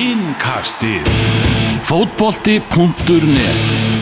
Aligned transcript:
Innkastið. 0.00 1.04
Fótbolti.net 1.84 3.58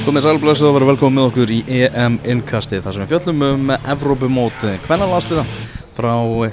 Komið 0.06 0.26
sælblöðs 0.28 0.60
og 0.62 0.76
verið 0.76 0.90
velkomið 0.92 1.16
með 1.16 1.24
okkur 1.26 1.50
í 1.50 1.56
EM 1.74 2.18
innkasti 2.22 2.78
þar 2.84 2.94
sem 2.94 3.02
við 3.02 3.10
fjöllum 3.10 3.40
um 3.48 3.72
Evrópumót 3.74 4.62
hvernarlandsliða 4.84 5.42
frá 5.96 6.12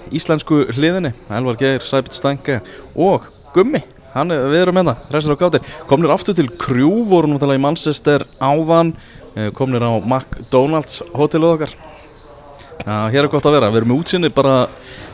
íslensku 0.10 0.64
hliðinni. 0.74 1.12
Elvar 1.30 1.60
Geir, 1.60 1.86
Sæbjörn 1.86 2.16
Stænke 2.18 2.56
og 2.98 3.28
Gummi 3.54 3.84
Hann, 4.16 4.34
við 4.34 4.64
erum 4.64 4.80
með 4.80 4.90
það, 4.90 5.04
restur 5.14 5.38
á 5.38 5.42
gátir 5.44 5.70
Komnir 5.92 6.16
aftur 6.16 6.40
til 6.40 6.48
Krjú, 6.50 7.04
voru 7.06 7.38
tala 7.38 7.60
í 7.60 7.62
Manchester 7.62 8.26
áðan 8.42 8.96
eh, 9.36 9.52
Komnir 9.54 9.86
á 9.86 9.94
McDonalds 10.00 11.04
hótelið 11.14 11.52
okkar. 11.52 11.76
Já, 12.82 12.98
hér 13.14 13.28
er 13.28 13.30
gott 13.30 13.46
að 13.46 13.60
vera, 13.60 13.70
við 13.70 13.84
erum 13.84 13.94
með 13.94 14.02
útsinni 14.02 14.34
bara 14.34 14.64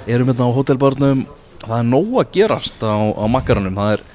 Erum 0.08 0.32
hérna 0.32 0.48
á 0.48 0.56
hótelbarnum. 0.56 1.28
Það 1.62 1.78
er 1.82 1.92
nóg 1.92 2.16
að 2.24 2.32
gerast 2.40 2.80
á, 2.80 2.96
á 2.96 3.26
makkaranum 3.30 3.76
Það 3.76 3.92
er 3.98 4.08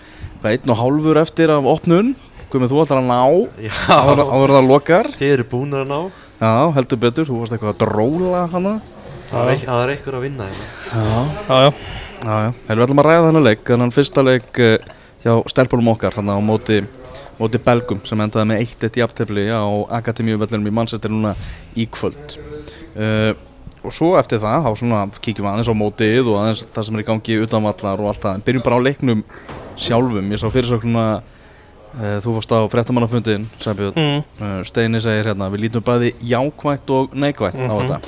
hvað, 0.46 0.54
einn 0.62 0.72
og 0.72 0.80
hálfur 0.80 1.20
eftir 1.20 1.52
af 1.52 1.66
opnun. 1.66 2.14
Guðmið, 2.50 2.70
þú 2.70 2.82
ætlar 2.84 3.00
að 3.00 3.08
ná. 3.10 3.20
Já, 3.66 3.74
áður 3.90 4.52
en 4.52 4.56
það 4.56 4.68
lokar. 4.70 5.08
Þið 5.18 5.32
eru 5.34 5.46
búinir 5.50 5.82
að 5.82 5.88
ná. 5.90 6.00
Já, 6.36 6.50
heldur 6.76 7.00
betur, 7.02 7.26
þú 7.26 7.40
varst 7.40 7.56
eitthvað 7.56 7.72
að 7.72 7.80
dróla 7.82 8.42
hana. 8.52 8.74
Það 9.26 9.50
er, 9.50 9.62
það 9.64 9.80
er 9.82 9.92
einhver 9.96 10.16
að 10.18 10.26
vinna 10.26 10.46
hérna. 10.46 10.68
Já, 10.92 11.00
Já, 11.48 11.56
já, 11.56 11.72
já, 12.22 12.36
já. 12.44 12.52
Hefur 12.68 12.78
við 12.78 12.84
ætlum 12.86 13.02
að 13.02 13.08
ræða 13.08 13.24
þennan 13.26 13.46
leik. 13.48 13.64
Þannig 13.66 13.96
fyrsta 13.96 14.24
leik 14.26 14.60
uh, 14.62 14.76
hjá 15.24 15.32
stelpunum 15.50 15.90
okkar 15.96 16.18
Hann 16.20 16.30
á 16.30 16.38
móti, 16.38 16.78
móti 17.40 17.60
Belgum 17.66 18.04
Sem 18.06 18.22
endaði 18.22 18.46
með 18.52 18.62
1-1 18.62 19.00
jafntefli 19.02 19.48
á 19.50 19.66
Akademíu 19.98 20.38
vellinum 20.38 20.70
í 20.70 20.76
Manchester 20.78 21.10
núna 21.10 21.34
í 21.74 21.88
kvöld. 21.90 22.38
Uh, 22.94 23.34
Og 23.86 23.92
svo 23.94 24.14
eftir 24.18 24.40
það 24.42 24.64
Þá 24.66 24.70
svona 24.78 25.02
kíkjum 25.18 25.44
við 25.46 25.50
aðeins 25.52 25.68
á 25.70 25.74
mótið 25.78 26.30
Og 26.30 26.38
aðeins 26.40 26.62
það 26.74 26.86
sem 26.86 26.96
er 26.96 27.02
í 27.02 27.06
gangi 27.10 27.36
utanvallar 27.42 28.02
og 28.02 28.12
allt 28.12 28.22
það. 28.22 28.38
En 28.38 28.46
byrjum 28.46 28.64
bara 28.66 28.78
á 28.78 28.86
leiknum 28.86 29.20
sjálfum 29.76 30.30
Ég 30.32 30.40
sá 30.42 30.46
fyrirsögnuna 30.52 31.04
uh, 31.20 32.16
Þú 32.24 32.34
fórst 32.38 32.54
á 32.56 32.60
fréttamannafundin 32.72 33.46
Sæbjörn 33.62 33.96
mm. 34.00 34.24
Uh, 34.40 34.62
Steini 34.68 35.00
segir 35.04 35.28
hérna, 35.32 35.50
við 35.52 35.66
lítum 35.66 35.84
bæði 35.86 36.14
jákvætt 36.32 36.90
og 36.96 37.14
neikvætt 37.16 37.56
á 37.60 37.74
Mhm. 37.76 37.86
þetta 37.86 38.00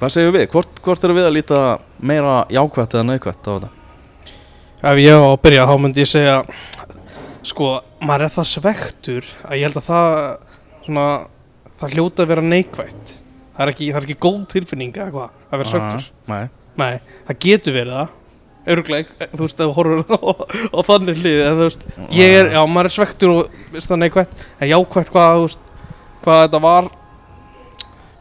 Hvað 0.00 0.10
segir 0.10 0.32
við? 0.34 0.46
Hvort, 0.52 0.80
hvort 0.82 1.04
eru 1.06 1.14
við 1.16 1.28
að 1.28 1.36
líta 1.38 1.58
meira 2.02 2.44
jákvætt 2.52 2.94
eða 2.98 3.06
neikvætt 3.12 3.46
á 3.46 3.52
þetta? 3.54 3.70
ef 4.84 4.98
ég 5.00 5.16
á 5.16 5.24
að 5.32 5.38
byrja 5.40 5.64
þá 5.64 5.74
myndi 5.80 6.02
ég 6.02 6.08
segja 6.10 6.34
sko, 7.44 7.68
maður 8.04 8.26
er 8.26 8.32
það 8.34 8.48
svektur 8.50 9.28
að 9.48 9.56
ég 9.56 9.64
held 9.64 9.78
að 9.80 9.86
það 9.86 10.08
svona, 10.84 11.04
það 11.80 11.94
hljóta 11.96 12.24
að 12.24 12.28
vera 12.34 12.44
neikvætt 12.44 13.14
það 13.54 13.62
er 13.64 13.72
ekki, 13.72 13.88
það 13.94 14.00
er 14.02 14.06
ekki 14.08 14.18
góð 14.26 14.42
tilfinning 14.52 14.98
að 15.00 15.16
vera 15.54 15.70
svektur 15.70 16.04
Nei, 16.28 16.42
nei, 16.76 17.00
það 17.30 17.40
getur 17.46 17.76
verið 17.78 17.96
það 17.96 18.12
örgleik, 18.70 19.12
þú 19.34 19.42
veist, 19.44 19.60
ef 19.60 19.76
horfur 19.76 20.04
á, 20.72 20.78
þannig 20.88 21.20
hlið, 21.20 21.40
en 21.44 21.56
þú 21.58 21.68
veist 21.68 21.86
ég 22.16 22.36
er, 22.40 22.50
já, 22.56 22.60
maður 22.64 22.90
er 22.90 22.94
svektur 22.94 23.32
og 23.34 23.56
veist 23.74 23.90
það 23.90 24.02
neikvætt 24.02 24.36
en 24.58 24.70
jákvætt 24.70 25.12
hvað, 25.14 25.34
þú 25.34 25.48
veist 25.48 25.72
hvað 26.24 26.44
þetta 26.46 26.62
var 26.64 26.92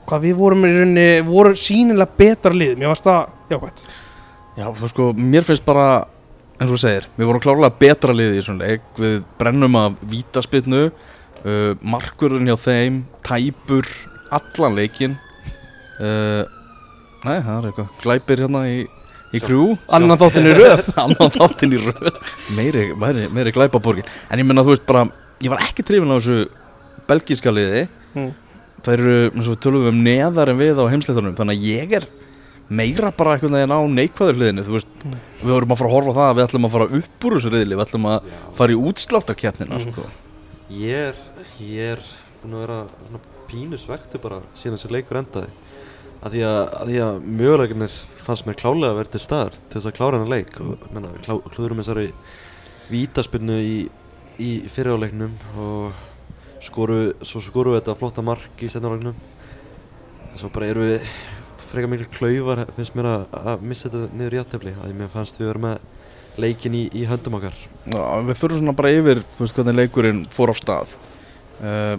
hvað 0.07 0.25
við 0.27 0.39
vorum 0.39 0.65
í 0.67 0.71
rauninni, 0.71 1.09
voru 1.27 1.53
sínilega 1.57 2.17
betra 2.19 2.53
lið, 2.55 2.73
mér 2.79 2.91
varst 2.91 3.07
það 3.07 3.53
jákvætt. 3.53 3.83
Já, 4.59 4.65
þú 4.77 4.89
sko, 4.91 5.09
mér 5.17 5.47
finnst 5.47 5.65
bara 5.65 5.85
eins 6.59 6.67
og 6.67 6.75
þú 6.75 6.81
segir, 6.83 7.07
við 7.17 7.29
vorum 7.29 7.43
klárlega 7.43 7.79
betra 7.79 8.15
liði 8.15 8.39
í 8.39 8.43
svona 8.45 8.67
leik, 8.67 8.89
við 8.99 9.21
brennum 9.39 9.77
af 9.79 9.95
vítaspilnu 10.11 10.81
uh, 10.89 11.71
markurinn 11.81 12.51
hjá 12.51 12.57
þeim, 12.61 12.99
tæpur 13.25 13.87
allan 14.33 14.77
leikin 14.77 15.15
uh, 16.01 16.43
Nei, 17.23 17.37
það 17.39 17.53
er 17.55 17.65
eitthvað 17.69 17.91
glæpir 18.01 18.41
hérna 18.43 18.61
í, 18.67 18.79
í 19.33 19.41
krjú 19.43 19.77
annan 19.89 20.17
þáttin 20.21 20.47
í 20.49 20.53
röð. 20.57 20.87
Annan 21.03 21.31
þáttinn 21.33 21.73
í 21.75 21.81
röð. 21.81 22.09
Meiri, 22.57 22.83
meiri, 22.99 23.27
meiri 23.33 23.53
glæpaborgin. 23.55 24.05
En 24.29 24.39
ég 24.41 24.45
menna 24.47 24.63
þú 24.65 24.75
veist 24.75 24.85
bara 24.89 25.05
ég 25.43 25.49
var 25.53 25.63
ekki 25.65 25.83
trefin 25.85 26.11
á 26.13 26.17
þessu 26.19 26.47
belgíska 27.09 27.51
liði. 27.53 27.87
Mm. 28.13 28.31
það 28.83 28.93
eru 28.99 29.13
eins 29.31 29.47
og 29.47 29.53
við 29.55 29.61
tölum 29.63 29.85
um 29.89 29.99
neðar 30.05 30.49
en 30.51 30.57
við 30.59 30.77
á 30.77 30.85
heimsleitunum 30.91 31.33
þannig 31.39 31.55
að 31.57 31.63
ég 31.69 31.93
er 31.97 32.03
meira 32.73 33.09
bara 33.15 33.33
einhvern 33.37 33.55
veginn 33.55 33.73
á 33.73 33.79
neikvæður 33.89 34.37
hliðinu 34.37 34.65
þú 34.67 34.73
veist, 34.75 34.89
Mm. 35.03 35.15
við 35.41 35.53
vorum 35.55 35.71
að 35.73 35.79
fara 35.79 35.89
að 35.89 35.95
horfa 35.95 36.11
á 36.13 36.17
það 36.19 36.27
að 36.29 36.35
við 36.37 36.43
ætlum 36.47 36.67
að 36.67 36.73
fara 36.75 36.87
upp 36.99 37.25
úr 37.27 37.33
þessu 37.37 37.51
riðli. 37.53 37.75
Við 37.79 37.83
ætlum 37.87 38.05
að 38.11 38.29
fara 38.59 38.71
í 38.75 38.77
útsláttarkeppnina 38.91 39.79
Mm. 39.79 39.91
sko. 39.91 40.05
Ég 40.73 41.09
er, 41.09 41.17
ég 41.59 41.91
er 41.97 42.03
búin 42.43 42.53
að 42.55 42.61
vera 42.63 42.77
svona 43.07 43.19
pínu 43.49 43.79
svektu 43.81 44.21
bara 44.21 44.39
síðan 44.55 44.77
þessi 44.77 44.91
leikur 44.93 45.19
endaði. 45.23 45.49
Að 46.23 46.31
því 46.37 46.43
að, 46.47 46.59
að, 46.79 46.87
því 46.93 46.99
að 47.07 47.27
möguleikinir 47.41 47.97
fannst 48.25 48.47
mér 48.47 48.57
klálega 48.59 48.93
að 48.93 48.99
vera 49.01 49.13
til 49.13 49.23
staðar 49.23 49.59
til 49.59 49.77
þess 49.77 49.89
að 49.91 49.97
klára 49.99 50.19
hennar 50.19 50.33
leik. 50.33 50.55
Og 50.63 50.87
menna, 50.95 51.11
við 51.13 51.27
klá, 51.27 51.35
klúðurum 51.53 51.83
þessari 51.83 52.07
vítaspinnu 52.89 53.59
í, 53.59 53.77
í 54.43 54.51
fyriráleiknum 54.71 55.37
og 55.59 56.01
skoru, 56.63 56.99
svo 57.25 57.43
skoru 57.43 57.73
við 57.73 57.81
þetta 57.81 57.99
flotta 57.99 58.25
mark 58.25 58.63
í 58.63 58.71
setnáleiknum 58.71 59.17
svo 60.39 60.49
bara 60.53 60.69
eru 60.71 60.85
við 60.85 61.09
frekar 61.71 61.89
miklu 61.89 62.07
klaufar 62.13 62.63
finnst 62.75 62.95
mér 62.97 63.09
að, 63.09 63.25
að 63.39 63.65
missa 63.69 63.89
þetta 63.89 64.17
niður 64.17 64.35
í 64.35 64.39
aðtefli 64.41 64.73
að 64.77 64.95
mér 64.97 65.11
fannst 65.13 65.39
við 65.39 65.49
vera 65.49 65.63
með 65.63 66.41
leikin 66.43 66.77
í, 66.77 66.83
í 66.97 67.03
höndum 67.05 67.37
okkar. 67.37 67.57
Já, 67.85 68.01
við 68.25 68.39
fyrir 68.39 68.59
svona 68.59 68.73
bara 68.77 68.93
yfir 68.93 69.21
veist, 69.37 69.53
hvernig 69.53 69.77
leikurinn 69.77 70.23
fór 70.33 70.53
á 70.53 70.55
stað. 70.57 70.95
Uh, 71.59 71.95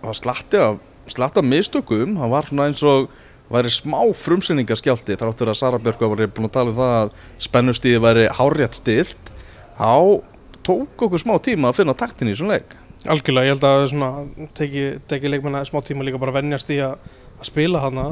það 0.00 0.06
var 0.06 0.20
slatti 0.20 0.62
af 0.62 0.78
slatti 1.10 1.42
af 1.42 1.46
mistökum, 1.46 2.14
það 2.20 2.34
var 2.34 2.50
svona 2.50 2.68
eins 2.70 2.82
og 2.86 3.10
væri 3.50 3.72
smá 3.74 3.98
frumsynningarskjálti 4.14 5.16
þráttur 5.18 5.50
að 5.50 5.58
Sara 5.58 5.80
Björk 5.82 6.02
var 6.04 6.22
búin 6.30 6.48
að 6.48 6.54
tala 6.54 6.70
um 6.72 6.76
það 6.78 6.92
að 7.00 7.14
spennustíði 7.46 8.02
væri 8.04 8.26
hárétt 8.38 8.78
stilt 8.78 9.32
þá 9.78 10.22
tók 10.66 11.04
okkur 11.06 11.22
smá 11.22 11.34
tíma 11.42 11.70
að 11.70 11.80
finna 11.80 11.96
taktin 11.96 12.30
í 12.30 12.34
þessum 12.34 12.52
leik. 12.52 12.76
Algjörlega, 13.08 13.48
ég 13.48 13.54
held 13.56 13.64
að 13.64 13.86
svona 13.90 14.10
teki, 14.58 14.84
teki 15.08 15.30
leikmenna 15.32 15.64
smá 15.64 15.80
tíma 15.84 16.04
líka 16.04 16.20
bara 16.20 16.34
að 16.34 16.42
venjast 16.42 16.70
í 16.74 16.78
að, 16.84 16.98
að 17.40 17.48
spila 17.48 17.80
hana 17.86 18.06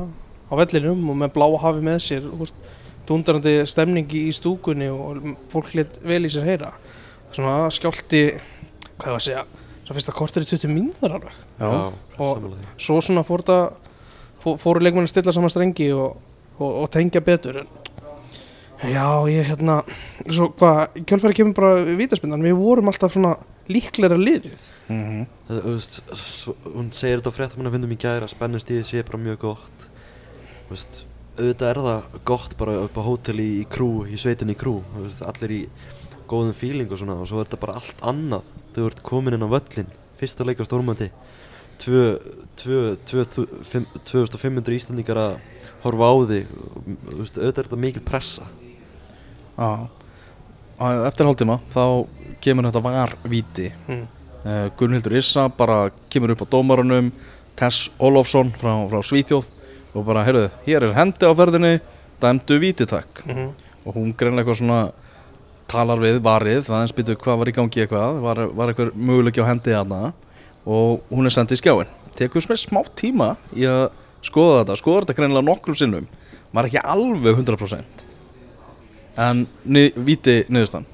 á 0.48 0.52
vellinum 0.56 1.10
og 1.12 1.18
með 1.22 1.34
bláa 1.36 1.60
hafi 1.66 1.84
með 1.84 1.98
sér 2.06 2.28
dundarandi 3.08 3.54
stemningi 3.68 4.26
í 4.28 4.32
stúkunni 4.36 4.88
og 4.92 5.20
fólk 5.52 5.74
lit 5.76 6.00
vel 6.04 6.22
í 6.24 6.32
sér 6.32 6.48
heyra. 6.48 6.72
Svona 7.36 7.68
skjálti 7.72 8.22
hvað 8.98 9.12
ég 9.12 9.18
að 9.18 9.24
segja, 9.26 9.44
svo 9.84 9.96
fyrst 9.96 10.10
að 10.12 10.18
kortir 10.18 10.44
í 10.44 10.48
20 10.48 10.72
mínútur 10.72 11.14
alveg. 11.18 11.36
Já. 11.60 11.68
Og- 12.24 12.48
svo 12.80 12.98
svona 13.04 13.24
fór 13.28 13.44
þetta 13.44 13.87
fóru 14.42 14.82
leikmenni 14.82 15.08
að 15.08 15.14
stilla 15.14 15.34
saman 15.34 15.52
strengi 15.52 15.90
og, 15.92 16.16
og, 16.58 16.70
og 16.84 16.90
tengja 16.94 17.22
betur 17.24 17.62
en 17.62 17.70
já, 18.86 19.06
ég 19.26 19.48
hérna 19.48 19.80
svo 20.30 20.52
hvað, 20.54 21.00
kjölfæri 21.02 21.38
kemur 21.40 21.56
bara 21.56 21.96
vítaspinnan, 21.98 22.44
við 22.44 22.58
vorum 22.60 22.90
alltaf 22.90 23.14
svona 23.14 23.34
líklega 23.68 24.16
liðið. 24.16 24.58
Mm 24.88 25.04
-hmm. 25.04 25.26
Þú 25.48 25.74
veist, 25.74 26.02
hún 26.64 26.92
segir 26.92 27.18
þetta 27.18 27.30
á 27.34 27.36
fréttamanna 27.36 27.70
fundum 27.70 27.92
í 27.92 27.98
gæra 27.98 28.24
að 28.24 28.34
spennustíði 28.34 28.84
sé 28.84 29.02
bara 29.02 29.18
mjög 29.18 29.38
gott. 29.38 29.78
Þú 30.68 30.70
veist, 30.70 31.04
auðvitað 31.38 31.70
er 31.70 31.76
það 31.76 32.02
gott 32.24 32.56
bara 32.56 32.80
upp 32.84 32.96
á 32.96 33.02
hóteli 33.02 33.60
í 33.60 33.66
krú, 33.68 34.06
í 34.06 34.16
sveitinni 34.16 34.52
í 34.52 34.58
krú. 34.58 34.82
Þú 34.96 35.02
veist, 35.02 35.22
allir 35.22 35.50
í 35.50 35.68
góðum 36.28 36.54
fíling 36.54 36.92
og 36.92 36.98
svona 36.98 37.20
og 37.20 37.26
svo 37.28 37.40
er 37.40 37.46
þetta 37.46 37.60
bara 37.60 37.74
allt 37.74 37.96
annað. 38.00 38.42
Þú 38.74 38.86
ert 38.86 39.02
komin 39.02 39.34
inn 39.34 39.42
á 39.42 39.48
völlin, 39.48 39.86
fyrsta 40.16 40.44
leik 40.44 40.60
á 40.60 40.64
stórmandi 40.64 41.10
2500 41.84 44.76
Íslandingar 44.76 45.18
að 45.22 45.34
horfa 45.84 46.04
á 46.10 46.14
þig 46.32 46.44
og, 46.58 46.64
þú 46.84 47.16
veist, 47.20 47.36
auðvitað 47.38 47.48
er 47.48 47.54
þetta 47.68 47.84
mikil 47.84 48.04
pressa. 48.06 48.44
Já. 49.58 49.70
Eftir 51.08 51.24
hálftíma 51.26 51.56
þá 51.74 51.84
kemur 52.42 52.66
þetta 52.68 52.84
varvíti 52.84 53.68
mm. 53.74 54.04
uh, 54.44 54.66
Gunnhildur 54.78 55.18
Issa 55.18 55.44
bara 55.50 55.78
kemur 56.10 56.32
upp 56.34 56.44
á 56.46 56.52
dómarunum 56.54 57.06
Tess 57.58 57.78
Ólofsson 57.98 58.48
frá, 58.54 58.72
frá 58.86 59.00
Svíþjóð 59.02 59.46
og 59.98 60.02
bara, 60.06 60.22
heyrðu, 60.26 60.46
hér 60.68 60.80
er 60.86 60.94
hendi 60.94 61.24
á 61.26 61.32
ferðinni 61.34 61.74
dæmdu 62.22 62.54
vítitakk. 62.62 63.12
Mm 63.26 63.50
og 63.88 63.96
hún 63.96 64.12
greinlega 64.16 64.44
eitthvað 64.44 64.60
svona 64.60 64.80
talar 65.68 66.00
við 66.00 66.20
varið, 66.24 66.62
það 66.68 66.82
eins 66.82 66.94
býtu 66.96 67.16
hvað 67.20 67.40
var 67.40 67.50
í 67.50 67.54
gangi 67.56 67.84
eitthvað, 67.84 68.20
var, 68.24 68.40
var 68.56 68.72
eitthvað 68.72 68.96
möguleiki 68.96 69.44
á 69.44 69.48
hendi 69.48 69.74
þarna 69.74 70.12
og 70.68 71.06
hún 71.12 71.28
er 71.28 71.32
sendið 71.34 71.56
í 71.56 71.62
skjáin 71.62 71.92
tekur 72.18 72.42
smá 72.44 72.56
smá 72.60 72.80
tíma 72.98 73.28
í 73.56 73.64
að 73.70 73.86
skoða 74.26 74.60
þetta, 74.64 74.76
skoða 74.80 75.00
þetta 75.04 75.14
greinlega 75.20 75.46
nokkrum 75.46 75.76
sinnum. 75.78 76.06
Var 76.52 76.66
ekki 76.68 76.80
alveg 76.82 77.38
100% 77.38 78.04
en 79.18 79.44
ni, 79.66 79.88
víti 79.96 80.40
niðurstan 80.50 80.84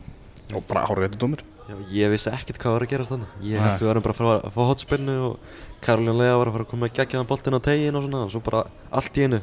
og 0.55 0.65
bara 0.69 0.87
dómur. 1.19 1.43
Já, 1.65 1.76
ég 1.97 2.11
vissi 2.12 2.29
ekkert 2.29 2.59
hvað 2.61 2.75
var 2.76 2.85
að 2.85 2.91
gerast 2.93 3.12
þannig 3.15 3.44
Ég 3.49 3.56
held 3.65 3.81
við 3.81 3.88
varum 3.88 4.05
bara 4.05 4.12
að 4.12 4.19
fara 4.19 4.32
að 4.44 4.53
fá 4.53 4.61
hotspinnu 4.69 5.15
og 5.31 5.38
Karolín 5.85 6.19
Lea 6.20 6.35
var 6.37 6.50
að 6.50 6.56
fara 6.59 6.65
að 6.67 6.70
koma 6.75 6.88
að 6.91 6.99
gegja 6.99 7.19
hann 7.20 7.29
boltinn 7.31 7.56
á 7.56 7.61
tegin 7.65 7.97
og 7.97 8.05
svona 8.05 8.20
og 8.27 8.32
svo 8.35 8.43
bara 8.44 8.61
allt 8.93 9.17
í 9.17 9.25
einu 9.25 9.41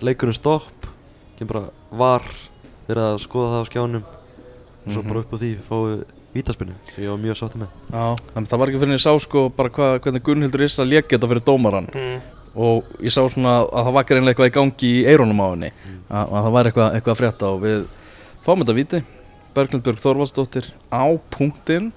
leikurinn 0.00 0.36
stopp 0.38 0.88
kemur 1.36 1.50
bara 1.52 1.62
var 2.00 2.24
verið 2.88 3.04
að 3.10 3.20
skoða 3.26 3.50
það 3.52 3.60
á 3.60 3.68
skjánum. 3.68 4.04
Og 4.80 4.88
svo 4.94 5.02
Mhm. 5.02 5.08
bara 5.12 5.20
upp 5.20 5.32
á 5.32 5.36
því 5.36 5.50
fáum 5.68 5.84
við 5.90 6.04
vítaspinnu 6.34 6.74
sem 6.92 7.04
ég 7.04 7.10
var 7.10 7.18
mjög 7.22 7.38
sáttu 7.40 7.58
með. 7.62 7.70
Já, 7.90 8.04
að 8.36 8.48
það 8.50 8.58
var 8.62 8.70
ekki 8.72 8.80
fyrir 8.82 8.92
en 8.92 8.98
ég 8.98 9.02
sá 9.04 9.12
sko 9.24 9.44
bara 9.56 9.72
hvað, 9.74 9.96
hvernig 10.04 10.22
Gunnhildur 10.28 10.64
Issa 10.66 10.84
lék 10.86 11.08
þetta 11.10 11.30
fyrir 11.32 11.44
dómaran 11.46 11.88
Mm. 11.94 12.20
og 12.54 12.84
ég 13.02 13.10
sá 13.14 13.22
svona 13.30 13.56
að 13.66 13.84
það 13.86 13.92
var 13.96 14.04
greinlega 14.10 14.34
eitthvað 14.34 14.50
í 14.50 14.54
gangi 14.58 14.90
í 15.00 15.06
eirónum 15.06 15.42
á 15.42 15.46
henni. 15.54 15.70
Mm. 15.72 15.98
að, 16.10 16.24
að 16.34 16.44
það 16.46 16.52
var 16.56 16.70
eitthvað, 16.70 16.94
eitthvað 16.94 17.14
að 17.14 17.20
frétta 17.22 17.50
og 17.54 17.60
við 17.64 17.82
fáum 18.46 18.62
þetta 18.64 18.78
viti 18.78 19.02
Berglind 19.54 19.82
Björg 19.84 19.98
Þorvaldsdóttir 20.04 20.70
á 20.94 21.04
punktinn. 21.34 21.92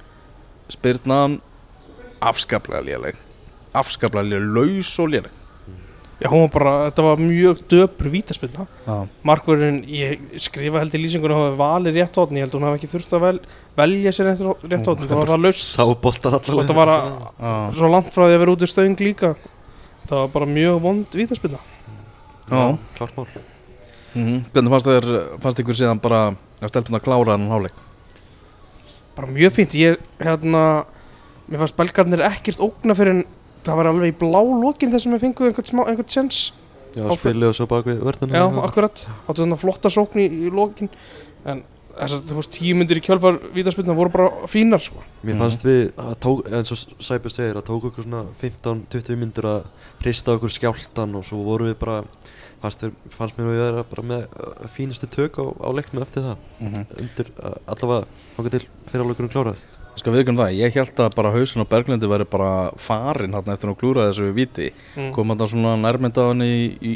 Spyrnan 0.74 1.40
afskaplega 2.24 2.82
léleg. 2.82 3.16
Afskaplega 3.78 4.26
léleg, 4.26 4.50
laus 4.56 4.92
og 5.00 5.10
léleg. 5.14 5.32
Já, 6.24 6.30
hún 6.32 6.46
var 6.46 6.52
bara, 6.54 6.74
þetta 6.88 7.04
var 7.04 7.18
mjög 7.20 7.58
döpur 7.68 8.08
vítaspilna 8.14 8.64
Já, 8.86 8.94
Markverðin, 9.28 9.82
ég 9.92 10.22
skrifa 10.40 10.80
held 10.80 10.94
í 10.96 11.02
lýsingunum 11.04 11.36
að 11.36 11.50
hafa 11.50 11.58
valið 11.60 11.98
rétt 11.98 12.16
hóttin, 12.16 12.38
ég 12.40 12.46
held 12.46 12.54
að 12.54 12.60
hún 12.62 12.68
hafi 12.70 12.80
ekki 12.80 12.92
þurft 12.94 13.16
að 13.18 13.24
vel, 13.26 13.40
velja 13.78 14.12
sér 14.14 14.30
rétt, 14.32 14.44
rétt 14.70 14.88
hóttin, 14.90 15.10
það 15.10 15.88
var 15.90 15.98
boltan 16.04 16.36
og 16.38 16.44
þetta 16.46 16.76
var 16.78 16.92
að, 16.94 17.08
svo 17.78 17.90
langt 17.90 18.12
frá 18.14 18.26
því 18.28 18.36
að 18.36 18.42
vera 18.44 18.54
út 18.56 18.66
í 18.66 18.70
stöðing 18.70 19.00
líka. 19.02 19.34
Það 20.10 20.18
var 20.20 20.32
bara 20.36 20.50
mjög 20.52 20.82
vond 20.84 21.18
vítaspilna 21.18 21.60
já. 22.52 22.78
Klart 22.98 23.18
mál. 23.18 23.28
Mm 24.14 24.44
Hvernig 24.54 24.70
fannst 24.76 24.90
þér, 24.92 25.08
fannst 25.42 25.62
ykkur 25.64 25.78
síðan 25.80 26.02
bara 26.04 26.20
að 26.62 26.70
stelpuna 26.70 27.00
klára 27.02 27.34
hann 27.38 27.50
háleik? 27.50 27.74
bara 29.16 29.30
mjög 29.30 29.54
fínt, 29.54 29.74
ég 29.78 29.98
hérna 30.22 30.86
mér 31.48 31.62
fannst 31.62 31.78
belgarnir 31.78 32.22
ekkert 32.26 32.62
ógna 32.66 32.96
fyrir 32.98 33.14
en 33.20 33.24
það 33.66 33.80
var 33.80 33.90
alveg 33.92 34.14
í 34.14 34.18
blá 34.22 34.40
lokin 34.42 34.94
þess 34.94 35.08
að 35.08 35.16
við 35.16 35.24
fengum 35.28 35.48
einhvern 35.50 35.70
smá, 35.70 35.84
einhvern 35.88 36.10
sens 36.10 36.40
Já, 36.94 37.06
Á- 37.10 37.18
spilið 37.18 37.50
og 37.50 37.56
svo 37.58 37.66
bak 37.70 37.86
við 37.90 38.02
vörðunum 38.06 38.36
já, 38.38 38.44
akkurat, 38.68 39.04
áttu 39.26 39.42
þarna 39.42 39.58
flotta 39.58 39.90
sókn 39.90 40.20
í, 40.22 40.28
í 40.46 40.50
lokin. 40.54 40.90
En 41.50 41.64
þess 41.94 42.16
að 42.18 42.30
þú 42.30 42.38
veist 42.40 42.54
tíu 42.56 42.78
myndir 42.78 43.00
í 43.00 43.04
kjölfar 43.06 43.38
vítaspilna 43.54 43.96
voru 43.98 44.12
bara 44.14 44.48
fínar 44.50 44.82
sko. 44.84 45.04
Mér 45.26 45.38
fannst 45.42 45.66
við, 45.66 45.82
að 46.02 46.16
tók, 46.26 46.42
eins 46.50 46.74
og 46.74 47.04
Sæbjörn 47.04 47.36
segir, 47.36 47.60
að 47.60 47.68
tók 47.70 47.88
okkur 47.90 48.08
svona 48.08 48.24
15-20 48.42 49.20
myndir 49.22 49.50
að 49.50 49.68
hrista 50.02 50.34
okkur 50.38 50.54
skjáltan 50.54 51.14
og 51.20 51.28
svo 51.28 51.44
vorum 51.46 51.70
við 51.70 51.78
bara, 51.84 52.00
fannst, 52.64 52.88
við, 52.88 52.98
fannst 53.14 53.38
mér 53.38 53.50
að 53.50 53.54
við 53.54 53.64
vera 53.68 53.86
bara 53.94 54.08
með 54.10 54.26
uh, 54.34 54.68
fínustu 54.74 55.10
tök 55.14 55.40
á, 55.40 55.46
á 55.46 55.70
leiknum 55.76 56.06
eftir 56.06 56.28
það. 56.28 56.50
Mm 56.60 57.00
Undir, 57.04 57.32
uh, 57.38 57.56
allavega, 57.76 58.28
okkur 58.36 58.54
til 58.58 58.66
fyrir 58.90 59.06
alveg 59.06 59.34
kláraðist. 59.38 59.80
Skal 59.94 60.16
við 60.16 60.24
ykkur 60.24 60.40
það, 60.40 60.56
ég 60.58 60.78
held 60.80 61.02
að 61.04 61.16
bara 61.20 61.32
hausin 61.36 61.62
á 61.62 61.70
Berglindi 61.70 62.10
væri 62.10 62.26
bara 62.26 62.54
farin 62.82 63.36
hann 63.38 63.52
eftir 63.54 63.70
að 63.70 63.76
hún 63.76 63.82
klúraði 63.84 64.10
þessu 64.10 64.32
viti 64.34 64.70
mm. 64.74 65.12
kom 65.14 65.30
hann 65.30 65.44
svona 65.46 65.76
nærmynda 65.78 66.26
hann 66.32 66.42
í, 66.42 66.56
í 66.82 66.94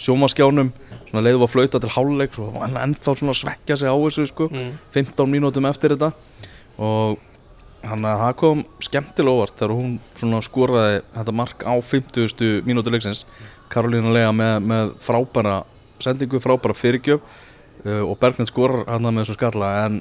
sjómaskjánum 0.00 0.70
svona 1.10 1.24
leiðu 1.26 1.44
að 1.46 1.52
flauta 1.54 1.80
til 1.82 1.90
háluleik 1.94 2.36
svo 2.36 2.50
var 2.54 2.68
hann 2.68 2.78
ennþá 2.88 3.14
svona 3.18 3.34
að 3.34 3.40
svekja 3.42 3.76
sig 3.80 3.90
á 3.90 3.96
þessu 3.96 4.26
sko 4.30 4.48
Mm. 4.50 4.70
15 4.94 5.28
mínútum 5.30 5.68
eftir 5.68 5.94
þetta 5.96 6.12
og 6.80 7.18
hann 7.84 8.04
að 8.04 8.22
það 8.24 8.34
kom 8.40 8.62
skemmtilega 8.84 9.36
óvart 9.36 9.56
þegar 9.56 9.74
hún 9.76 9.98
svona 10.14 10.40
skoraði 10.44 11.00
þetta 11.16 11.32
mark 11.36 11.64
á 11.64 11.74
50. 11.80 12.62
mínútu 12.68 12.92
leiksins 12.92 13.24
Karolína 13.72 14.12
Lea 14.12 14.32
með, 14.32 14.56
með 14.66 14.90
frábæra 15.00 15.62
sendingu, 16.00 16.40
frábæra 16.40 16.76
fyrirgjöf 16.76 17.20
uh, 17.84 18.02
og 18.04 18.16
Berglind 18.20 18.48
skorar 18.50 18.84
hann 18.88 19.08
með 19.08 19.22
þessum 19.24 19.38
skalla 19.38 19.70
en 19.86 20.00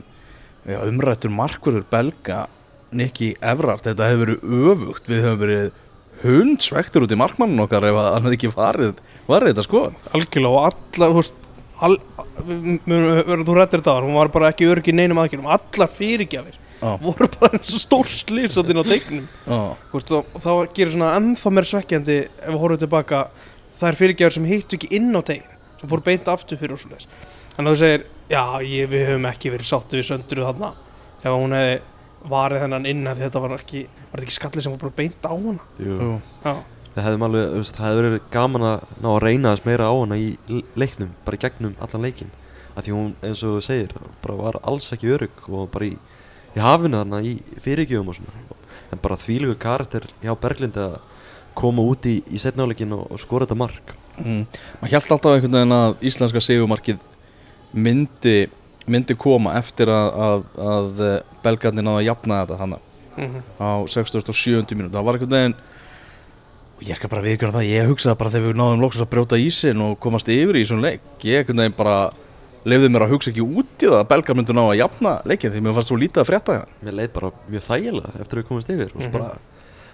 ja, 0.68 0.82
umrættur 0.88 1.32
markverður 1.32 1.86
belga 1.92 2.46
Nicky 2.92 3.36
Evrard, 3.46 3.84
þetta 3.86 4.08
hefur 4.10 4.26
verið 4.26 4.72
öfugt 4.74 5.10
við 5.12 5.24
höfum 5.28 5.42
verið 5.44 5.72
hundsvektur 6.24 7.06
út 7.06 7.14
í 7.14 7.20
markmannin 7.20 7.64
okkar 7.64 7.86
ef 7.90 8.00
að 8.00 8.10
hann 8.14 8.26
hefði 8.28 8.40
ekki 8.40 8.54
farið 8.56 9.04
varðið 9.30 9.54
þetta 9.54 9.68
sko 9.68 9.84
algjörlega 10.18 10.56
og 10.56 10.66
alla, 10.70 11.10
þú 11.12 11.20
veist 11.20 11.38
all, 11.80 11.98
þú 13.46 13.56
rættir 13.56 13.84
þetta 13.84 14.00
hún 14.04 14.18
var 14.18 14.32
bara 14.34 14.50
ekki 14.54 14.68
örg 14.72 14.90
í 14.92 14.96
neinum 14.96 15.22
aðgjörnum 15.22 15.52
allar 15.56 15.94
fyrirgjafir 15.94 16.58
Já. 16.80 16.94
voru 17.04 17.28
bara 17.34 17.58
eins 17.58 17.74
og 17.76 17.82
stór 17.84 18.08
slýsandinn 18.08 18.80
á 18.80 18.86
teiknum 18.88 19.26
Þú 19.46 19.98
veist, 19.98 20.12
þá, 20.12 20.20
þá 20.46 20.52
gerir 20.76 20.94
svona 20.94 21.16
ennþá 21.20 21.52
mér 21.56 21.68
svekkjandi 21.68 22.18
ef 22.24 22.46
við 22.48 22.60
horfum 22.62 22.82
tilbaka 22.84 23.24
það 23.80 23.90
er 23.90 24.00
fyrirgjafir 24.00 24.38
sem 24.38 24.48
hittu 24.48 24.80
ekki 24.80 24.92
inn 24.96 25.12
á 25.12 25.22
tegin 25.24 25.58
sem 25.80 25.92
fór 25.92 26.04
beint 26.06 26.32
aftur 26.32 26.60
fyrir 26.60 26.76
og 26.78 26.84
svo 26.84 26.94
leis 26.94 27.08
þannig 27.56 27.68
að 27.68 27.74
þú 27.74 27.82
segir, 27.84 28.06
já, 28.32 28.44
ég, 28.64 28.92
við 28.92 29.06
höfum 29.10 29.28
ekki 29.28 29.52
verið 29.52 29.72
sáttu 29.72 30.00
við 30.00 30.08
söndru 30.08 30.48
þarna 30.48 30.72
ef 31.20 31.34
hún 31.36 31.56
hefði 31.58 31.80
varið 32.32 32.64
þennan 32.64 32.88
inn 32.94 33.08
því 33.08 33.26
þetta 33.26 33.44
var 33.44 33.56
ekki, 33.58 33.84
var 34.10 34.20
þetta 34.20 34.28
ekki 34.28 34.38
skallið 34.38 34.66
sem 34.66 34.76
fór 34.76 34.84
bara 34.84 34.98
beint 34.98 35.26
á 35.26 35.34
hana 35.34 35.60
Jú. 35.80 36.12
Við 36.96 37.06
hefðum 37.06 37.26
alveg, 37.28 37.50
þú 37.54 37.60
veist, 37.62 37.76
það 37.78 37.86
hefði 37.88 38.02
verið 38.02 38.24
gaman 38.34 38.66
að 38.66 38.86
ná 39.04 39.10
að 39.14 39.20
reyna 39.24 39.52
þess 39.54 39.66
meira 39.68 39.90
á 39.90 39.94
hana 39.94 40.18
í 40.18 40.62
leiknum, 40.76 41.12
bara 41.26 41.38
í 41.38 41.42
gegnum 41.44 41.76
allan 41.86 42.08
leikin. 42.08 42.32
Af 42.74 42.82
því 42.86 42.96
hún, 42.96 43.12
eins 43.22 43.44
og 43.46 43.54
þú 43.54 43.62
segir, 43.64 43.94
bara 44.24 44.38
var 44.40 44.58
alls 44.68 44.90
ekki 44.96 45.12
örugg 45.14 45.46
og 45.54 45.70
bara 45.72 45.86
í, 45.86 45.94
í 46.58 46.64
hafinu 46.64 47.00
þarna 47.00 47.22
í 47.22 47.36
fyrirgjöfum 47.62 48.10
og 48.10 48.18
svona. 48.18 48.60
En 48.90 49.04
bara 49.04 49.20
þvílegu 49.22 49.56
karakter 49.62 50.10
hjá 50.24 50.34
Berglindi 50.42 50.82
að 50.82 50.98
koma 51.60 51.86
út 51.86 52.10
í, 52.10 52.18
í 52.26 52.42
setnáleikin 52.42 52.98
og, 52.98 53.06
og 53.14 53.22
skora 53.22 53.46
þetta 53.46 53.62
mark. 53.62 53.96
mm. 54.18 54.44
maður 54.82 54.96
held 54.96 55.14
alltaf 55.14 55.38
einhvern 55.38 55.58
veginn 55.60 55.78
að 55.78 56.06
íslenska 56.10 56.42
segumarkið 56.44 57.06
myndi, 57.72 58.38
myndi 58.90 59.16
koma 59.20 59.56
eftir 59.60 59.92
að, 59.94 60.10
að, 60.26 60.46
að 60.74 61.04
eh, 61.06 61.18
belgarnir 61.46 61.86
náða 61.86 62.02
að 62.02 62.08
jafna 62.10 62.40
þetta 62.42 62.60
hana 62.64 62.80
mm 63.20 63.44
á 63.60 63.70
67. 63.86 64.76
mínúti 64.80 64.96
það 64.96 65.06
var 65.10 65.18
einhvern 65.20 65.36
veginn 65.36 65.56
og 66.80 66.84
ég 66.88 66.90
er 66.94 66.96
ekki 66.98 67.10
bara 67.12 67.26
viðkjörða 67.26 67.60
það, 67.60 67.70
ég 67.74 67.90
hugsaði 67.92 68.18
bara 68.22 68.30
þegar 68.34 68.48
við 68.54 68.60
náðum 68.62 68.84
loksast 68.86 69.04
að 69.06 69.12
brjóta 69.14 69.40
ísin 69.44 69.82
og 69.84 69.98
komast 70.00 70.30
yfir 70.32 70.56
í 70.56 70.66
svona 70.70 70.86
leik 70.88 71.02
ég 71.28 71.42
einhvern 71.44 71.60
veginn 71.66 71.78
bara 71.80 71.98
lefði 72.70 72.90
mér 72.92 73.06
að 73.06 73.14
hugsa 73.14 73.32
ekki 73.34 73.44
út 73.44 73.84
í 73.84 73.88
það 73.88 74.00
að 74.00 74.08
belgar 74.12 74.36
myndu 74.40 74.54
ná 74.56 74.62
að 74.68 74.78
jafna 74.80 75.14
leikin 75.28 75.52
því 75.54 75.62
mér 75.66 75.76
fannst 75.78 75.92
svo 75.92 75.98
lítið 76.00 76.22
að 76.24 76.30
frétta 76.32 76.56
það 76.60 76.84
Mér 76.88 76.98
leið 77.00 77.12
bara 77.16 77.32
mjög 77.52 77.64
þægilega 77.70 78.12
eftir 78.24 78.36
að 78.38 78.42
við 78.44 78.48
komast 78.50 78.70
yfir 78.74 78.92
svo 78.94 79.00
Mhm. 79.04 79.12
bara 79.16 79.30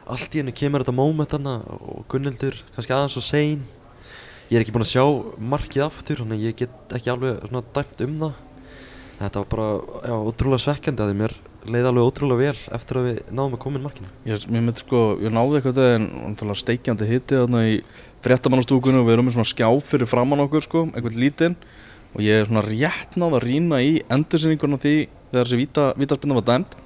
allt 0.05 0.35
í 0.35 0.37
hennu 0.41 0.53
kemur 0.53 0.83
þetta 0.85 0.93
moment 0.93 1.31
hana 1.33 1.53
og 1.65 2.05
Gunnildur 2.09 2.55
kannski 2.75 2.93
aðeins 2.93 3.17
og 3.17 3.23
sein. 3.25 3.61
Ég 4.51 4.59
er 4.59 4.61
ekki 4.61 4.73
búinn 4.75 4.85
að 4.85 4.93
sjá 4.93 5.05
markið 5.41 5.81
aftur, 5.87 6.19
þannig 6.21 6.43
ég 6.45 6.55
get 6.59 6.69
ekki 6.93 7.09
alveg 7.09 7.39
svona 7.49 7.63
dæmt 7.73 8.01
um 8.05 8.19
það. 8.19 8.33
Þetta 9.17 9.41
var 9.41 9.47
bara, 9.49 9.67
já, 10.05 10.13
ótrúlega 10.29 10.61
svekkjandi 10.61 11.01
að 11.01 11.09
því 11.09 11.17
mér 11.23 11.33
leið 11.69 11.87
alveg 11.89 12.07
ótrúlega 12.09 12.41
vel 12.41 12.75
eftir 12.77 12.99
að 12.99 13.07
við 13.07 13.19
náðum 13.29 13.55
að 13.57 13.61
koma 13.63 13.79
inn 13.79 13.85
markinu. 13.85 14.09
ég, 14.27 14.45
mér 14.51 14.63
myndi 14.65 14.83
sko, 14.83 15.01
ég 15.23 15.33
náði 15.33 15.59
eitthvað 15.59 15.79
en 15.95 16.55
steikjandi 16.61 17.07
hitti 17.09 17.39
þarna 17.39 17.63
í 17.69 17.79
fréttamannastúkunum 18.25 19.03
og 19.03 19.07
við 19.07 19.15
erum 19.15 19.27
með 19.29 19.37
svona 19.37 19.51
skjá 19.51 19.67
fyrir 19.85 20.09
framann 20.09 20.43
okkur 20.45 20.65
sko, 20.65 20.85
einhvern 20.91 21.21
lítinn. 21.21 21.57
Og 22.15 22.23
ég 22.23 22.41
er 22.41 22.49
svona 22.49 22.63
rétt 22.65 23.17
náð 23.19 23.37
að 23.39 23.47
rýna 23.49 23.81
í 23.83 23.97
endursinninguna 24.13 24.79
því 24.79 24.95
þegar 25.31 25.49
þessi 25.49 25.59
víta, 25.59 25.87
vítaspinna 25.99 26.37
var 26.37 26.45
dæmt 26.47 26.77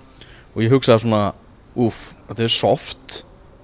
og 0.55 0.63
ég 0.63 0.73
hugsaði 0.73 1.03
svona 1.05 1.23
úff, 1.77 2.15
þetta 2.29 2.45
er 2.45 2.53
soft 2.53 3.19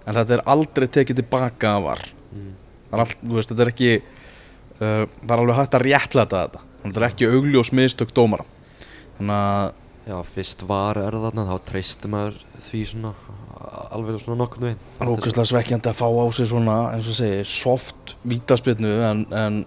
en 0.06 0.20
þetta 0.20 0.38
er 0.38 0.44
aldrei 0.54 0.86
tekið 1.00 1.24
tilbaka 1.24 1.74
að 1.80 1.88
var. 1.88 2.04
Mm. 2.36 2.52
er, 2.94 3.16
þú 3.24 3.40
veist, 3.40 3.50
þetta 3.52 3.66
er 3.66 3.72
ekki 3.74 3.90
uh, 3.98 5.08
það 5.08 5.34
er 5.34 5.42
alveg 5.42 5.60
hægt 5.62 5.80
að 5.80 5.88
réttlæta 5.88 6.44
þetta. 6.44 6.64
Þetta 6.86 7.02
er 7.02 7.08
ekki 7.10 7.32
augljós 7.32 7.74
mistök 7.74 8.14
dómara. 8.14 8.46
Þannig 9.18 9.40
að 9.40 9.74
Já, 10.06 10.20
fyrst 10.30 10.62
var 10.70 11.00
er 11.02 11.16
þarna, 11.18 11.48
þá 11.50 11.56
treysti 11.66 12.10
maður 12.14 12.38
því 12.68 12.82
svona 12.92 13.14
alveg 13.96 14.20
svona 14.22 14.38
nokkurnu 14.44 14.70
veginn. 14.70 14.84
það 15.00 15.08
er 15.08 15.12
ógeðslega 15.16 15.50
svekkjandi 15.52 15.92
að 15.92 15.98
fá 15.98 16.06
á 16.06 16.26
sig 16.38 16.50
svona 16.52 16.76
eins 16.94 17.10
og 17.10 17.18
segi, 17.18 17.40
soft 17.50 18.16
vítaspinnu 18.28 18.94
en, 19.08 19.26
en 19.34 19.60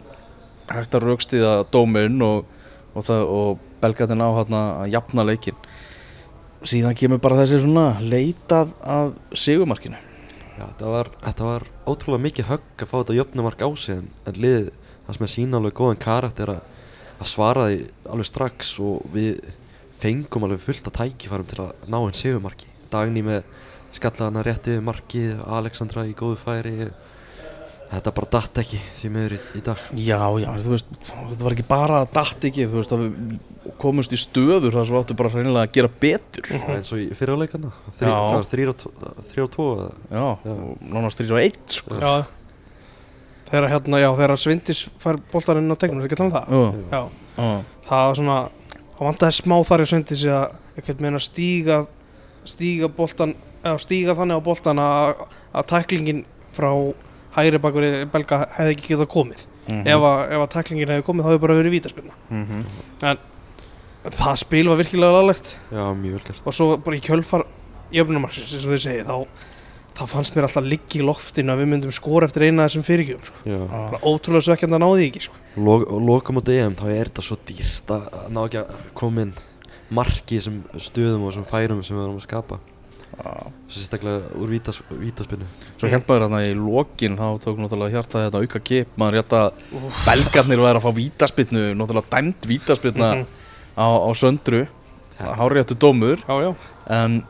hægt 0.71 0.95
að 0.95 1.09
raukstiða 1.09 1.52
dóminn 1.75 2.23
og, 2.23 2.47
og, 2.95 3.11
og 3.11 3.64
belgatinn 3.83 4.23
á 4.23 4.30
hérna 4.38 4.62
að 4.85 4.95
jafna 4.95 5.26
leikin 5.26 5.59
síðan 6.66 6.97
kemur 6.99 7.23
bara 7.23 7.42
þessi 7.42 7.62
svona 7.62 7.88
leitað 8.02 8.75
að 8.83 9.14
sigumarkinu 9.35 9.99
Já, 10.59 10.64
þetta 10.64 10.90
var, 10.90 11.11
þetta 11.23 11.47
var 11.47 11.71
ótrúlega 11.87 12.25
mikið 12.25 12.49
högg 12.52 12.83
að 12.83 12.90
fá 12.90 12.97
þetta 12.99 13.18
jöfnumark 13.21 13.61
á 13.62 13.71
sig 13.78 14.00
en, 14.00 14.11
en 14.26 14.42
liðið, 14.42 14.75
það 15.07 15.16
sem 15.16 15.26
er 15.26 15.35
sína 15.35 15.61
alveg 15.61 15.78
góðan 15.78 16.02
karakter 16.02 16.50
að, 16.57 16.76
að 17.18 17.30
svara 17.30 17.68
því 17.68 17.85
alveg 18.11 18.30
strax 18.30 18.73
og 18.83 19.07
við 19.14 19.38
fengum 20.02 20.47
alveg 20.47 20.61
fullt 20.64 20.88
að 20.90 20.97
tækifærum 21.00 21.49
til 21.50 21.61
að 21.64 21.73
ná 21.90 21.99
einn 22.05 22.17
sigumarki. 22.17 22.67
Dagný 22.93 23.23
með 23.26 23.43
skallaðana 23.97 24.45
rétt 24.47 24.69
yfir 24.71 24.85
markið, 24.87 25.37
Alexandra 25.59 26.07
í 26.09 26.14
góðu 26.19 26.38
færi. 26.43 26.88
Þetta 27.88 28.12
bara 28.12 28.28
datt 28.35 28.59
ekki 28.61 28.78
því 28.99 29.09
miður 29.14 29.33
í, 29.33 29.37
í 29.57 29.61
dag. 29.64 29.85
Já, 29.97 30.19
já, 30.43 30.49
þú 30.61 30.73
veist, 30.75 30.90
þetta 31.09 31.45
var 31.47 31.55
ekki 31.57 31.64
bara 31.71 32.00
að 32.02 32.11
datt 32.19 32.45
ekki, 32.50 32.67
þú 32.69 32.76
veist, 32.83 32.93
að 32.93 33.05
við 33.07 33.76
komumst 33.81 34.12
í 34.12 34.19
stöður 34.21 34.75
þar 34.76 34.85
sem 34.88 34.95
við 34.95 35.00
áttu 35.00 35.17
bara 35.17 35.31
hreinlega 35.33 35.64
að 35.69 35.73
gera 35.76 35.90
betur 36.05 36.45
Það 36.49 36.67
er 36.69 36.75
eins 36.83 36.93
og 36.93 37.00
í 37.00 37.07
fyrirleikana. 37.17 37.71
Þrýr 38.50 38.73
og 38.73 38.76
tvo. 39.55 39.69
eða- 39.78 39.95
Já, 40.12 40.26
Já. 40.45 40.52
og 40.52 40.85
nánast 40.85 41.21
þrýr 41.21 41.33
á 41.33 41.38
eitt, 41.40 41.64
sko 41.78 41.97
já 42.00 42.12
þegar 43.49 43.71
hérna, 43.73 43.97
já, 44.02 44.11
þegar 44.12 44.37
Svindis 44.37 44.81
fær 45.00 45.17
boltarinn 45.33 45.73
á 45.73 45.76
tegnum, 45.81 46.02
er 46.02 46.09
ekki 46.09 46.19
að 46.19 46.21
tala 46.21 46.28
um 46.28 46.37
það? 46.37 46.49
Já, 46.52 46.61
já, 46.93 47.00
já, 47.38 47.64
það 47.88 48.05
var 48.09 48.19
svona 48.21 48.38
það 48.99 49.07
vantaði 49.09 49.37
smá 49.38 49.57
þar 49.69 49.85
í 49.85 49.87
Svindis 49.93 50.25
að 50.26 50.57
ekkert 50.81 51.00
meina 51.05 51.19
stíga 51.23 51.87
stíga 52.49 52.88
boltan, 52.88 53.35
eða 53.62 53.78
stíga 53.83 54.14
þannig 54.17 54.38
á 54.40 54.47
boltan 54.47 54.78
að, 54.83 55.26
að 55.55 55.67
tæklingin 55.73 56.25
frá 56.57 56.71
hægri 57.37 57.59
bakur 57.62 57.85
belga 58.12 58.38
hefði 58.57 58.75
ekki 58.76 58.95
getað 58.95 59.11
komið 59.14 59.47
Mhm. 59.69 59.83
ef, 59.85 60.00
að, 60.00 60.21
ef 60.33 60.40
að 60.40 60.52
tæklingin 60.55 60.88
hefði 60.88 61.05
komið 61.05 61.25
þá 61.26 61.28
hefði 61.28 61.40
bara 61.43 61.55
verið 61.59 61.75
vítaspilna 61.76 62.14
Mhm. 62.31 62.62
það 64.17 64.37
spil 64.40 64.69
var 64.71 64.78
virkilega 64.81 65.12
gert. 66.25 66.40
og 66.47 66.55
svo 66.57 66.76
bara 66.81 66.97
í 66.97 67.00
kjölfar 67.05 67.45
jöfnumarsins, 67.93 68.55
eins 68.55 68.64
og 68.64 68.73
þið 68.73 68.83
segið 68.87 69.07
þá, 69.11 69.26
þá 69.99 70.05
fannst 70.12 70.37
mér 70.37 70.47
alltaf 70.47 70.64
liggi 70.64 71.00
í 71.00 71.05
loftinu 71.07 71.52
að 71.52 71.61
við 71.64 71.69
myndum 71.73 71.93
skora 71.95 72.28
eftir 72.28 72.47
eina 72.49 72.64
af 72.64 72.71
þessum 72.71 72.87
fyrirgjöfum 72.87 73.28
sko. 73.28 73.99
Ótrúlega 74.07 74.47
svekkjandi 74.47 74.78
að 74.78 74.83
náði 74.85 75.07
ekki 75.11 75.23
sko. 75.26 75.35
Og 75.59 75.87
lokum 76.07 76.38
á 76.38 76.43
DM 76.47 76.76
þá 76.78 76.87
er 76.95 77.11
þetta 77.11 77.25
svo 77.26 77.38
dýrt 77.49 77.93
að 77.97 78.09
ná 78.31 78.40
ekki 78.47 78.61
að 78.62 78.75
koma 78.95 79.25
inn 79.26 79.33
marki 79.90 80.37
í 80.37 80.40
þessum 80.40 80.59
stöðum 80.88 81.23
og 81.26 81.33
þessum 81.33 81.49
færum 81.50 81.83
sem 81.87 81.97
við 81.97 82.02
varum 82.05 82.19
að 82.21 82.26
skapa 82.28 82.59
Já. 83.19 83.31
sérstaklega 83.73 84.28
úr 84.38 84.50
vítas, 84.52 84.76
vítaspinnu 84.93 85.47
Svo 85.81 85.88
held 85.90 86.05
maður 86.07 86.26
hérna 86.26 86.43
í 86.45 86.52
lokin 86.55 87.17
þá 87.19 87.25
tók 87.43 87.57
náttúrulega 87.59 87.97
hjarta 87.97 88.21
þetta 88.28 88.43
auka 88.45 88.61
kip 88.69 88.93
maður 89.00 89.17
hjarta 89.19 89.40
belgarnir 90.05 90.61
væri 90.62 90.78
að 90.78 90.85
fá 90.85 90.93
vítaspinnu 91.00 91.62
náttúrulega 91.81 92.12
dæmt 92.12 92.47
vítaspinna 92.47 93.09
Mhm. 93.17 93.25
á, 93.81 93.87
á 94.07 94.11
söndru 94.14 94.61
háréttu 95.19 95.75
dómur 95.75 96.21
Já, 96.28 96.37
já 96.47 96.55
en 96.95 97.25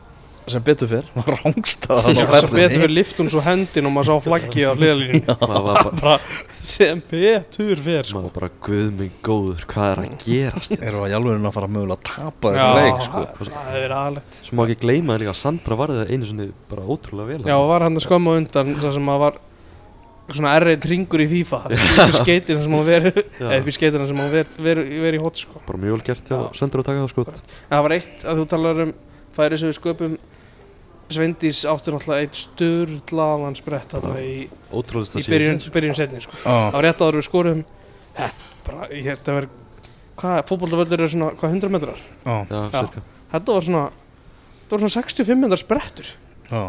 sem 0.53 0.63
betur 0.65 0.89
fyrr 0.91 1.07
var 1.15 1.29
rángstað 1.39 2.09
Já, 2.09 2.25
sem 2.25 2.53
betur 2.53 2.83
fyrir 2.83 2.93
lift 2.93 3.21
hún 3.21 3.31
svo 3.33 3.43
hendin 3.45 3.89
og 3.89 3.93
maður 3.95 4.09
sá 4.09 4.25
flaggi 4.27 4.65
á 4.65 4.71
hliðalínu 4.75 5.35
maður 5.41 5.99
var, 6.03 6.23
sem 6.71 7.01
betur 7.11 7.83
fyrir 7.85 8.09
sko. 8.09 8.19
maður 8.19 8.29
var 8.29 8.35
bara 8.39 8.51
guð 8.69 8.87
minn 9.01 9.17
góður 9.25 9.67
hvað 9.73 9.91
er 9.91 10.01
að 10.05 10.15
gerast 10.25 10.75
hérna?" 10.75 10.89
erum 10.91 11.03
við 11.05 11.13
í 11.13 11.17
alveg 11.19 11.49
að 11.49 11.57
fara 11.59 11.71
mögulega 11.75 11.99
að 11.99 12.07
tapa 12.13 12.53
Já, 12.55 12.63
þessu 12.63 12.79
leik 12.79 13.03
sko. 13.09 13.25
það 13.39 13.53
það 13.59 13.83
er 13.83 13.97
aðlegt 13.99 14.41
svo 14.45 14.57
má 14.59 14.65
ekki 14.65 14.79
gleyma 14.85 15.13
það 15.13 15.21
líka 15.25 15.35
að 15.35 15.41
Sandra 15.43 15.79
varði 15.83 15.99
það 16.01 16.15
einu 16.15 16.31
sinni 16.31 16.49
bara 16.71 16.87
ótrúlega 16.89 17.29
vel 17.33 17.53
Já, 17.53 17.57
var 17.73 17.87
hann 17.87 17.99
að 17.99 18.07
skömmu 18.07 18.35
undan 18.39 18.75
það 18.79 18.97
sem 18.99 19.13
að 19.13 19.23
var 19.25 19.39
svona 20.29 20.55
errið 20.59 20.85
ringur 20.91 21.23
í 21.23 21.27
FIFA 21.29 21.59
upp 21.65 22.01
í 22.05 22.15
skeitina 22.19 22.61
sem 22.61 22.75
hann 22.77 22.87
veri 22.87 23.11
eða 23.13 23.55
upp 23.59 23.69
í 23.69 23.73
skeitina 23.73 24.07
sem 24.09 24.19
hann 24.21 24.31
veri, 24.33 24.63
veri, 24.65 24.83
veri 25.01 25.19
í 25.19 25.23
hot 25.23 25.41
sko. 25.41 25.61
bara 25.65 25.81
mjög 25.81 25.97
vel 25.97 26.05
gert 26.09 26.29
hjá 26.29 26.35
Já. 26.37 26.43
Sandra 26.59 26.83
að 26.83 26.89
taka 26.91 27.03
það 27.03 27.13
skot 27.13 27.31
En 27.39 27.71
það 27.73 27.85
var 27.87 27.95
eitt 27.97 28.25
að 28.29 28.41
þú 28.41 28.45
talar 28.53 28.81
um 28.85 28.91
færi 29.39 29.59
sem 29.61 29.71
við 29.71 29.79
sköpum 29.79 30.17
Sveindís 31.09 31.63
átti 31.65 31.93
náttúrulega 31.93 32.25
eitt 32.25 32.37
sturlaðan 32.37 33.55
sprett 33.57 33.95
þarna 33.95 34.19
í, 34.21 34.33
í 34.45 35.23
byrjun, 35.25 35.61
byrjun 35.73 35.97
setni 35.97 36.21
sko. 36.21 36.37
var 36.45 36.85
rétt 36.85 37.01
áður 37.01 37.17
við 37.17 37.25
skorum 37.25 37.63
bara, 38.67 38.89
ég 38.93 39.07
þetta 39.07 39.37
verið 39.39 39.55
hvað, 40.19 40.37
fótbollavöldur 40.51 41.01
er 41.05 41.11
svona, 41.13 41.31
hvað, 41.39 41.55
100 41.55 41.73
metrar? 41.73 42.03
Já, 42.25 42.35
já, 42.51 42.59
Já. 42.59 42.79
cirka. 42.83 43.03
Þetta 43.31 43.55
var 43.55 43.65
svona 43.69 43.83
þetta 43.89 44.75
var 44.75 44.83
svona 44.83 44.95
65 44.99 45.41
metrar 45.41 45.61
sprettur. 45.63 46.11
Já, 46.51 46.61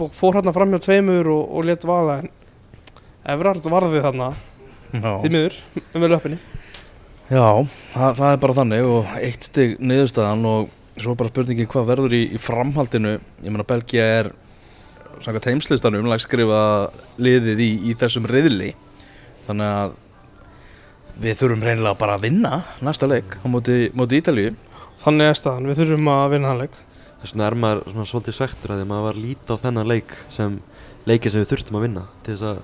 og 0.00 0.14
fór 0.16 0.36
hérna 0.36 0.52
fram 0.56 0.74
hjá 0.74 0.82
tveimur 0.84 1.30
og, 1.32 1.42
og 1.56 1.68
let 1.70 1.86
vaða 1.88 2.18
en 2.24 2.30
Evrard 3.30 3.66
varði 3.70 4.00
þarna. 4.04 4.32
Því 4.90 5.30
miður 5.30 5.56
um 5.94 6.02
vel 6.02 6.16
öppinni 6.16 6.38
Já, 7.30 7.46
það, 7.92 8.14
það 8.18 8.32
er 8.32 8.38
bara 8.42 8.54
þannig 8.58 8.88
og 8.90 9.10
eitt 9.22 9.46
stig 9.46 9.76
niðurstaðan 9.78 10.48
og 10.50 10.72
svo 11.02 11.14
er 11.14 11.20
bara 11.20 11.32
spurningi 11.32 11.66
hvað 11.70 11.88
verður 11.90 12.14
í, 12.16 12.22
í 12.34 12.38
framhaldinu? 12.40 13.16
Ég 13.44 13.52
meina 13.52 13.66
Belgia 13.68 14.06
er 14.20 14.30
samkvæmt 15.20 15.50
heimslistanum 15.50 16.08
lagskrifa 16.08 16.62
liðið 17.20 17.60
í, 17.64 17.70
í 17.90 17.96
þessum 18.00 18.28
riðli. 18.30 18.72
Þannig 19.48 19.74
að 19.76 19.98
við 21.20 21.38
þurfum 21.42 21.64
reynilega 21.66 22.00
bara 22.00 22.16
að 22.16 22.26
vinna 22.28 22.62
næsta 22.84 23.08
leik 23.10 23.36
á 23.40 23.46
móti, 23.50 23.90
móti 23.96 24.20
Ítalíu. 24.20 24.54
Þannig 25.00 25.30
er 25.32 25.38
staðan, 25.38 25.68
við 25.68 25.82
þurfum 25.82 26.10
að 26.12 26.26
vinna 26.34 26.52
hann 26.52 26.62
leik. 26.64 26.80
Þess 27.20 27.34
vegna 27.34 27.46
er 27.46 27.56
maður 27.60 27.82
svona 27.90 28.08
svolítið 28.08 28.36
svektur 28.36 28.72
að 28.72 28.80
því 28.80 28.86
að 28.86 28.90
maður 28.90 29.06
var 29.06 29.18
að 29.18 29.24
líta 29.26 29.56
á 29.56 29.62
þennan 29.64 29.90
leik 29.90 30.16
sem 30.32 30.58
leikið 31.08 31.32
sem 31.32 31.42
við 31.42 31.50
þurftum 31.52 31.78
að 31.78 31.84
vinna 31.84 32.04
til 32.24 32.34
þess 32.34 32.46
að 32.48 32.60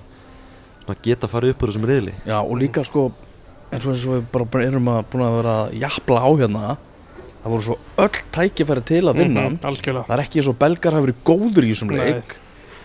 svona, 0.83 0.99
geta 1.05 1.29
farið 1.29 1.53
upp 1.53 1.63
úr 1.63 1.71
þessum 1.71 1.87
riðli. 1.89 2.13
Já, 2.25 2.37
og 2.39 2.57
líka 2.57 2.85
sko 2.87 3.07
eins 3.67 3.85
og 3.85 3.93
eins 3.93 4.05
og 4.07 4.15
við 4.15 4.27
bara, 4.33 4.63
erum 4.65 4.89
að 4.93 5.01
búin 5.11 5.25
að 5.27 5.37
vera 5.41 5.55
að 5.61 5.77
jafla 5.83 6.23
á 6.23 6.29
hérna 6.41 6.75
það 7.47 7.53
voru 7.55 7.65
svo 7.69 7.77
öll 8.03 8.19
tækifæri 8.37 8.83
til 8.91 9.01
að 9.07 9.21
vinna 9.23 9.47
Mhm, 9.47 9.57
algjörlega, 9.63 10.05
það 10.09 10.17
er 10.19 10.23
ekki 10.27 10.41
eins 10.43 10.51
og 10.51 10.59
belgar 10.59 10.93
hafi 10.97 11.07
verið 11.07 11.23
góður 11.31 11.63
í 11.63 11.71
þessum 11.71 11.95
leik 11.95 12.37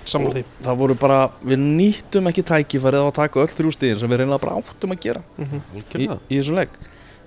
það 0.06 0.76
voru 0.80 0.94
bara, 0.98 1.18
við 1.46 1.60
nýttum 1.62 2.26
ekki 2.30 2.42
tækifærið 2.42 3.02
á 3.02 3.06
að 3.06 3.14
taka 3.20 3.40
öll 3.44 3.52
þrjú 3.52 3.70
stíðin 3.76 4.00
sem 4.00 4.10
við 4.10 4.22
reynilega 4.22 4.40
bara 4.42 4.56
áttum 4.58 4.90
að 4.96 5.00
gera 5.04 5.22
Mhm. 5.38 5.60
í, 5.60 5.78
Algjörlega. 5.78 6.18
í 6.30 6.38
þessum 6.40 6.56
leik 6.58 6.72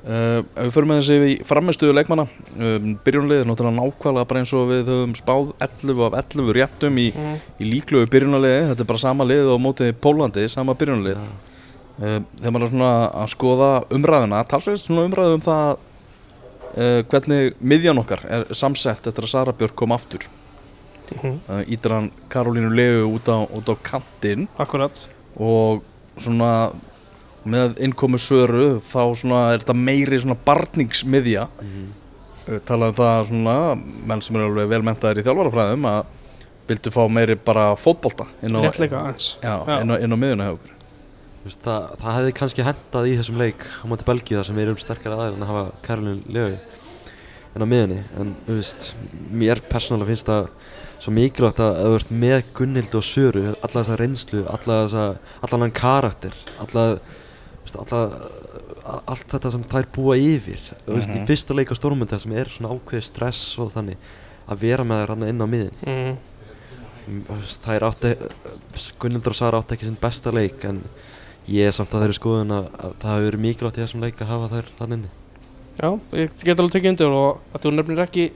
uh, 0.06 0.40
ef 0.56 0.66
við 0.68 0.74
förum 0.76 0.90
með 0.92 1.00
þessi 1.02 1.16
í 1.30 1.38
framistuðu 1.48 1.94
leikmanna 1.96 2.26
um, 2.60 3.00
byrjunarliðið, 3.06 3.46
náttúrulega 3.48 3.80
nákvæmlega 3.80 4.28
bara 4.28 4.40
eins 4.44 4.54
og 4.54 4.68
við 4.70 4.84
höfum 4.92 5.16
spáð 5.16 5.54
11 5.60 6.04
af 6.06 6.14
11 6.20 6.54
réttum 6.54 7.00
í, 7.00 7.08
Mhm. 7.16 7.40
í 7.62 7.66
líklugu 7.72 8.10
byrjunarliði 8.12 8.70
þetta 8.70 8.80
er 8.82 8.92
bara 8.92 9.00
sama 9.00 9.24
lið 9.24 9.48
á 9.50 9.56
móti 9.58 9.92
Pólandi 9.94 10.50
sama 10.50 10.74
byrjunarlið 10.76 11.16
Já. 11.16 11.26
uh, 12.04 12.20
þegar 12.42 12.52
maður 12.52 12.68
er 12.68 12.72
svona 12.76 13.12
að 13.14 13.28
skoða 13.34 13.72
umræðuna 13.90 14.44
talsveit 14.48 14.80
svona 14.84 15.08
umræðu 15.08 15.34
um 15.40 15.42
það 15.42 15.78
uh, 16.78 17.02
hvernig 17.12 17.54
miðjan 17.62 18.00
okkar 18.02 18.26
er 18.30 18.46
samsett 18.56 19.08
eftir 19.08 19.24
að 19.28 19.32
Sara 19.34 19.54
Björk 19.54 19.76
kom 19.76 19.92
aftur 19.96 20.28
Mhm. 21.06 21.36
uh, 21.50 21.62
ítir 21.70 21.92
hann 21.94 22.08
Karolínu 22.34 22.72
Leu 22.74 23.06
út 23.14 23.28
á, 23.30 23.38
út 23.46 23.68
á 23.70 23.76
kantinn 23.86 24.48
akkurat 24.58 25.08
og 25.38 25.84
svona 26.18 26.72
með 27.46 27.78
innkomu 27.86 28.18
söru 28.18 28.80
þá 28.82 29.14
svona 29.14 29.42
er 29.54 29.60
þetta 29.62 29.76
meiri 29.78 30.18
svona 30.24 30.38
barningsmiðja 30.46 31.48
Mhm. 31.62 31.86
uh, 32.50 32.60
talað 32.66 32.88
um 32.90 32.96
það 32.96 33.28
svona 33.30 33.58
menn 34.08 34.22
sem 34.22 34.36
eru 34.36 34.50
alveg 34.50 34.70
velmentaðir 34.74 35.22
í 35.22 35.26
þjálfarafræðum 35.28 35.86
að 35.86 36.06
vildu 36.68 36.90
fá 36.92 37.04
meiri 37.08 37.36
bara 37.38 37.76
fótbolta 37.78 38.26
inn 38.42 38.56
á, 38.58 38.60
aðeins 38.66 39.38
já, 39.44 39.54
Já. 39.68 39.82
inn 39.82 39.92
á, 39.94 39.96
inn 40.02 40.10
á 40.14 40.18
miðjuna 40.18 40.50
Þú 40.58 40.58
veist, 41.46 41.62
það, 41.66 41.84
það 42.02 42.16
hefði 42.20 42.34
kannski 42.40 42.66
hendað 42.66 43.10
í 43.12 43.18
þessum 43.20 43.38
leik 43.42 43.66
á 43.66 43.86
móti 43.92 44.08
Belgíu 44.08 44.40
þar 44.40 44.48
sem 44.50 44.58
við 44.60 44.66
erum 44.68 44.80
sterkari 44.82 45.16
aðeins 45.20 45.38
en 45.38 45.46
að 45.46 45.52
hafa 45.54 45.66
Karolín 45.86 46.24
Leu 46.34 46.48
en 47.56 47.64
á 47.64 47.68
miðunni 47.70 48.00
en 48.20 48.34
veist, 48.48 48.90
mér 49.32 49.62
persónulega 49.70 50.10
finnst 50.12 50.28
það 50.32 50.50
svo 51.06 51.12
mikilvægt 51.14 51.60
að 51.62 51.78
þú 51.84 51.94
ert 52.00 52.12
með 52.24 52.44
Gunnhild 52.58 52.96
og 52.98 53.04
Söru 53.06 53.44
alla 53.54 53.74
þessa 53.84 53.98
reynslu, 54.00 54.42
alla 54.50 54.78
þessa 54.86 55.06
allan 55.46 55.66
hann 55.68 55.76
karakter 55.78 56.36
alla, 56.64 56.86
veist, 57.64 57.78
alla 57.80 58.02
allt 59.06 59.26
þetta 59.32 59.52
sem 59.54 59.64
þær 59.70 59.88
búa 59.96 60.16
yfir 60.18 60.62
veist, 60.86 61.10
Mhm. 61.10 61.24
í 61.24 61.28
fyrsta 61.30 61.56
leik 61.58 61.72
á 61.74 61.76
stórmynda 61.78 62.20
sem 62.20 62.32
er 62.34 62.46
svona 62.50 62.74
ákveðið 62.74 63.04
stress 63.04 63.60
og 63.60 63.72
þannig 63.74 63.98
að 64.50 64.60
vera 64.62 64.84
með 64.86 65.06
þær 65.08 65.30
inn 65.30 65.42
á 65.42 65.48
miðin 65.48 65.72
Mhm. 65.86 66.18
það 67.62 67.76
er 67.76 67.86
átti 67.86 68.16
Gunnildur 69.00 69.30
og 69.34 69.36
Sara 69.36 69.60
átti 69.62 69.76
ekki 69.78 69.86
sinn 69.90 69.98
besta 70.02 70.32
leik 70.34 70.64
en 70.66 70.82
ég 71.52 71.70
er 71.70 71.76
samt 71.76 71.94
að 71.94 72.06
þeirri 72.06 72.18
skoðun 72.18 72.56
að, 72.56 72.68
að 72.80 72.98
það 73.02 73.14
hefur 73.14 73.28
verið 73.30 73.44
mikilvægt 73.46 73.78
í 73.78 73.84
þessum 73.84 74.06
leik 74.06 74.22
að 74.22 74.32
hafa 74.34 74.52
þær 74.54 74.72
þann 74.80 74.98
inni 74.98 75.12
Já, 75.76 75.90
ég 76.16 76.36
get 76.42 76.62
alveg 76.62 76.76
tekið 76.78 76.92
undir 76.94 77.16
og 77.16 77.42
að 77.54 77.66
þú 77.66 77.74
nefnir 77.76 78.04
ekki 78.06 78.30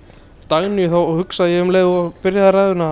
Dagný 0.50 0.89
þá 0.89 0.98
hugsa 0.98 1.46
ég 1.50 1.63
um 1.63 1.72
leið 1.74 1.92
og 1.94 2.20
byrjaði 2.24 2.54
ræðuna 2.56 2.89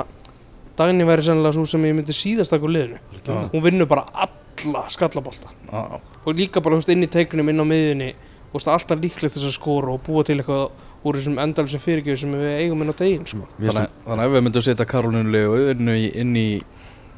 Dagný 0.77 1.07
væri 1.09 1.25
sennilega 1.25 1.57
svo 1.57 1.65
sem 1.69 1.85
ég 1.89 1.95
myndi 1.97 2.15
síðast 2.15 2.53
takk 2.53 2.65
úr 2.65 2.73
liðinu 2.75 2.99
Já. 3.25 3.37
hún 3.51 3.63
vinnur 3.65 3.89
bara 3.89 4.05
alla 4.13 4.83
skallabolta 4.93 5.51
Já, 5.67 5.99
og 5.99 6.37
líka 6.37 6.63
bara 6.63 6.79
veist, 6.79 6.91
inn 6.93 7.05
í 7.05 7.11
teikunum 7.11 7.49
inn 7.51 7.61
á 7.61 7.65
miðjunni 7.67 8.11
þú 8.47 8.59
veist, 8.59 8.69
alltaf 8.71 9.01
líklegt 9.01 9.35
þess 9.35 9.49
að 9.49 9.57
skora 9.57 9.93
og 9.93 10.03
búa 10.05 10.23
til 10.25 10.37
eitthvað 10.39 10.69
úr 11.07 11.17
þessum 11.19 11.41
endalsum 11.41 11.81
fyrirgjöf 11.81 12.21
sem 12.21 12.33
við 12.33 12.53
eigum 12.63 12.81
inn 12.83 12.91
á 12.91 12.95
deginn 12.97 13.27
sko. 13.27 13.43
Þannig, 13.59 13.91
þannig 14.05 14.23
að 14.23 14.25
ef 14.25 14.33
við 14.33 14.45
myndum 14.47 14.65
setja 14.65 14.87
Karolínu 14.89 15.33
Leu 15.33 15.57
inn, 15.73 15.91
í, 15.93 16.07
inn, 16.23 16.33
í, 16.39 16.47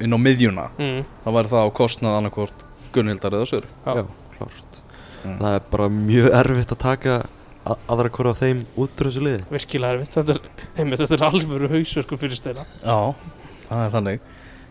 inn 0.04 0.16
á 0.16 0.18
miðjuna 0.20 0.66
mm. 0.76 1.06
þá 1.24 1.30
væri 1.36 1.52
það 1.52 1.68
á 1.70 1.76
kostnað 1.80 2.18
annarkvort 2.18 2.66
Gunnhildar 2.94 3.36
eða 3.38 3.48
Söru. 3.50 3.68
Já. 3.86 3.94
Já, 4.00 4.04
klárt. 4.36 4.80
Mm. 5.24 5.36
Það 5.42 5.54
er 5.58 5.64
bara 5.70 5.88
mjög 5.92 6.30
erfitt 6.40 6.72
að 6.74 6.80
taka 6.86 7.16
aðra 7.90 8.10
hvora 8.16 8.30
af 8.34 8.38
þeim 8.40 8.62
út 8.80 9.02
úr 9.02 9.10
þessu 9.10 9.24
liði. 9.26 9.42
Virkilega 9.52 9.96
erfitt. 9.98 10.14
Þetta 10.16 10.36
er, 10.36 10.40
einmitt, 10.80 11.02
þetta 11.02 11.18
er 11.18 11.26
alvöru 11.28 11.68
hausverku 11.74 12.16
fyrir 12.20 12.38
steina 12.40 12.64
Já, 12.80 12.96
það 13.68 13.82
er 13.84 13.92
þannig. 13.98 14.24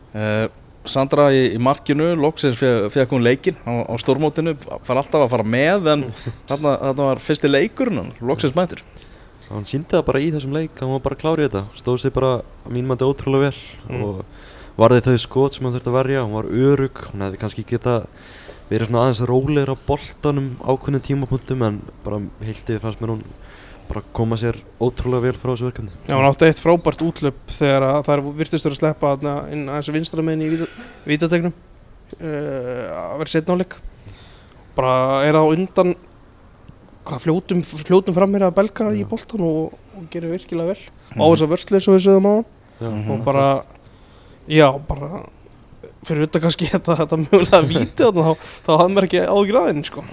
Uh, 0.10 0.48
Sandra 0.90 1.28
í, 1.36 1.42
í 1.54 1.60
markinu 1.62 2.08
loksins 2.18 2.58
fe- 2.58 2.88
fekk 2.90 3.12
hún 3.14 3.22
leikinn 3.28 3.58
á, 3.68 3.84
á 3.86 3.94
stórmótinu 4.02 4.56
far 4.88 4.98
alltaf 4.98 5.22
að 5.28 5.30
fara 5.36 5.44
með 5.46 5.90
en 5.92 6.06
þarna, 6.50 6.72
þarna 6.82 7.08
var 7.12 7.22
fyrsti 7.22 7.52
leikurinn 7.52 8.00
hann, 8.00 8.14
loksins 8.26 8.56
mættur. 8.58 8.82
Svo 9.44 9.58
hann 9.60 9.68
síndi 9.70 9.92
það 9.92 10.06
bara 10.08 10.22
í 10.24 10.32
þessum 10.34 10.56
leik 10.56 10.80
hann 10.82 10.94
var 10.96 11.04
bara 11.06 11.20
klár 11.20 11.44
í 11.44 11.46
þetta. 11.46 11.66
Stóð 11.78 12.00
sér 12.06 12.16
bara 12.16 12.32
að 12.40 12.74
mín 12.74 12.88
mandi 12.90 13.06
ótrúlega 13.06 13.52
vel 13.52 13.60
Mm. 13.90 14.04
og 14.08 14.24
varði 14.80 15.06
þau 15.06 15.18
skot 15.22 15.56
sem 15.56 15.68
hann 15.68 15.76
þurfti 15.76 15.92
að 15.92 15.98
verja? 15.98 16.24
Hann 16.24 16.36
var 16.38 16.50
örug, 16.50 17.04
hann 17.12 17.26
hefði 17.26 17.42
kannski 17.42 17.66
geta 17.68 17.96
verið 18.70 18.90
svona 18.90 19.04
aðeins 19.06 19.22
rólegir 19.28 19.74
á 19.74 19.76
boltanum 19.88 20.50
ákveðnum 20.62 21.06
tímapunktum 21.06 21.64
en 21.66 21.80
bara 22.06 22.22
heilt 22.46 22.70
yfir 22.70 22.84
fannst 22.84 23.02
mér 23.02 23.16
hún 23.16 23.24
bara 23.90 24.04
koma 24.14 24.38
sér 24.38 24.60
ótrúlega 24.78 25.26
vel 25.26 25.38
frá 25.42 25.50
þessu 25.56 25.66
verkefni. 25.66 25.94
Já, 26.06 26.14
hann 26.14 26.28
átti 26.28 26.46
eitt 26.46 26.62
frábært 26.62 27.02
útlöp 27.02 27.40
þegar 27.50 27.88
að 27.88 28.04
það 28.06 28.14
er 28.16 28.26
virtustur 28.44 28.76
að 28.76 28.82
sleppa 28.84 29.16
inn 29.50 29.64
aðeins 29.66 29.90
vinstra 29.96 30.26
meginn 30.26 30.46
í 30.46 30.68
vítategnum. 31.10 31.56
Uh, 32.20 32.86
að 32.90 33.18
vera 33.22 33.34
setna 33.34 33.58
áleik 33.58 33.76
bara 34.78 34.94
er 35.28 35.36
það 35.38 35.46
á 35.46 35.54
undan 35.54 35.92
hvað, 37.06 37.20
fljótum, 37.26 37.60
fljótum 37.66 38.16
fram 38.16 38.32
mér 38.34 38.48
að 38.48 38.56
belga 38.62 38.88
í 38.94 39.04
Já. 39.04 39.10
boltan 39.10 39.44
og, 39.46 39.76
og 39.98 40.08
gerir 40.14 40.34
virkilega 40.34 40.74
vel. 40.74 40.88
Á 41.18 41.24
þess 41.26 41.46
að 41.46 41.54
vörslu 41.54 41.80
eins 41.80 41.90
og 41.90 41.98
við 41.98 42.06
sögum 42.06 42.30
á 42.30 42.34
hann 42.80 43.12
og 43.12 43.26
bara 43.26 43.46
já, 44.50 44.68
bara 44.89 45.25
fyrir 46.08 46.24
auðvitað 46.24 46.46
kannski 46.46 46.70
þetta, 46.70 46.96
þetta 47.01 47.20
mögulega 47.25 47.60
víti 47.68 48.06
þarna 48.06 48.25
þá, 48.25 48.48
þá 48.65 48.72
hafði 48.74 48.96
mér 48.96 49.08
ekki 49.10 49.22
ágjur 49.25 49.60
aðeins 49.62 49.91
sko. 49.91 50.06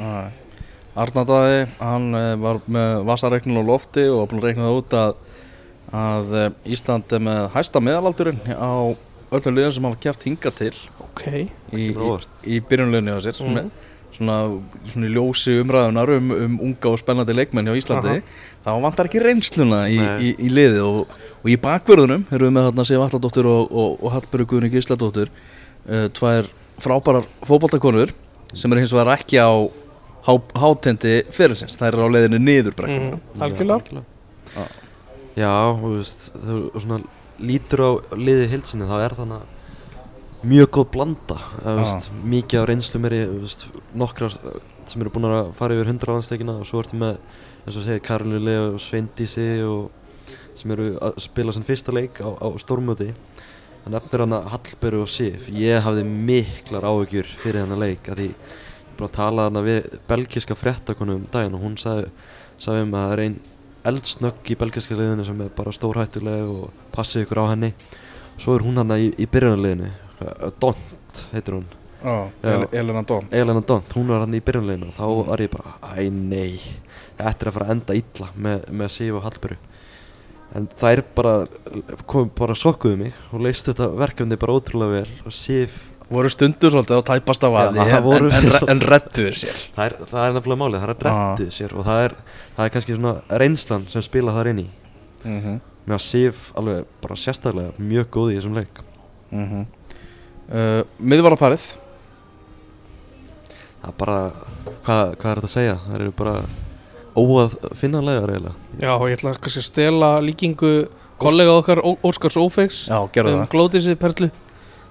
Arnardæði, 0.96 1.64
hann 1.80 2.06
uh, 2.16 2.28
var 2.40 2.60
með 2.72 2.92
vasareiknun 3.10 3.60
á 3.60 3.64
lofti 3.68 4.06
og 4.08 4.22
var 4.22 4.30
búin 4.30 4.40
að 4.40 4.46
reikna 4.48 4.68
það 4.68 4.78
út 4.80 4.96
að, 4.96 5.18
að 6.00 6.36
uh, 6.40 6.46
Ísland 6.72 7.16
er 7.16 7.26
með 7.26 7.42
hæsta 7.52 7.82
meðalaldurinn 7.84 8.40
á 8.48 8.72
öllum 9.36 9.58
liðum 9.58 9.74
sem 9.76 9.88
hafa 9.90 10.00
kæft 10.06 10.24
hinga 10.28 10.52
til 10.56 10.72
ok. 11.04 11.24
í, 11.36 11.42
í, 11.76 11.90
í 12.48 12.60
byrjunliðinu 12.64 13.18
á 13.18 13.20
sér. 13.26 13.36
Sem, 13.36 13.60
er, 13.60 13.68
svona, 14.14 14.36
svona 14.92 15.08
ljósi 15.12 15.56
umræðunar 15.62 16.12
um, 16.16 16.30
um 16.36 16.54
unga 16.68 16.92
og 16.92 16.98
spennandi 17.00 17.34
leikmenn 17.36 17.66
hjá 17.68 17.76
Íslandi 17.80 18.20
þá 18.66 18.70
vantar 18.82 19.08
ekki 19.10 19.20
reynsluna 19.24 19.80
í, 19.92 19.98
í, 20.22 20.30
í 20.46 20.48
liðið 20.52 20.80
og, 20.86 21.16
og 21.42 21.50
í 21.52 21.56
bakvörðunum 21.62 22.24
erum 22.30 22.48
við 22.48 22.54
með 22.56 22.68
þarna 22.70 22.86
Sif 22.88 23.04
Alladóttir 23.06 23.48
og, 23.50 23.68
og, 23.70 23.98
og 24.02 24.14
Hallbjörg 24.16 24.48
Guðni 24.52 24.70
Gísladóttir 24.72 25.30
uh, 25.32 26.06
tvær 26.16 26.48
frábærar 26.82 27.26
fótboltakonur 27.46 28.14
sem 28.56 28.72
eru 28.72 28.82
hins 28.84 28.94
vegar 28.94 29.12
ekki 29.16 29.38
á 29.42 29.50
há, 30.26 30.32
hátendi 30.58 31.20
fyrirsins, 31.34 31.76
þær 31.78 31.94
eru 31.94 32.08
á 32.08 32.14
leiðinu 32.16 32.40
niður 32.42 32.74
brekkuna 32.78 33.16
Mhm, 33.16 33.42
algjörlega. 33.46 34.02
Já. 34.56 34.64
Já, 35.36 35.52
þú 35.82 35.90
veist, 35.98 36.22
þú 36.40 36.56
svona 36.80 36.98
lítur 37.38 37.82
á 37.84 37.90
liðið 38.16 38.52
hilsinni 38.54 38.86
þá 38.88 38.96
er 39.04 39.14
þannig 39.18 39.55
mjög 40.46 40.70
góð 40.76 40.88
blanda 40.94 41.36
veist, 41.64 42.10
mikið 42.22 42.62
á 42.62 42.68
reynslu 42.70 43.00
mér 43.02 43.16
nokkrar 43.96 44.34
sem 44.86 45.02
eru 45.02 45.10
búin 45.10 45.26
að 45.28 45.52
fara 45.58 45.74
yfir 45.74 45.90
100 45.90 46.12
landsleikina 46.12 46.60
og 46.60 46.68
svo 46.68 46.82
ertu 46.82 46.98
með 47.00 47.18
eins 47.66 47.78
og 47.80 47.86
segir 47.86 48.04
Karolínu 48.06 48.42
Leo 48.46 48.68
og 48.74 48.82
Sveindísi 48.82 49.48
og 49.66 49.90
sem 50.56 50.72
eru 50.72 50.92
að 51.02 51.18
spila 51.24 51.54
sem 51.54 51.66
fyrsta 51.66 51.94
leik 51.94 52.20
á, 52.22 52.30
á 52.30 52.48
stórmöti 52.62 53.10
það 53.82 53.92
nefnir 53.96 54.24
hana 54.24 54.40
Hallberg 54.52 55.02
og 55.02 55.10
Sif. 55.10 55.50
Ég 55.52 55.82
hafði 55.84 56.06
miklar 56.06 56.86
áhugjur 56.86 57.28
fyrir 57.42 57.64
hennar 57.64 57.82
leik 57.82 58.08
að 58.10 58.22
því 58.22 58.30
ég 58.30 58.96
búin 58.96 59.08
að 59.10 59.18
tala 59.18 59.50
hana 59.50 59.66
við 59.66 59.90
belgiska 60.08 60.56
fréttakonu 60.58 61.18
um 61.20 61.28
daginn 61.32 61.58
og 61.58 61.66
hún 61.66 61.76
sagði, 61.80 62.08
sagði 62.58 62.86
um 62.86 62.96
að 62.96 63.04
það 63.04 63.14
er 63.16 63.24
ein 63.26 63.36
eldsnögg 63.86 64.50
í 64.50 64.58
belgiska 64.62 64.98
liðinu 64.98 65.26
sem 65.26 65.44
er 65.44 65.52
bara 65.58 65.74
stórhættuleg 65.74 66.48
og 66.50 66.82
passi 66.94 67.22
ykkur 67.22 67.42
á 67.42 67.50
henni. 67.52 67.74
Svo 68.38 68.56
er 68.56 68.66
hún 68.66 68.78
hana 68.78 68.98
í, 69.00 69.12
í 69.16 69.26
byrjunarliðinu 69.30 70.05
Dont 70.60 71.28
heitir 71.32 71.54
hún 71.58 71.64
Já. 72.04 72.28
El- 72.42 72.68
Elena 72.72 73.02
Dón 73.02 73.24
Elena 73.30 73.62
Dont, 73.66 73.92
hún 73.96 74.08
var 74.08 74.20
hann 74.20 74.34
í 74.36 74.40
byrjunarliðinu 74.40 74.88
og 74.88 74.94
þá 74.94 75.06
Mm. 75.06 75.26
var 75.30 75.38
ég 75.38 75.50
bara, 75.50 75.74
æ 75.96 76.10
nei 76.10 76.60
þetta 77.18 77.40
er 77.40 77.48
að 77.48 77.52
fara 77.56 77.66
að 77.66 77.70
enda 77.70 77.94
illa 77.94 78.28
með, 78.36 78.70
með 78.70 78.88
Sif 78.90 79.14
og 79.14 79.22
Hallberg 79.22 79.58
en 80.54 80.68
það 80.78 80.92
er 80.92 81.02
bara 81.16 81.34
kom 82.06 82.30
bara 82.36 82.54
sokkuðu 82.54 82.96
mig 83.00 83.12
og 83.32 83.40
leist 83.40 83.66
þetta 83.66 83.88
verkefni 83.96 84.38
bara 84.38 84.52
ótrúlega 84.56 85.00
vel 85.00 85.08
og 85.26 85.32
Sif, 85.32 85.90
voru 86.08 86.30
stundur 86.30 86.70
svolítið 86.70 87.00
á 87.02 87.08
tæpast 87.10 87.42
Já, 87.42 87.48
aði 87.50 87.86
það 87.90 88.10
en, 88.16 88.28
en, 88.30 88.68
en, 88.70 88.80
rettuður 88.92 89.34
sér 89.40 89.62
það 89.74 89.86
er, 89.86 89.96
það 90.12 90.26
er 90.26 90.36
nefnilega 90.36 90.60
málið 90.62 90.84
það 90.84 90.92
er 90.92 91.00
drettu 91.02 91.48
sér 91.56 91.74
og 91.74 91.88
það 91.88 92.02
er, 92.04 92.14
það 92.56 92.68
er 92.68 92.74
kannski 92.76 92.98
svona 92.98 93.40
reynslan 93.42 93.88
sem 93.90 94.02
spila 94.06 94.36
þar 94.36 94.52
inn 94.52 94.62
í 94.62 94.68
mm 95.24 95.40
-hmm. 95.40 95.58
með 95.86 95.96
að 95.98 96.04
Sif 96.06 96.52
alveg 96.54 96.84
bara 97.02 97.16
sérstaklega 97.16 97.72
mjög 97.78 98.06
góð 98.10 98.32
í 98.32 98.36
þessum 98.38 98.54
leik 98.60 98.82
mm 99.30 99.46
-hmm. 99.50 99.66
Uh, 100.50 100.82
Miðvaraparið 100.98 101.66
það 103.86 103.90
er 103.92 103.98
bara, 104.00 104.20
hvað, 104.86 105.12
hvað 105.20 105.30
er 105.30 105.40
þetta 105.40 105.50
að 105.50 105.54
segja? 105.54 105.76
Það 105.86 105.98
eru 106.00 106.14
bara 106.18 106.36
óað 107.16 107.56
finnanlegar 107.78 108.32
eiginlega. 108.34 108.54
Já, 108.82 108.90
og 108.92 109.06
ég 109.08 109.16
ætla 109.16 109.34
kannski 109.40 109.62
að 109.62 109.68
stela 109.70 110.10
líkingu 110.24 110.72
kollega 111.22 111.54
okkar 111.60 111.80
Óskars 111.84 112.36
Ófeigs 112.40 112.82
um 112.92 113.08
það. 113.14 113.46
Glótisið 113.54 113.98
Perlu. 114.00 114.30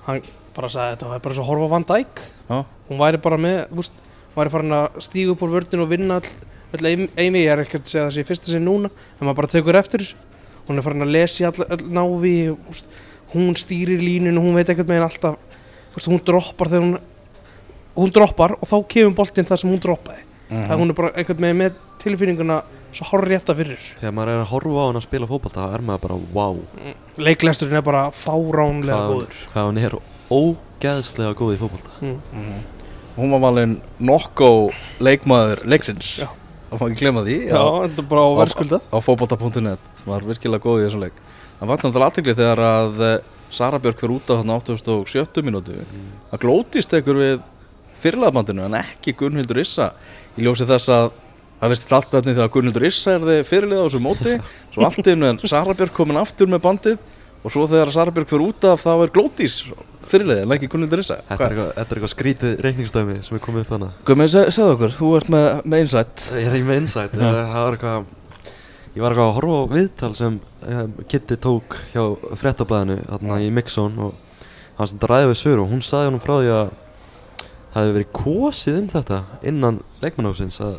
Hann 0.07 0.23
bara 0.55 0.71
sagði 0.71 0.95
þetta 0.95 1.11
var 1.11 1.23
bara 1.25 1.37
svo 1.37 1.45
horfa 1.49 1.67
á 1.67 1.73
Van 1.75 1.87
Dijk. 1.91 2.23
Já. 2.49 2.57
hún 2.89 3.01
væri 3.01 3.21
bara 3.21 3.37
með, 3.41 3.57
þú 3.71 3.81
veist 3.81 4.03
væri 4.35 4.53
farin 4.53 4.77
að 4.77 4.99
stíga 5.05 5.33
upp 5.33 5.43
úr 5.45 5.53
vördin 5.55 5.83
og 5.83 5.91
vinna 5.91 6.19
eimi, 6.75 7.41
ég 7.41 7.51
er 7.51 7.63
ekki 7.63 7.79
að 7.79 7.89
segja 7.89 8.05
það 8.05 8.15
sé 8.15 8.25
fyrsta 8.27 8.51
sinn 8.51 8.65
núna 8.67 8.89
en 8.91 9.27
maður 9.27 9.39
bara 9.41 9.51
tekur 9.53 9.79
eftir 9.79 10.03
þessu. 10.03 10.17
Hún 10.65 10.79
er 10.79 10.85
farin 10.85 11.05
að 11.05 11.13
lesa 11.13 11.43
í 11.43 11.47
all, 11.47 11.67
all 11.69 11.85
návi 11.93 12.35
veist, 12.67 12.89
hún 13.35 13.55
stýrir 13.59 14.01
línun 14.01 14.37
og 14.39 14.43
hún 14.47 14.55
veit 14.57 14.69
ekkert 14.73 14.87
meginn 14.91 15.05
alltaf 15.07 15.35
þú 15.35 15.97
veist, 15.99 16.07
hún 16.11 16.23
droppar 16.27 16.71
þegar 16.71 16.85
hún 16.87 16.97
hún 17.95 18.11
droppar 18.11 18.55
og 18.59 18.67
þá 18.67 18.75
kemur 18.91 19.15
boltinn 19.15 19.47
það 19.47 19.61
sem 19.61 19.71
hún 19.71 19.79
droppaði. 19.83 20.23
Mm 20.49 20.65
það 20.69 20.81
hún 20.81 20.91
er 20.91 20.97
bara 20.99 21.11
einhvern 21.17 21.41
veginn 21.41 21.57
með 21.61 21.77
tilfinninguna 22.03 22.57
svo 22.95 23.05
hár 23.09 23.23
rétta 23.27 23.55
fyrir. 23.57 23.81
Þegar 23.99 24.13
maður 24.15 24.31
er 24.33 24.41
að 24.43 24.49
horfa 24.51 24.83
á 24.83 24.85
hann 24.87 24.99
að 24.99 25.05
spila 25.07 25.27
fótbolta 25.31 25.63
þá 25.65 25.73
er 25.77 25.83
maður 25.87 26.03
bara, 26.05 26.17
wow. 26.35 26.59
Leiklesturinn 27.17 27.79
er 27.79 27.85
bara 27.87 28.03
fáránlega 28.11 28.99
hvað, 28.99 29.13
góður. 29.15 29.39
hvað 29.53 29.65
hann 29.69 29.81
er 29.81 29.97
ógeðslega 30.35 31.33
góð 31.39 31.55
í 31.55 31.59
fótbolta. 31.63 31.95
Mm. 32.01 32.17
Mhm. 32.31 32.63
Hún 33.15 33.31
var 33.31 33.39
valinn 33.45 33.77
nokko 33.99 34.49
leikmaður 34.99 35.63
leiksins. 35.71 36.17
Já. 36.19 36.27
Það 36.69 36.81
má 36.81 36.87
ekki 36.89 36.99
glemma 36.99 37.21
því. 37.23 37.35
Já, 37.47 37.63
þetta 37.87 38.01
er 38.03 38.09
bara 38.11 38.21
á 38.21 38.29
Á- 38.35 38.83
á 38.91 38.97
fótbolta.net 38.99 39.79
var 40.05 40.21
virkilega 40.27 40.59
góð 40.63 40.81
í 40.81 40.85
þessum 40.89 41.03
leik 41.05 41.13
Það 41.59 41.69
var 41.71 41.81
náttúrulega 41.81 42.09
aðtekli 42.11 42.35
þegar 42.35 42.63
að 42.67 43.03
eh, 43.07 43.17
Sara 43.55 43.79
Björk 43.79 44.01
fyrir 44.01 44.15
út 44.17 44.31
á 44.31 44.33
þarna 44.35 44.57
87 44.59 45.43
mínútu. 45.45 45.77
Að 46.33 46.41
glótist 46.43 46.95
ekkur 46.97 47.19
við 47.21 47.35
fyrirlaðbandinu 48.03 48.65
en 48.67 48.79
ekki 48.81 49.15
Gunnhildur 49.17 49.61
Issa 49.63 49.91
í 50.35 50.45
ljósi 50.45 50.67
þess 50.67 50.91
að 50.93 51.11
það 51.61 51.71
vist 51.71 51.93
allt 51.95 52.09
stefni 52.09 52.35
þegar 52.35 52.53
Gunnhildur 52.53 52.87
Issa 52.89 53.15
er 53.15 53.27
þið 53.29 53.41
fyrirlið 53.47 53.81
á 53.81 53.85
þessu 53.85 54.01
móti 54.03 54.33
svo 54.73 54.87
allt 54.87 55.09
einu 55.09 55.29
er 55.29 55.47
Sara 55.47 55.75
Björk 55.77 55.95
komin 55.95 56.19
aftur 56.19 56.51
með 56.51 56.63
bandið 56.65 56.97
og 57.45 57.53
svo 57.53 57.65
þegar 57.71 57.93
Sara 57.95 58.13
Björk 58.13 58.29
fyrir 58.33 58.47
út 58.49 58.67
af 58.67 58.83
þá 58.83 58.91
er 58.97 59.13
glótis 59.15 59.55
fyrirlið 60.05 60.43
en 60.43 60.53
ekki 60.53 60.69
Gunnhildur 60.69 61.01
Issa. 61.01 61.21
Þetta 61.29 61.47
er 61.47 61.55
eitthvað, 61.55 61.71
er 61.71 61.95
eitthvað 61.95 62.13
skrítið 62.13 62.59
reikningsdæmi 62.65 63.17
sem 63.25 63.39
er 63.39 63.41
komið 63.41 63.63
upp 63.63 63.73
hana 63.73 63.89
Guðmið, 64.05 64.31
seg, 64.35 64.51
segðu 64.53 64.75
okkur, 64.75 64.93
þú 64.99 65.09
ert 65.17 65.31
með, 65.33 65.47
með 65.65 65.85
insight. 65.85 66.27
Ég 66.35 66.49
er 66.51 66.59
ekki 66.59 66.67
með 66.67 66.81
insight 66.83 67.15
það 67.17 67.55
var 67.55 67.79
eitthvað 67.79 68.11
ég 68.95 69.03
var 69.03 69.11
eitthvað 69.11 69.27
að 69.27 69.35
horfa 69.35 69.55
á 69.59 69.73
viðtal 69.73 70.11
sem 70.15 70.35
um, 70.39 70.91
Kitty 71.11 71.35
tók 71.43 71.75
hjá 71.91 72.03
fréttablaðinu 72.39 73.01
þarna 73.03 73.39
í 73.43 73.49
Mixon 73.51 73.97
og 73.99 74.13
hann 74.77 74.89
sem 74.91 75.01
ræði 75.03 75.31
við 75.33 75.39
Söru 75.41 75.65
og 75.65 75.71
hún 75.73 75.83
saði 75.83 76.09
honum 76.09 76.23
frá 76.23 76.35
því 76.37 76.53
að 76.55 76.69
það 77.73 77.81
hefði 77.81 77.95
verið 77.97 78.13
kosið 78.15 78.77
um 78.79 78.87
þetta 78.93 79.19
innan 79.51 79.81
leikmannhófsins 79.99 80.61
að, 80.63 80.77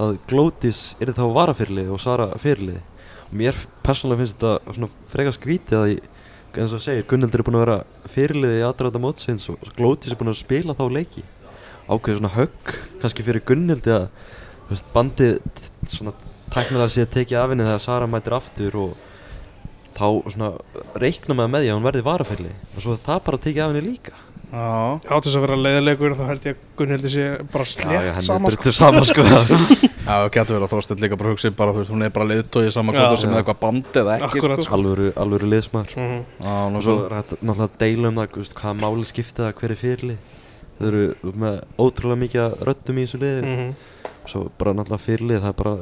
að 0.00 0.14
Glótis 0.30 0.80
er 0.96 1.12
þá 1.12 1.26
varafyrirlið 1.36 1.92
og 1.92 2.00
Sara 2.00 2.30
fyrirlið. 2.40 2.80
Og 3.26 3.36
mér 3.42 3.60
persónulega 3.84 4.22
finnst 4.22 4.38
þetta 4.40 4.74
svona 4.78 4.90
frekar 5.12 5.36
skrítið 5.36 5.78
að 5.82 5.92
ég, 5.92 6.10
eins 6.56 6.72
og 6.72 6.84
segir, 6.84 7.04
Gunnildur 7.08 7.42
er 7.42 7.48
búin 7.48 7.60
að 7.60 7.64
vera 7.66 7.78
fyrirlið 8.14 8.56
í 8.62 8.64
aðræða 8.64 9.04
mótsins 9.04 9.44
og 9.52 9.60
Glótis 9.76 10.12
er 10.12 10.20
búin 10.20 10.32
að 10.32 10.40
spila 10.40 10.76
þá 10.78 10.84
leiki. 10.96 11.24
Ákveður 11.84 12.22
svona 12.22 12.34
högg 12.38 12.76
kannski 13.02 13.28
fyrir 13.28 13.44
Gunnildi 13.52 13.92
að 13.92 14.08
bandið 14.96 15.36
svona 15.92 16.16
tæknilega 16.52 16.88
sé 16.92 17.06
tekið 17.06 17.38
af 17.42 17.50
henni 17.54 17.64
þegar 17.68 17.80
Sara 17.86 18.06
mætir 18.10 18.36
aftur 18.36 18.76
og 18.82 18.92
þá 19.96 20.06
svona 20.32 20.50
reikna 21.02 21.34
maður 21.36 21.52
með 21.54 21.64
því 21.64 21.70
að 21.72 21.78
hún 21.78 21.86
verði 21.88 22.04
varafælli 22.06 22.52
og 22.76 22.84
svo 22.84 22.98
það 23.00 23.24
bara 23.28 23.38
tekið 23.46 23.64
af 23.64 23.72
henni 23.74 23.86
líka 23.92 24.14
Já, 24.52 25.00
til 25.08 25.20
þess 25.30 25.36
að 25.38 25.44
vera 25.46 25.56
leiðilegur 25.56 26.12
þá 26.18 26.26
held 26.28 26.46
ég 26.50 26.56
að 26.58 26.64
Gunnhildi 26.76 27.10
sé 27.14 27.22
bara 27.54 27.64
slétt 27.64 28.18
saman 28.26 28.52
sko. 28.52 28.68
sko. 28.68 28.72
sama 28.76 29.04
sko 29.08 29.22
Já, 30.08 30.16
getur 30.34 30.58
verið 30.58 30.66
að 30.66 30.72
Þorsteinn 30.74 31.00
líka 31.00 31.16
bara 31.16 31.30
hugsi 31.32 31.50
bara, 31.56 31.72
þú 31.72 31.80
veist, 31.80 31.92
hún 31.94 32.04
er 32.04 32.12
bara 32.12 32.26
leiðtóið 32.28 32.68
saman 32.74 32.92
hvort 32.98 33.06
það 33.14 33.20
sem 33.22 33.32
er 33.32 33.38
eitthvað 33.40 33.60
band 33.62 33.96
eða 34.02 34.16
ekki 34.18 34.28
Akkúrat, 34.42 34.64
sko. 34.66 34.74
alvöru, 34.76 35.06
alvöru 35.24 35.48
liðsmaður 35.54 35.94
Mhm. 36.02 36.20
Og 36.76 36.82
svo 36.84 36.96
náttúrulega 37.08 37.64
að 37.64 37.78
deila 37.80 38.08
um 38.12 38.20
það 38.20 38.36
hvaða 38.52 38.74
máli 38.82 39.08
skipta 39.08 39.46
það 39.46 39.56
hverju 39.62 39.78
fyrirli 39.86 40.16
þau 40.76 40.86
eru 40.90 41.32
með 41.46 41.56
ótrúlega 41.86 42.22
mikið 42.26 42.44
af 42.44 42.66
röddum 42.68 42.98
í 43.00 43.06
þessu 43.06 43.22
liði 43.24 43.42
Mhm. 43.46 43.74
svo 44.28 44.44
bara 44.58 44.74
náttúrulega 44.76 45.06
fyrirlið 45.06 45.40
það 45.40 45.48
er 45.48 45.58
bara 45.62 45.76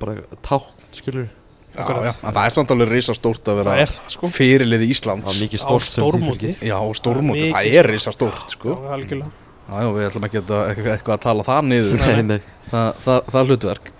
bara 0.00 0.14
tákn 0.42 0.86
skilur 0.92 1.28
Já, 1.76 1.84
já, 1.84 2.12
en 2.24 2.32
það 2.32 2.46
er 2.46 2.52
samt 2.56 2.70
alveg 2.72 2.88
risa 2.88 3.12
stórt 3.12 3.42
að 3.44 3.58
Það 3.58 3.58
vera 3.60 3.72
er 3.82 3.90
það 3.92 4.12
sko. 4.14 4.28
fyrirlið 4.32 4.80
það 4.80 4.92
Íslands 4.94 5.32
er 5.34 5.40
mikið 5.44 5.60
stórt 5.60 5.84
sem 5.84 6.04
því 6.06 6.20
fylgir. 6.30 6.54
Já, 6.64 6.78
stórmóti, 6.96 7.48
það 7.52 7.66
er 7.66 7.74
stórt. 7.74 7.90
risa 7.90 8.12
stórt 8.16 8.54
sko. 8.54 8.68
Já, 8.72 8.94
algjörlega. 8.96 9.30
Já, 9.66 9.82
við 9.92 10.06
ætlum 10.06 10.24
ekki 10.30 10.40
að, 10.40 10.54
eitthvað, 10.70 10.88
eitthvað 10.94 11.16
að 11.18 11.20
tala 11.26 11.44
það 11.50 11.68
niður. 11.68 12.00
Nei, 12.00 12.22
nei. 12.30 12.40
það, 12.70 12.88
það, 13.04 13.20
það 13.28 13.38
er 13.42 13.50
hlutverk. 13.50 13.90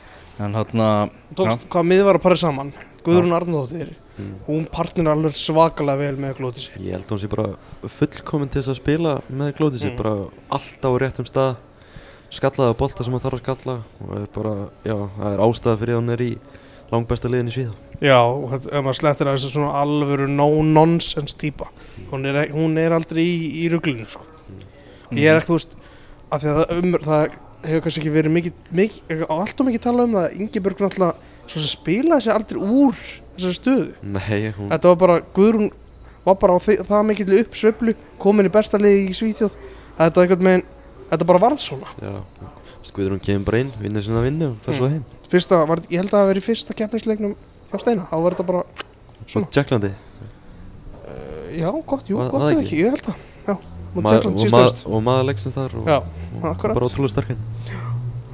En 0.47 0.57
hérna, 0.57 0.89
Tókst, 1.37 1.69
hvað 1.69 1.87
miður 1.91 2.09
var 2.09 2.19
að 2.21 2.25
parið 2.25 2.41
saman? 2.47 2.73
Guðrún 3.05 3.37
Arnóttir, 3.37 3.95
Mm. 4.17 4.31
hún 4.47 4.63
partnir 4.73 5.11
alveg 5.13 5.35
svakalega 5.37 5.99
vel 6.01 6.17
með 6.17 6.39
glótisi 6.39 6.71
Ég 6.81 6.95
held 6.95 7.05
að 7.05 7.11
hún 7.13 7.21
sé 7.21 7.29
bara 7.29 7.51
fullkomin 7.85 8.49
til 8.49 8.63
þess 8.63 8.71
að 8.73 8.79
spila 8.81 9.11
með 9.29 9.51
glótisi, 9.59 9.91
Mm. 9.91 9.97
bara 9.99 10.13
alltaf 10.57 10.89
á 10.89 10.97
réttum 11.03 11.27
stað 11.29 11.57
skallaði 12.31 12.75
á 12.75 12.81
bolta 12.81 13.05
sem 13.07 13.13
hún 13.15 13.23
þarf 13.23 13.39
að 13.39 13.43
skalla 13.45 13.77
og 14.03 14.15
er 14.19 14.27
bara, 14.35 14.55
já, 14.85 14.97
það 15.17 15.33
er 15.37 15.43
ástæða 15.47 15.79
fyrir 15.83 15.95
að 15.97 16.01
hún 16.01 16.15
er 16.17 16.23
í 16.27 16.31
langbesta 16.93 17.31
liðin 17.33 17.51
í 17.51 17.55
Svíða 17.57 17.75
Já, 18.05 18.19
og 18.29 18.51
þetta, 18.53 18.71
ef 18.77 18.83
maður 18.85 18.99
slettir 19.01 19.29
að 19.31 19.37
þessu 19.39 19.51
svona 19.55 19.71
alvöru 19.81 20.27
no-nonsense 20.29 21.37
típa 21.41 21.71
hún 22.11 22.27
er, 22.29 22.41
ek- 22.45 22.53
hún 22.55 22.77
er 22.79 22.93
aldrei 22.93 23.23
í, 23.25 23.65
í 23.65 23.69
ruglinu 23.73 24.05
sko. 24.11 24.21
Ég 25.17 25.31
er 25.31 25.39
ekki, 25.41 25.49
þú 25.49 25.57
veist 25.57 25.77
af 26.35 26.43
því 26.43 26.51
að 26.51 26.59
það, 26.59 26.75
um, 26.77 26.99
það 27.07 27.39
hefur 27.67 27.83
kannski 27.87 28.03
ekki 28.03 28.13
verið 28.15 28.35
mikið, 28.37 28.59
mikið 28.83 29.25
allt 29.33 29.61
og 29.63 29.67
mikið 29.71 29.85
talað 29.87 30.09
um 30.11 30.17
það 30.19 30.37
Ingeborg 30.43 30.83
náttúrulega 30.85 31.33
svo 31.47 31.63
sem 31.63 31.71
spilaði 31.73 32.27
sér 32.27 32.37
aldrei 32.37 32.61
úr 32.61 33.01
þessari 33.37 33.57
stöðu. 33.61 33.89
Nei, 34.03 34.51
hún, 34.57 34.69
Þetta 34.75 34.91
var 34.93 34.99
bara, 35.03 35.17
Guðrún 35.37 35.71
var 36.27 36.39
bara 36.43 36.57
á 36.57 36.59
því, 36.67 36.77
það 36.91 37.05
mikill 37.11 37.37
uppsveiflu 37.41 37.95
komin 38.23 38.49
í 38.51 38.53
besta 38.53 38.79
liði 38.83 39.09
í 39.13 39.17
Svíþjóð. 39.17 39.57
Að 39.97 40.09
þetta 40.11 40.25
einhvern 40.27 40.47
veginn, 40.51 40.65
þetta 41.11 41.27
bara 41.27 41.39
varð 41.43 41.61
svona. 41.63 41.89
Já, 42.03 42.13
skuður 42.87 43.15
hún 43.17 43.23
kemur 43.23 43.45
bara 43.51 43.59
inn, 43.65 43.73
vinnur 43.83 44.03
sinna 44.07 44.23
vinnu 44.25 44.51
og 44.53 44.57
fer 44.67 44.75
svo 44.79 44.87
Mm. 44.89 44.93
heim. 44.97 45.05
Fyrsta, 45.31 45.61
var, 45.69 45.77
ég 45.91 45.97
held 46.03 46.11
að 46.11 46.19
það 46.21 46.31
verið 46.33 46.47
fyrsta 46.47 46.75
keppnisleiknum 46.79 47.37
hjá 47.73 47.81
Steina, 47.81 48.07
þá 48.11 48.17
var 48.23 48.35
þetta 48.37 48.47
bara 48.47 48.63
Svo 49.27 49.41
Svona. 49.41 49.47
Tjekklandi, 49.51 49.91
uh, 49.91 51.59
já, 51.59 51.71
gott, 51.87 52.07
jú, 52.09 52.17
Var- 52.19 52.31
gott 52.31 52.43
það 52.43 52.53
eða 52.53 52.61
ekki? 52.63 52.67
ekki, 52.67 52.83
ég 52.85 52.91
held 52.91 53.07
að 53.11 53.17
já, 53.47 53.55
og, 53.57 54.39
síðasta 54.39 54.89
ma 54.93 55.01
maður 55.01 55.27
leiksins 55.31 55.55
þar 55.57 55.75
og, 55.81 55.87
Já, 55.87 55.97
og 56.37 56.63
bara 56.63 56.87
ótrúlega 56.87 57.11
sterkinn 57.11 57.39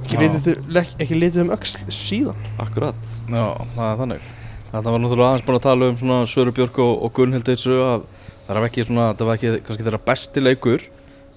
ekki 0.03 1.15
litið, 1.17 1.41
um 1.41 1.51
öxl 1.55 1.85
síðan. 1.89 2.35
Akkurat. 2.59 2.95
Já, 3.29 3.45
það 3.75 3.87
er 3.87 3.97
þannig. 4.01 4.25
Þetta 4.73 4.91
var 4.91 4.99
náttúrulega 5.03 5.29
aðeins 5.31 5.45
bara 5.47 5.57
að 5.59 5.65
tala 5.67 5.87
um 5.89 5.97
svona 5.97 6.17
Söru 6.29 6.51
Björk 6.51 6.77
og, 6.83 7.03
og 7.05 7.13
Gunnhildur 7.13 7.55
þessu 7.55 7.77
að 7.79 8.05
það 8.47 8.59
var 8.59 8.67
ekki 8.67 8.85
svona, 8.87 9.07
það 9.17 9.29
var 9.29 9.37
ekki 9.39 9.51
kannski 9.67 9.85
þeirra 9.87 10.01
besti 10.05 10.43
leikur 10.43 10.85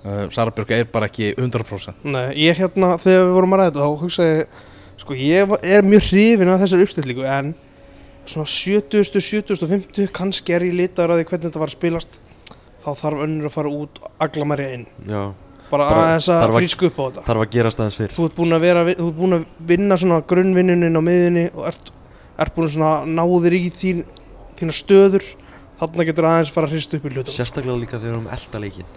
uh, 0.07 0.25
Sara 0.35 0.55
Björk 0.55 0.73
er 0.79 0.87
bara 0.95 1.11
ekki 1.11 1.33
100% 1.35 2.07
Nei, 2.09 2.25
ég 2.47 2.59
hérna, 2.63 2.95
þegar 3.03 3.27
við 3.27 3.35
vorum 3.37 3.57
að 3.59 3.63
ræða 3.65 3.85
þá 3.85 4.03
hugsaði 4.05 4.45
sko, 5.03 5.17
ég 5.21 5.57
er 5.67 5.87
mjög 5.87 6.07
hrifin 6.11 6.53
af 6.55 6.63
þessar 6.65 6.85
uppstillingu, 6.87 7.27
en 7.29 7.55
svona 8.27 8.49
70, 8.51 9.05
70, 9.07 9.67
50, 9.71 10.07
kannski 10.17 10.55
er 10.57 10.65
ég 10.67 10.79
litaður 10.79 11.15
að 11.15 11.21
því 11.21 11.27
hvernig 11.31 11.51
þetta 11.51 11.61
var 11.63 11.71
að 11.71 11.77
spilast, 11.77 12.17
þá 12.83 12.89
þarf 13.03 13.27
önnur 13.27 13.51
að 13.51 13.55
fara 13.59 13.75
út 13.83 14.01
agla 14.25 14.49
mæri 14.51 14.71
inn. 14.79 14.87
Já, 15.07 15.21
Bara, 15.67 15.87
Bara 15.91 16.03
aðeins 16.13 16.29
að 16.31 16.53
fríska 16.55 16.87
upp 16.87 16.99
á 16.99 17.05
þetta. 17.09 17.23
þarf 17.27 17.43
að 17.43 17.49
gerast 17.57 17.81
aðeins 17.83 17.97
fyrr 17.99 18.13
Þú 18.15 18.27
ert 18.29 18.35
búin 18.37 18.55
að 18.55 18.61
vera, 18.63 18.83
þú 18.87 19.07
ert 19.11 19.17
búin 19.17 19.35
að 19.35 19.47
vinna 19.67 19.97
svona 19.99 20.19
grunnvinnunin 20.31 20.95
á 20.95 21.03
miðunni 21.03 21.43
og 21.59 21.65
ert, 21.73 21.91
ert 22.45 22.55
búin 22.55 22.71
svona 22.71 22.91
að 23.01 23.09
ná 23.17 23.23
þér 23.27 23.57
í 23.59 23.63
þín, 23.75 24.05
þína 24.61 24.77
stöður, 24.79 25.27
þarna 25.81 26.07
getur 26.07 26.29
aðeins 26.31 26.53
fara 26.55 26.71
að 26.71 26.77
hrista 26.77 27.01
upp 27.01 27.09
í 27.11 27.13
hlutum. 27.17 27.35
Sérstaklega 27.35 27.81
líka 27.83 27.99
þegar 27.99 28.07
við 28.07 28.15
erum 28.15 28.31
elda 28.39 28.63
leikin 28.63 28.95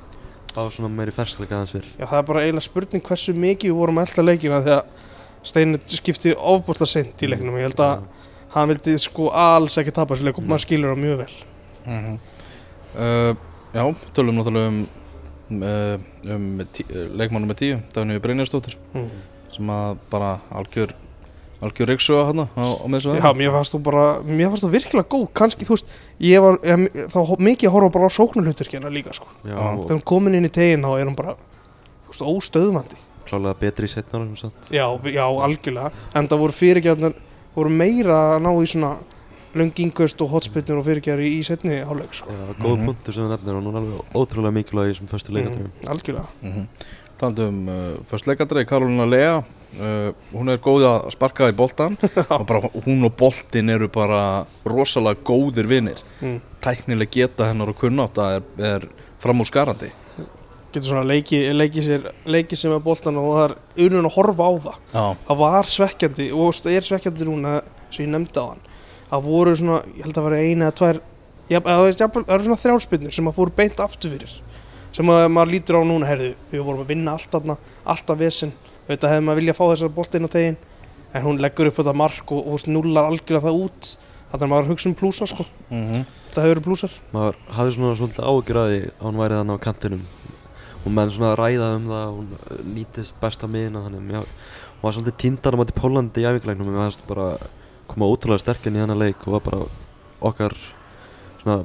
Fá 0.49 0.63
svona 0.73 0.89
meiri 0.91 1.13
ferskleika 1.13 1.57
aðeins 1.57 1.75
fyrr. 1.75 1.89
Já, 1.99 2.05
það 2.05 2.21
er 2.21 2.25
bara 2.29 2.45
eiginlega 2.45 2.65
spurning 2.65 3.03
hversu 3.05 3.35
mikið 3.37 3.71
við 3.71 3.77
vorum 3.77 3.99
að 4.01 4.09
elda 4.09 4.25
leikina 4.25 4.63
þegar 4.65 5.09
Steinir 5.49 5.83
skipti 5.87 6.33
ofbúrslega 6.35 6.91
seint 6.91 7.21
í 7.23 7.29
leiknum. 7.29 7.55
Ég 7.61 7.69
held 7.69 7.83
að 7.85 8.07
hann 8.55 8.71
vildi 8.73 8.95
sko 8.99 9.29
alls 9.31 9.77
ekki 9.79 9.93
tapa 9.95 10.15
þessu 10.15 10.27
leik 10.27 10.41
og 10.41 10.49
maður 10.49 10.65
skilur 10.65 10.95
það 10.95 11.03
mjög 11.05 11.21
vel. 11.21 11.35
Uh, 12.97 13.37
Já, 13.69 13.83
tölum 14.17 14.39
náttúrulega 14.39 14.67
um, 14.67 14.79
uh, 15.61 15.99
um 16.33 16.61
tí, 16.73 16.85
uh, 16.89 17.05
leikmannum 17.13 17.51
með 17.51 17.59
tíu, 17.61 17.75
Dagníu 17.93 18.21
Brynjarsdóttir 18.23 18.79
mm. 18.95 19.09
sem 19.53 19.69
að 19.69 19.99
bara 20.09 20.31
algjör 20.57 20.95
algjör 21.61 21.89
reyksuga 21.91 22.25
hann 22.29 22.39
á, 22.45 22.47
á 22.55 22.85
með 22.87 22.99
þessu 22.99 23.15
Já, 23.19 23.33
mér 23.35 23.51
fannst 23.51 23.73
þú 23.75 23.79
bara, 23.83 24.05
mér 24.23 24.49
fannst 24.53 24.63
þú 24.63 24.69
virkilega 24.71 25.09
góð. 25.11 25.25
Kannski, 25.35 25.65
þú 25.67 25.75
veist, 25.75 25.91
ég 26.23 26.41
var 26.45 26.59
ég, 26.63 26.85
þá 27.11 27.19
mikið 27.39 27.67
að 27.69 27.73
horfa 27.75 27.91
bara 27.97 28.07
á 28.07 28.11
sóknarhlutverkina 28.15 28.89
líka 28.93 29.13
sko. 29.13 29.27
Já, 29.43 29.57
þegar 29.57 29.95
hún 29.97 30.05
komin 30.13 30.35
inn 30.39 30.47
í 30.47 30.51
tegin 30.55 30.85
þá 30.87 30.91
er 30.99 31.05
hún 31.11 31.15
bara 31.19 31.35
þú 31.35 32.13
veist, 32.13 32.25
óstöðvandi. 32.31 32.99
Klálega 33.29 33.59
betri 33.59 33.85
í 33.85 33.91
setna 33.91 34.19
árum 34.21 34.37
samt. 34.39 34.71
Já, 34.73 34.85
já, 35.11 35.25
algjörlega. 35.27 35.91
En 36.15 36.27
það 36.31 36.39
voru 36.45 36.55
fyrirgjörnar, 36.57 37.13
voru 37.55 37.69
meira 37.69 38.21
að 38.35 38.41
ná 38.47 38.51
í 38.55 38.65
svona 38.71 38.95
löngingust 39.59 40.21
og 40.21 40.29
hotspinnur 40.29 40.79
og 40.79 40.85
fyrirgjörður 40.87 41.25
í, 41.25 41.35
í 41.39 41.43
setni 41.45 41.81
hálfleik 41.85 42.13
sko. 42.13 42.31
Já, 42.31 42.55
góð 42.61 42.77
Mhm. 42.77 42.85
punktur 42.85 43.13
sem 43.13 43.23
þú 43.23 43.29
nefnir 43.33 43.55
og 43.55 43.67
er 43.69 43.79
alveg 43.81 44.15
ótrúlega 44.15 44.53
mikilvæg 44.53 44.89
í 44.89 44.93
þessum 44.93 45.09
fyrstu 45.09 45.33
leikatöfum 45.33 45.69
mm, 45.69 45.87
algjörlega. 45.89 46.27
Mm 46.41 46.51
-hmm. 46.53 46.67
Talandi 47.17 47.41
um 47.43 47.67
uh, 47.67 47.97
fyrstleikandri, 48.05 48.65
Karolina 48.65 49.05
Lea 49.05 49.43
uh, 49.77 50.09
hún 50.33 50.51
er 50.53 50.61
góð 50.63 50.87
að 50.89 51.09
sparka 51.15 51.49
í 51.51 51.55
boltan 51.55 51.97
og 52.39 52.45
bara 52.49 52.71
hún 52.85 53.05
og 53.07 53.15
boltin 53.19 53.69
eru 53.73 53.89
bara 53.93 54.45
rosalega 54.65 55.21
góðir 55.27 55.69
vinnir 55.69 56.03
mm. 56.19 56.37
tæknileg 56.63 57.13
geta 57.13 57.51
hennar 57.51 57.73
og 57.73 57.79
kunnáta 57.79 58.31
er, 58.39 58.45
er 58.57 58.87
fram 59.19 59.43
úr 59.43 59.49
skarandi. 59.49 59.91
Getur 60.69 60.91
svona 60.91 61.07
leiki, 61.09 61.41
leiki, 61.55 61.81
sér, 61.81 62.11
leiki 62.29 62.57
sem 62.57 62.71
er 62.75 62.81
boltan 62.83 63.17
og 63.17 63.31
það 63.33 63.45
er 63.49 63.87
unun 63.87 64.05
að 64.05 64.17
horfa 64.19 64.49
á 64.49 64.53
það. 64.65 64.81
Já, 64.93 65.05
það 65.27 65.39
var 65.43 65.71
svekkjandi 65.75 66.27
og 66.37 66.57
það 66.59 66.75
er 66.77 66.89
svekkjandi 66.89 67.29
núna 67.29 67.53
sem 67.89 68.05
ég 68.05 68.11
nefndi 68.13 68.43
á 68.43 68.45
hann 68.51 68.67
það 69.09 69.25
voru 69.25 69.55
svona, 69.57 69.79
ég 69.97 70.05
held 70.05 70.19
að 70.19 70.27
vera 70.27 70.43
eina 70.43 70.69
eða 70.69 70.77
tvær 70.79 71.01
það 71.49 71.87
eru 71.89 72.45
svona 72.45 72.61
þrjálspinnur 72.63 73.15
sem 73.15 73.29
að 73.29 73.37
fóru 73.39 73.55
beint 73.57 73.81
aftur 73.81 74.13
fyrir 74.13 74.35
sem 74.93 75.09
að 75.13 75.23
maður 75.33 75.53
lítur 75.53 75.79
á 75.81 75.83
núna, 75.85 76.09
heyrðu, 76.09 76.33
við 76.49 76.65
vorum 76.65 76.83
að 76.83 76.91
vinna 76.93 77.13
allt 77.13 77.29
þarna, 77.33 77.55
alltaf 77.85 78.19
vesen 78.19 78.53
auðvitað 78.89 79.13
hefði 79.13 79.25
maður 79.27 79.39
viljað 79.43 79.57
fá 79.59 79.65
þessar 79.69 79.91
boltin 79.95 80.25
á 80.25 80.29
tegin 80.33 80.57
en 81.13 81.25
hún 81.25 81.41
leggur 81.41 81.69
upp 81.69 81.77
þetta 81.79 81.95
mark 81.97 82.31
og, 82.33 82.47
og 82.49 82.63
nullar 82.69 83.09
algjörlega 83.09 83.45
það 83.47 83.59
út. 83.65 83.91
Þannig 84.29 84.45
að 84.45 84.51
maður 84.51 84.67
hugsa 84.69 84.89
um 84.89 84.95
plúsa 84.97 85.25
sko, 85.29 85.45
mm 85.73 86.01
það 86.29 86.45
hefur 86.45 86.51
verið 86.53 86.65
plúsar. 86.67 86.95
Maður 87.13 87.37
hafði 87.57 87.71
svona 87.75 87.95
svolítið 87.97 88.27
ágjur 88.29 88.59
að 88.61 88.67
því 88.69 88.79
að 88.89 89.05
hún 89.07 89.19
væri 89.19 89.37
þannig 89.39 89.57
á 89.57 89.65
kantinum. 89.65 90.03
Og 90.79 90.93
menn 90.95 91.13
svona 91.13 91.31
ræða 91.39 91.69
um 91.75 91.87
það 91.89 92.03
að 92.03 92.11
hún 92.17 92.67
nýtist 92.75 93.17
best 93.19 93.41
á 93.43 93.47
miðina 93.49 93.81
þannig 93.87 94.03
mjög, 94.11 94.27
hún 94.77 94.85
var 94.85 94.95
svolítið 94.95 95.17
tindar 95.23 95.57
á 95.57 95.59
móti 95.59 95.75
Pólandi 95.75 96.21
í 96.21 96.27
æfingarleiknum 96.29 96.69
og 96.69 96.75
mér 96.75 96.83
fannst 96.85 97.03
bara 97.09 97.25
koma 97.89 98.07
ótrúlega 98.13 98.43
sterkinn 98.45 98.77
í 98.77 98.83
hennar 98.83 99.01
leik 99.01 99.25
og 99.25 99.35
var 99.39 99.43
bara 99.49 99.61
okkar 100.29 100.55
svona 101.41 101.57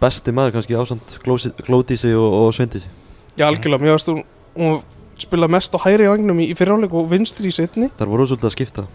besti 0.00 0.32
maður 0.32 0.56
kannski 0.56 0.78
ásamt 0.78 1.18
Glósi- 1.26 1.52
Glódísi 1.66 2.14
og, 2.14 2.38
og 2.46 2.54
Sveindísi. 2.54 2.88
Já 3.36 3.50
algjörlega, 3.50 3.82
mér 3.82 3.98
hún, 4.06 4.22
hún 4.56 4.78
spila 5.18 5.48
mest 5.48 5.74
á 5.74 5.78
hægri 5.84 6.08
vagnum 6.10 6.38
í, 6.40 6.50
í 6.52 6.54
fyriráleik 6.58 6.92
og 6.94 7.08
vinstri 7.10 7.48
í 7.48 7.54
setni 7.54 7.88
þar 7.98 8.10
voru 8.12 8.26
svolítið 8.26 8.50
að 8.50 8.56
skipta 8.56 8.86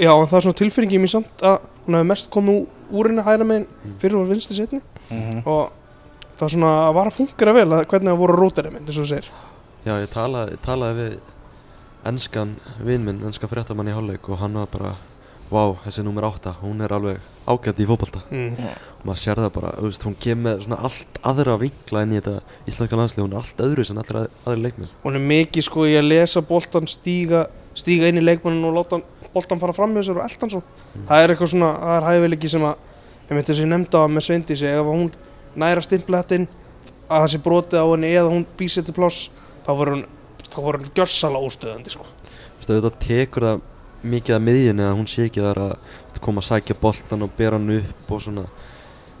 Já, 0.00 0.12
en 0.16 0.26
það 0.30 0.36
er 0.38 0.44
svona 0.46 0.58
tilfinningið 0.62 1.00
mér 1.02 1.10
samt 1.12 1.42
að 1.44 1.58
hún 1.86 1.94
hefði 1.98 2.08
mest 2.08 2.30
komið 2.32 2.60
úr 2.90 3.08
henni 3.10 3.22
hægra 3.26 3.44
meginn 3.44 3.66
Mm. 3.84 3.98
fyrir 4.00 4.16
og 4.16 4.28
vinstri 4.30 4.56
setni 4.56 4.80
-hmm. 5.10 5.42
og 5.46 5.70
það 6.36 6.40
var 6.40 6.48
svona 6.54 6.92
var 6.92 7.06
að 7.06 7.16
fungera 7.18 7.52
vel 7.52 7.68
að 7.72 7.84
hvernig 7.86 8.08
það 8.12 8.18
voru 8.22 8.36
rótari 8.40 8.70
mynd, 8.72 8.88
eins 8.88 8.98
og 8.98 9.04
þú 9.04 9.08
segir. 9.08 9.30
já 9.84 9.92
ég 10.00 10.08
talaði, 10.08 10.56
talaði 10.62 10.94
við 11.02 11.18
enskan 12.04 12.56
vinn 12.84 13.04
minn, 13.04 13.22
enskan 13.26 13.48
fréttamann 13.50 13.88
í 13.88 13.92
hálfleik 13.94 14.28
og 14.28 14.38
hann 14.38 14.54
var 14.54 14.66
bara 14.72 14.94
Vá, 15.50 15.62
þessi 15.82 16.04
nummer 16.06 16.22
8, 16.28 16.52
hún 16.62 16.80
er 16.84 16.92
alveg 16.94 17.16
ágætt 17.50 17.80
í 17.82 17.86
fótbolta 17.88 18.20
Mm. 18.30 18.52
og 19.00 19.06
maður 19.08 19.18
sér 19.18 19.40
það 19.40 19.52
bara, 19.56 19.70
þú 19.80 19.88
veist, 19.88 20.04
hún 20.06 20.14
kemur 20.20 20.44
með 20.44 20.60
svona 20.64 20.78
allt 20.86 21.18
aðra 21.26 21.56
vinkla 21.58 22.02
inn 22.04 22.12
í 22.12 22.20
þetta 22.20 22.34
íslenska 22.70 22.96
landslið, 23.00 23.24
hún 23.24 23.32
er 23.34 23.40
allt 23.40 23.62
öðru 23.66 23.86
sem 23.88 23.98
allir 23.98 24.18
að, 24.20 24.28
aðri 24.46 24.62
leikmenn 24.62 24.92
Hún 25.02 25.16
er 25.18 25.24
mikið 25.32 25.66
sko 25.66 25.86
í 25.90 25.96
að 25.98 26.06
lesa 26.06 26.40
boltan 26.46 26.86
stíga, 26.86 27.46
stíga 27.74 28.06
inn 28.08 28.20
í 28.20 28.22
leikmannin 28.22 28.68
og 28.70 28.76
láta 28.78 29.00
boltan 29.34 29.58
fara 29.58 29.72
fram 29.74 29.92
með 29.94 30.06
sér 30.08 30.20
og 30.20 30.24
eldan 30.28 30.50
svo. 30.50 30.62
Mm. 30.94 31.08
Það 31.08 31.24
er 31.24 31.34
eitthvað 31.34 31.50
svona, 31.50 31.72
það 31.80 31.96
er 31.96 32.06
hæfileiki 32.10 32.48
sem 32.50 32.62
að, 32.70 32.76
ég 33.26 33.34
myndi 33.34 33.46
þess 33.50 33.58
að 33.58 33.64
ég 33.64 33.70
nefndi 33.74 33.98
á 33.98 34.00
hann 34.02 34.14
með 34.14 34.26
Sveindísi, 34.26 34.66
ef 34.70 34.86
hún 34.86 35.10
næra 35.56 35.82
stimpla 35.82 36.22
þetta 36.22 36.38
inn, 36.38 36.48
að 37.10 37.20
það 37.24 37.30
sé 37.34 37.42
brotið 37.42 37.82
á 37.82 37.86
henni 37.90 38.10
eða 38.14 38.30
hún 38.30 38.46
býr 38.58 38.70
sér 38.70 38.86
til 38.86 38.94
pláss, 38.94 39.30
þá 39.66 39.70
voru 39.74 39.96
hún, 39.96 40.06
þá 40.46 40.58
voru 40.62 40.78
hún 40.82 40.94
gjörsala 40.94 41.42
óstöðandi 41.42 41.90
sko. 41.90 42.06
Þú 42.60 43.60
mikið 44.02 44.36
að 44.36 44.44
miðjunni 44.46 44.86
að 44.86 44.96
hún 44.98 45.08
sé 45.10 45.26
ekki 45.28 45.44
þar 45.44 45.62
að 45.66 46.20
koma 46.20 46.42
að 46.42 46.48
sækja 46.50 46.76
boltan 46.80 47.24
og 47.24 47.32
bera 47.36 47.58
hann 47.58 47.76
upp 47.78 48.12
og 48.12 48.22
svona. 48.24 48.44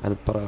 En 0.04 0.16
bara, 0.24 0.46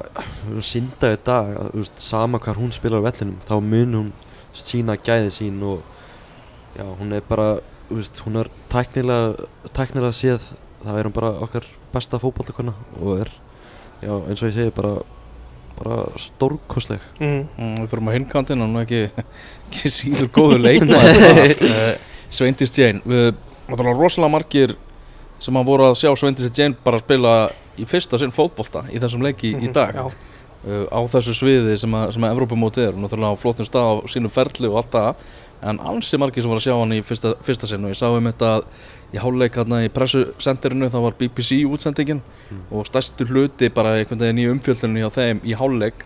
í 0.56 0.82
dag 0.96 1.50
að, 1.60 1.70
veist, 1.76 1.98
sama 2.00 2.40
hvar 2.40 2.56
hún 2.56 2.72
spilar 2.72 3.04
á 3.04 3.06
vellinum 3.08 3.36
þá 3.44 3.54
mun 3.60 3.96
hún 3.98 4.12
sína 4.56 4.96
gæði 4.96 5.30
sín 5.32 5.60
og 5.64 5.82
já, 6.76 6.84
hún 6.84 7.12
er 7.12 7.24
bara 7.28 7.58
veist, 7.90 8.22
hún 8.24 8.40
er 8.40 8.48
tæknilega 8.72 9.48
tæknilega 9.76 10.16
séð, 10.16 10.46
það 10.84 10.98
er 10.98 11.08
hún 11.08 11.16
bara 11.16 11.32
okkar 11.44 11.68
besta 11.92 12.20
fótballtakona 12.20 12.72
og 13.00 13.20
er 13.20 13.32
já, 14.00 14.12
eins 14.12 14.40
og 14.40 14.48
ég 14.48 14.56
segi, 14.56 14.72
bara 14.76 14.96
bara 15.82 16.04
stórkostleg. 16.20 17.00
Mm. 17.20 17.46
Mm, 17.56 17.76
við 17.80 17.88
fyrir 17.90 18.08
á 18.08 18.16
hinkantin 18.16 18.64
og 18.64 18.72
nú 18.72 18.82
ekki, 18.82 19.04
ekki 19.68 19.92
síður 19.92 20.28
góður 20.32 20.62
leikmaður 20.66 21.56
uh, 21.68 21.88
Sveindis 22.32 22.72
Jane 22.76 23.02
við 23.04 23.32
náttúrulega 23.68 23.98
rosalega 24.00 24.32
margir 24.36 24.74
sem 25.42 25.56
að 25.58 25.66
voru 25.72 25.88
að 25.90 25.96
sjá 25.98 26.10
Sveindis 26.16 26.50
Jane 26.56 26.76
bara 26.84 27.00
spila 27.02 27.32
í 27.80 27.86
fyrsta 27.88 28.18
sinn 28.20 28.34
fótbolta 28.34 28.84
í 28.92 29.00
þessum 29.02 29.24
leiki 29.26 29.54
í 29.58 29.70
dag 29.74 29.94
Já. 29.96 30.04
uh, 30.06 30.84
á 30.92 31.00
þessu 31.10 31.34
sviði 31.34 31.78
sem 31.80 31.94
að, 31.98 32.12
sem 32.14 32.26
að 32.26 32.34
Evrópumóti 32.36 32.84
er 32.84 32.92
og 32.94 33.00
náttúrulega 33.06 33.34
á 33.34 33.40
flottum 33.42 33.66
stað 33.66 33.88
á 33.88 33.94
sínum 34.12 34.30
ferli 34.34 34.68
og 34.70 34.76
allt 34.82 34.92
það 34.94 35.24
en 35.62 35.78
ansi 35.92 36.18
margir 36.18 36.42
sem 36.42 36.50
voru 36.50 36.58
að 36.58 36.64
sjá 36.66 36.74
hann 36.74 36.92
í 36.96 37.00
fyrsta, 37.06 37.32
fyrsta 37.46 37.68
sinn 37.70 37.84
og 37.86 37.92
ég 37.92 37.98
sá 37.98 38.08
um 38.10 38.24
þetta 38.26 38.48
að 38.56 38.64
í 39.14 39.20
háluleik 39.22 39.58
hérna 39.60 39.82
í 39.86 39.90
pressusenderinu 39.94 40.88
þá 40.90 40.98
var 41.04 41.18
BBC 41.20 41.60
útsendingin 41.68 42.22
Mm. 42.52 42.64
og 42.74 42.84
stærstu 42.84 43.24
hluti 43.30 43.70
bara 43.72 43.94
einhvern 43.96 44.18
veginn 44.20 44.40
í 44.42 44.48
umfjöldunni 44.50 45.00
hjá 45.00 45.08
þeim 45.14 45.38
í 45.48 45.54
háluleik 45.56 46.02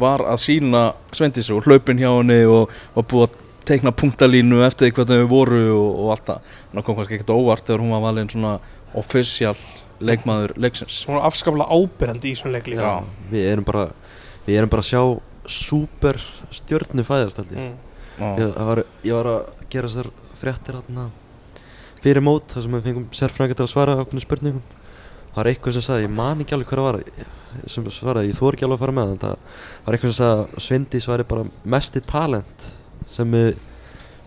var 0.00 0.22
að 0.24 0.38
sína 0.40 0.94
Sveindísi 1.12 1.52
og 1.52 1.66
hlaupin 1.66 1.98
hjá 2.00 2.08
henni 2.14 2.38
og, 2.48 2.70
og 2.96 3.04
búið 3.10 3.26
að 3.26 3.34
teikna 3.68 3.92
punktalínu 3.92 4.62
eftir 4.66 4.88
því 4.88 4.94
hvernig 4.96 5.22
þau 5.24 5.30
voru 5.30 5.60
og, 5.74 5.90
og 6.04 6.10
allt 6.14 6.26
það 6.30 6.40
en 6.70 6.78
það 6.80 6.84
kom 6.88 6.98
kannski 7.00 7.18
ekkert 7.18 7.34
óvart 7.34 7.66
þegar 7.68 7.84
hún 7.84 7.94
var 7.94 8.04
valin 8.06 8.30
svona 8.32 8.54
official 9.00 9.54
leikmaður 10.00 10.54
leiksins 10.56 11.02
Hún 11.08 11.18
var 11.18 11.28
afskaplega 11.28 11.68
ábyrjandi 11.76 12.32
í 12.32 12.38
svona 12.40 12.56
leik 12.58 12.70
líka. 12.72 12.88
Já. 12.88 13.28
við 13.30 13.46
erum 13.52 13.66
bara 13.68 13.84
við 14.46 14.56
erum 14.60 14.72
bara 14.72 14.84
að 14.86 14.90
sjá 14.90 15.02
super 15.50 16.18
stjörnu 16.54 17.04
fæðast 17.06 17.40
held 17.42 17.54
ég 17.56 17.70
Mm. 18.20 18.34
Ég 18.36 18.50
var, 18.52 18.82
ég 19.00 19.14
var 19.16 19.28
að 19.30 19.38
gera 19.72 19.88
þessar 19.88 20.08
fréttir 20.36 20.76
hérna 20.76 21.06
fyrir 22.02 22.20
mót 22.20 22.50
þar 22.52 22.64
sem 22.66 22.74
við 22.74 22.82
fengum 22.88 23.06
sérfræðingar 23.16 23.56
til 23.56 23.64
að 23.64 23.70
svara 23.72 23.94
okkur 24.02 24.20
spurningum 24.20 24.60
það 25.30 25.38
var 25.38 25.48
eitthvað 25.48 25.76
sem 25.78 25.84
sagði, 25.86 26.04
ég 26.04 26.12
man 26.18 26.42
ekki 26.44 26.56
alveg 26.56 26.74
það 26.74 26.84
var 26.84 26.98
sem 27.70 27.86
svaraði, 27.96 28.32
ég 28.34 28.36
þór 28.36 28.58
ekki 28.58 28.66
alveg 28.66 28.76
að 28.76 28.82
fara 28.84 28.96
með 28.98 29.14
en 29.14 29.22
það 29.22 29.38
var 29.86 29.96
eitthvað 29.96 30.12
sem 30.12 30.18
sagði 30.18 30.42
að 30.42 30.66
Svindi 30.66 31.00
svari 31.06 31.26
bara 31.32 31.46
mesti 31.76 32.02
talent 32.10 32.66
sem 33.10 33.34
við 33.34 33.50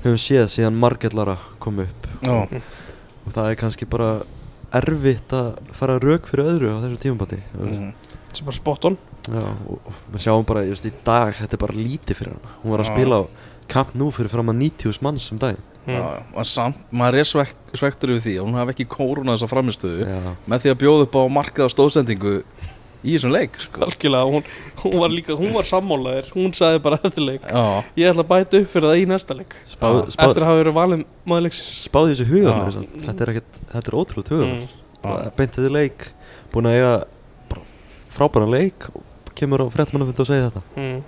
höfum 0.03 0.19
séð 0.19 0.49
síðan 0.51 0.79
Margellara 0.79 1.37
kom 1.63 1.79
upp 1.83 2.07
Já. 2.23 2.35
og 2.43 3.31
það 3.31 3.49
er 3.49 3.59
kannski 3.59 3.87
bara 3.89 4.09
erfitt 4.73 5.33
að 5.37 5.53
fara 5.77 5.99
rauk 6.01 6.27
fyrir 6.29 6.51
öðru 6.55 6.75
á 6.75 6.77
þessu 6.83 7.13
mm. 7.13 7.25
Mhm. 7.63 7.93
Sem 8.33 8.47
bara 8.47 8.57
spot 8.57 8.85
on. 8.89 8.95
Já, 9.29 9.39
og, 9.39 9.77
og 9.87 9.99
við 10.11 10.23
sjáum 10.25 10.45
bara, 10.47 10.65
just 10.67 10.87
í 10.89 10.91
dag, 11.05 11.31
þetta 11.37 11.55
er 11.55 11.61
bara 11.61 11.75
lítið 11.77 12.17
fyrir 12.19 12.33
hana 12.33 12.55
Hún 12.63 12.73
var 12.73 12.81
að 12.83 12.89
Já. 12.89 12.95
spila 12.95 13.19
á 13.21 13.23
Camp 13.71 13.93
Nou 13.95 14.09
fyrir 14.11 14.33
fram 14.33 14.51
að 14.51 14.57
90 14.59 14.99
manns 15.05 15.27
um 15.31 15.39
dag 15.39 15.61
Já, 15.83 15.99
og 16.31 16.47
samt, 16.47 16.79
maður 16.95 17.19
er 17.19 17.27
svek, 17.27 17.49
svektur 17.75 18.13
yfir 18.13 18.23
því 18.23 18.33
að 18.39 18.45
hún 18.47 18.55
hafi 18.55 18.71
ekki 18.71 18.85
kóruna 18.91 19.33
þessa 19.35 19.49
framistöðu 19.51 20.05
með 20.47 20.63
því 20.63 20.71
að 20.71 20.77
bjóða 20.79 21.07
upp 21.07 21.17
á 21.19 21.23
markað 21.37 21.67
á 21.67 21.73
stóðsendingu 21.73 22.35
í 23.03 23.13
þessum 23.17 23.33
leik 23.33 23.57
sko. 23.59 23.81
algjörlega, 23.87 24.29
hún, 24.31 24.45
hún 24.83 24.95
var 25.01 25.11
líka, 25.13 25.35
hún 25.39 25.51
var 25.55 25.67
sammálaðir 25.67 26.29
hún 26.33 26.53
sagði 26.55 26.81
bara 26.85 26.99
eftir 27.03 27.25
leik 27.27 27.43
Já, 27.47 27.63
ég 27.99 28.11
ætla 28.11 28.23
að 28.23 28.29
bæta 28.31 28.61
upp 28.61 28.69
fyrir 28.71 28.89
það 28.89 29.01
í 29.01 29.07
næsta 29.11 29.37
leik 29.37 29.55
spáð, 29.67 29.97
Já. 29.99 30.13
spáð, 30.15 30.29
eftir 30.29 30.45
að 30.45 30.49
hafa 30.51 30.61
verið 30.61 30.77
valin 30.77 31.05
maður 31.27 31.45
leiksins 31.47 31.71
spáð 31.89 32.11
þessu 32.13 32.27
Já. 32.39 32.53
mér 32.59 32.75
samt. 32.77 32.95
Þetta 33.03 33.25
er 33.25 33.33
ekkert, 33.33 33.59
þetta 33.73 33.91
er 33.91 33.97
ótrúlega 33.99 34.37
huga 34.37 34.47
mm. 34.47 34.63
bara 35.03 35.33
beint 35.37 35.57
þetta 35.57 35.73
leik 35.75 36.07
búin 36.53 36.69
að 36.69 36.77
eiga 36.79 36.93
bara 37.51 37.67
frábæran 38.13 38.53
leik 38.53 38.87
og 38.93 39.33
kemur 39.37 39.65
á 39.65 39.67
fréttmannafund 39.73 40.23
og 40.23 40.29
segja 40.29 40.49
þetta 40.49 40.63
Mm. 40.79 41.03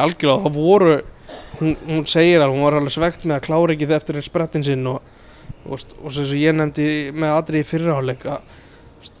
algjörlega, 0.00 0.44
það 0.46 0.58
voru 0.58 0.92
hún, 1.60 1.76
hún 1.86 2.06
segir 2.08 2.42
að 2.42 2.54
hún 2.54 2.64
var 2.64 2.78
alveg 2.78 2.94
svegt 2.94 3.26
með 3.26 3.38
að 3.38 3.46
klára 3.48 3.74
ekki 3.76 3.88
eftir 3.94 4.20
sprettin 4.24 4.64
sinn 4.66 4.86
og, 4.90 5.02
og, 5.66 5.84
og 6.02 6.14
sem 6.14 6.32
ég 6.40 6.56
nefndi 6.56 6.88
með 7.14 7.36
aðri 7.36 7.62
í 7.62 7.68
fyrirháleik 7.68 8.26
að 8.30 8.56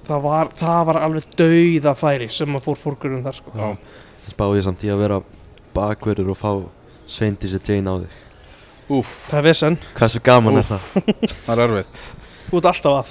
það 0.06 0.24
var, 0.26 0.50
það 0.58 0.80
var 0.90 1.00
alveg 1.04 1.28
dauða 1.38 1.94
færi 1.98 2.28
sem 2.32 2.56
að 2.56 2.66
fór 2.66 2.80
fórgrunum 2.80 3.24
þar 3.24 3.38
sko. 3.40 3.54
já, 3.56 3.68
spáð 4.32 4.56
ég 4.58 4.66
samt 4.66 4.84
í 4.86 4.92
að 4.92 5.02
vera 5.04 5.20
bakverður 5.74 6.32
og 6.34 6.40
fá 6.40 6.50
Sveindísi 7.10 7.58
Jane 7.58 7.90
á 7.90 7.94
þig. 8.04 8.16
Úff, 8.90 9.12
það 9.30 9.38
er 9.38 9.46
vesen, 9.46 9.76
Hversu 9.98 10.20
gaman 10.22 10.60
er 10.60 10.66
það? 10.66 10.88
það 11.46 11.52
er 11.54 11.62
erfitt. 11.66 12.02
Þú 12.50 12.58
ert 12.58 12.68
alltaf 12.70 12.98
að. 12.98 13.10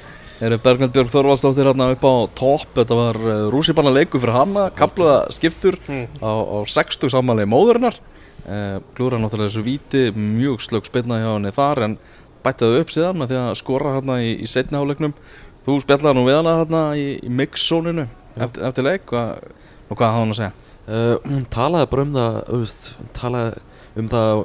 Eru 0.40 0.56
Bergmund 0.64 0.94
Björg 0.94 1.10
Þorvaldsdóttir 1.12 1.68
hérna 1.68 1.90
upp 1.92 2.04
á 2.06 2.14
topp? 2.38 2.70
Þetta 2.78 2.96
var 2.96 3.18
uh, 3.20 3.40
rússipanna 3.52 3.90
leiku 3.92 4.20
fyrir 4.22 4.38
hana 4.38 4.70
Kaplaða 4.72 5.34
skiptur 5.36 5.76
mm. 5.84 6.22
á, 6.24 6.32
á 6.32 6.58
60 6.64 7.12
samanlega 7.12 7.50
móðurinnar. 7.50 7.98
Uh, 8.46 8.78
Glúra 8.96 9.18
náttúrulega 9.20 9.50
þessu 9.50 9.66
víti 9.66 10.06
Mjög 10.16 10.62
slög 10.64 10.88
spilna 10.88 11.18
hjá 11.20 11.28
henni 11.34 11.52
þar 11.52 11.82
En 11.84 11.98
bættaði 12.44 12.82
upp 12.82 12.92
síðan 12.94 13.20
með 13.20 13.32
því 13.32 13.40
að 13.42 13.54
skora 13.60 13.94
hérna 13.98 14.18
í, 14.24 14.34
í 14.40 14.50
setni 14.50 14.80
áleiknum 14.80 15.16
Þú 15.60 15.74
spjallaði 15.84 16.16
nú 16.16 16.22
við 16.24 16.38
hana 16.38 16.52
hérna 16.62 16.82
í, 16.96 17.06
í 17.20 17.30
mix-zóninu 17.36 18.06
eftir, 18.40 18.62
eftir 18.64 18.86
leik. 18.86 19.10
Hva, 19.12 19.24
Og 19.90 19.98
hvað 19.98 20.12
hafði 20.14 20.22
hann 20.22 20.32
að 20.32 20.38
segja? 20.38 20.52
Uh, 20.90 21.16
hún 21.26 21.42
talaði 21.50 21.88
bara 21.90 22.04
um 22.06 22.12
það 22.14 22.36
veist, 22.54 22.86
hún 22.98 23.10
talaði 23.14 23.62
um 24.00 24.08
það 24.10 24.42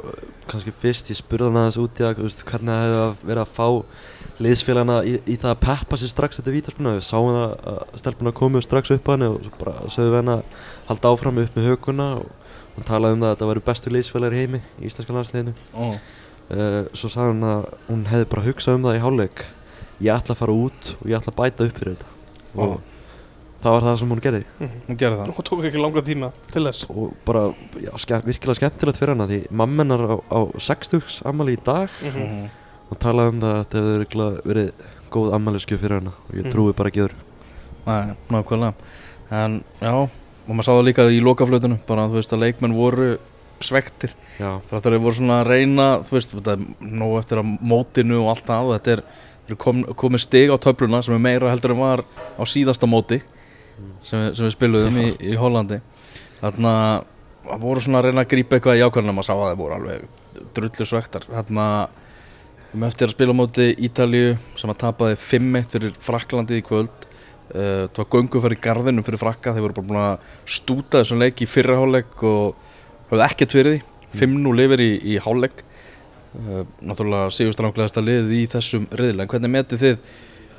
kannski 0.49 0.73
fyrst, 0.81 1.11
ég 1.13 1.19
spurði 1.19 1.49
hann 1.49 1.59
aðeins 1.61 1.77
út 1.81 2.01
í 2.01 2.05
að 2.05 2.19
þú 2.19 2.25
veist, 2.25 2.43
hvernig 2.49 2.73
það 2.73 2.85
hefði 2.85 3.29
verið 3.29 3.41
að 3.43 3.53
fá 3.53 4.41
liðsfélagana 4.45 4.97
í, 5.07 5.13
í 5.31 5.35
það 5.39 5.51
að 5.53 5.61
peppa 5.63 5.99
sér 6.01 6.11
strax 6.11 6.41
þetta 6.41 6.53
vítarspuna, 6.55 6.95
við 6.97 7.05
sáum 7.07 7.29
það 7.31 7.53
að 7.71 8.01
stelpuna 8.01 8.33
komu 8.35 8.61
strax 8.65 8.93
upp 8.93 9.07
að 9.07 9.15
henni 9.15 9.29
og 9.31 9.37
svo 9.45 9.53
bara 9.61 9.75
sögðu 9.93 10.11
við 10.11 10.19
henni 10.19 10.35
að 10.35 10.65
halda 10.89 11.13
áfram 11.13 11.41
upp 11.45 11.55
með 11.55 11.69
höguna 11.69 12.09
og 12.19 12.51
hún 12.75 12.89
talaði 12.89 13.15
um 13.15 13.23
það 13.23 13.29
að 13.29 13.35
þetta 13.37 13.49
væri 13.51 13.65
bestu 13.69 13.93
liðsfélagar 13.95 14.35
í 14.35 14.41
heimi 14.43 14.61
í 14.65 14.89
íslenska 14.89 15.15
landsliðinu. 15.15 15.55
Ó, 15.77 15.85
uh, 16.51 16.85
svo 16.93 17.09
sagði 17.09 17.31
hún 17.33 17.43
að 17.49 17.63
hún 17.89 18.03
hefði 18.11 18.25
bara 18.33 18.45
hugsað 18.49 18.75
um 18.79 18.83
það 18.89 18.97
í 18.97 19.03
hálfleik. 19.05 19.45
Ég 20.03 20.11
ætla 20.17 20.35
að 20.35 20.41
fara 20.41 20.51
út 20.65 20.91
og 21.01 21.07
ég 21.09 21.17
ætla 21.19 21.31
að 21.33 21.39
bæta 21.39 21.65
upp 21.69 21.77
fyrir 21.79 21.95
þetta. 21.95 22.11
Og 22.55 22.75
það 23.63 23.71
var 23.75 23.85
það 23.87 23.97
sem 24.01 24.11
hún 24.13 24.21
gerði. 24.25 24.43
Hún 24.87 24.97
gerði 24.99 25.19
það. 25.21 25.31
Og 25.35 25.45
tók 25.49 25.63
ekki 25.69 25.81
langa 25.81 26.03
tíma 26.05 26.31
til 26.51 26.65
þess. 26.67 26.85
Og 26.91 27.13
bara 27.25 27.45
já, 27.81 27.91
ske 28.03 28.19
virkilega 28.27 28.59
skemmtilegt 28.59 28.99
fyrir 29.01 29.15
hana 29.15 29.27
því 29.31 29.39
mammenar 29.51 30.03
á, 30.05 30.15
á 30.29 30.39
60 30.59 31.21
ammali 31.25 31.55
í 31.57 31.63
dag 31.63 31.89
mm 32.01 32.09
-hmm. 32.11 32.27
Mhm. 32.29 32.49
og 32.91 32.99
talaði 32.99 33.29
um 33.29 33.39
það 33.41 33.53
að 33.55 33.63
þetta 33.63 33.77
hefur 33.77 33.95
örugglega 33.99 34.41
verið 34.45 34.71
góð 35.11 35.33
ammaliðskjöf 35.33 35.79
fyrir 35.81 35.99
hana 35.99 36.11
og 36.29 36.35
ég 36.35 36.43
Mhm. 36.43 36.51
trúi 36.51 36.73
bara 36.75 36.89
ekki 36.89 37.01
öðru. 37.05 37.15
Nei, 37.85 38.15
nákvæmlega. 38.29 38.73
En 39.31 39.63
já, 39.81 39.93
og 39.93 40.09
maður 40.55 40.63
sá 40.63 40.71
það 40.71 40.85
líka 40.85 41.09
í 41.09 41.21
lokaflötunum 41.21 41.79
Bara 41.87 42.07
þú 42.07 42.13
veist 42.13 42.33
að 42.33 42.39
leikmenn 42.39 42.73
voru 42.75 43.17
svektir. 43.63 44.13
Þáttur 44.39 44.95
þeir 44.95 45.01
voru 45.05 45.15
svona 45.15 45.37
að 45.43 45.47
reyna 45.53 45.85
Þú 46.03 46.15
veist, 46.17 46.33
þetta 46.35 46.55
er 46.57 46.91
nóg 46.99 47.13
eftir 47.21 47.39
að 47.39 47.51
mótinu 47.71 48.17
og 48.25 48.29
allt 48.33 48.45
það 48.49 48.71
Þetta 48.73 48.91
er, 48.95 49.01
er 49.53 49.59
kom, 49.63 49.83
komið 49.95 50.23
stig 50.25 50.51
á 50.51 50.57
töfluna 50.59 50.99
Sem 51.05 51.15
er 51.15 51.21
meira 51.23 51.51
heldur 51.53 51.71
en 51.71 51.79
var 51.79 52.03
á 52.35 52.43
síðasta 52.43 52.89
móti 52.91 53.21
Sem, 54.03 54.19
við- 54.19 54.35
sem 54.35 54.45
við 54.47 54.53
spiluðum 54.57 54.97
í, 55.01 55.05
í 55.31 55.35
Hollandi. 55.39 55.79
Þarna 56.41 56.73
það 57.45 57.63
voru 57.63 57.81
svona 57.85 57.99
að 58.01 58.09
reyna 58.09 58.23
að 58.25 58.29
grípa 58.35 58.57
eitthvað 58.59 58.79
í 58.79 58.83
ákvæðunum 58.85 59.17
Maður 59.19 59.27
sá 59.29 59.33
að 59.35 59.47
þeir 59.49 59.57
voru 59.63 59.77
alveg 59.79 60.05
drullu 60.55 60.85
svektar. 60.91 61.25
Þarna 61.31 61.65
um 62.75 62.85
eftir 62.89 63.07
að 63.07 63.15
spila 63.15 63.35
móti 63.39 63.69
Ítalíu 63.87 64.35
Sem 64.59 64.71
að 64.71 64.79
tapaði 64.83 65.17
5-1 65.23 65.67
fyrir 65.75 65.97
Fraklandi 66.03 66.59
í 66.59 66.63
kvöld. 66.67 67.07
Uh, 67.45 67.85
það 67.93 67.99
var 68.01 68.07
gönguferð 68.15 68.55
í 68.57 68.61
garðinum 68.63 69.05
fyrir 69.05 69.21
frakka 69.21 69.51
þeir 69.53 69.67
voru 69.67 69.75
bara 69.77 69.87
búin 69.87 69.99
að 70.01 70.31
stúta 70.49 71.03
þessum 71.03 71.19
leik 71.21 71.43
í 71.45 71.47
fyrra 71.47 71.75
hálfleik 71.77 72.23
og 72.25 72.55
höfðu 73.11 73.25
ekkert 73.29 73.55
fyrir 73.57 73.75
því. 73.75 73.81
5-0 74.15 74.53
lifir 74.55 74.83
í, 74.85 74.91
í 75.13 75.17
hálfleik. 75.23 75.63
Uh, 76.35 76.63
náttúrulega 76.83 77.31
sigurstranglegasta 77.31 78.03
liðið 78.03 78.31
í 78.35 78.45
þessum 78.51 78.87
riðil 78.91 79.21
en 79.23 79.29
hvernig 79.31 79.51
metið 79.53 79.83
þið 79.85 79.93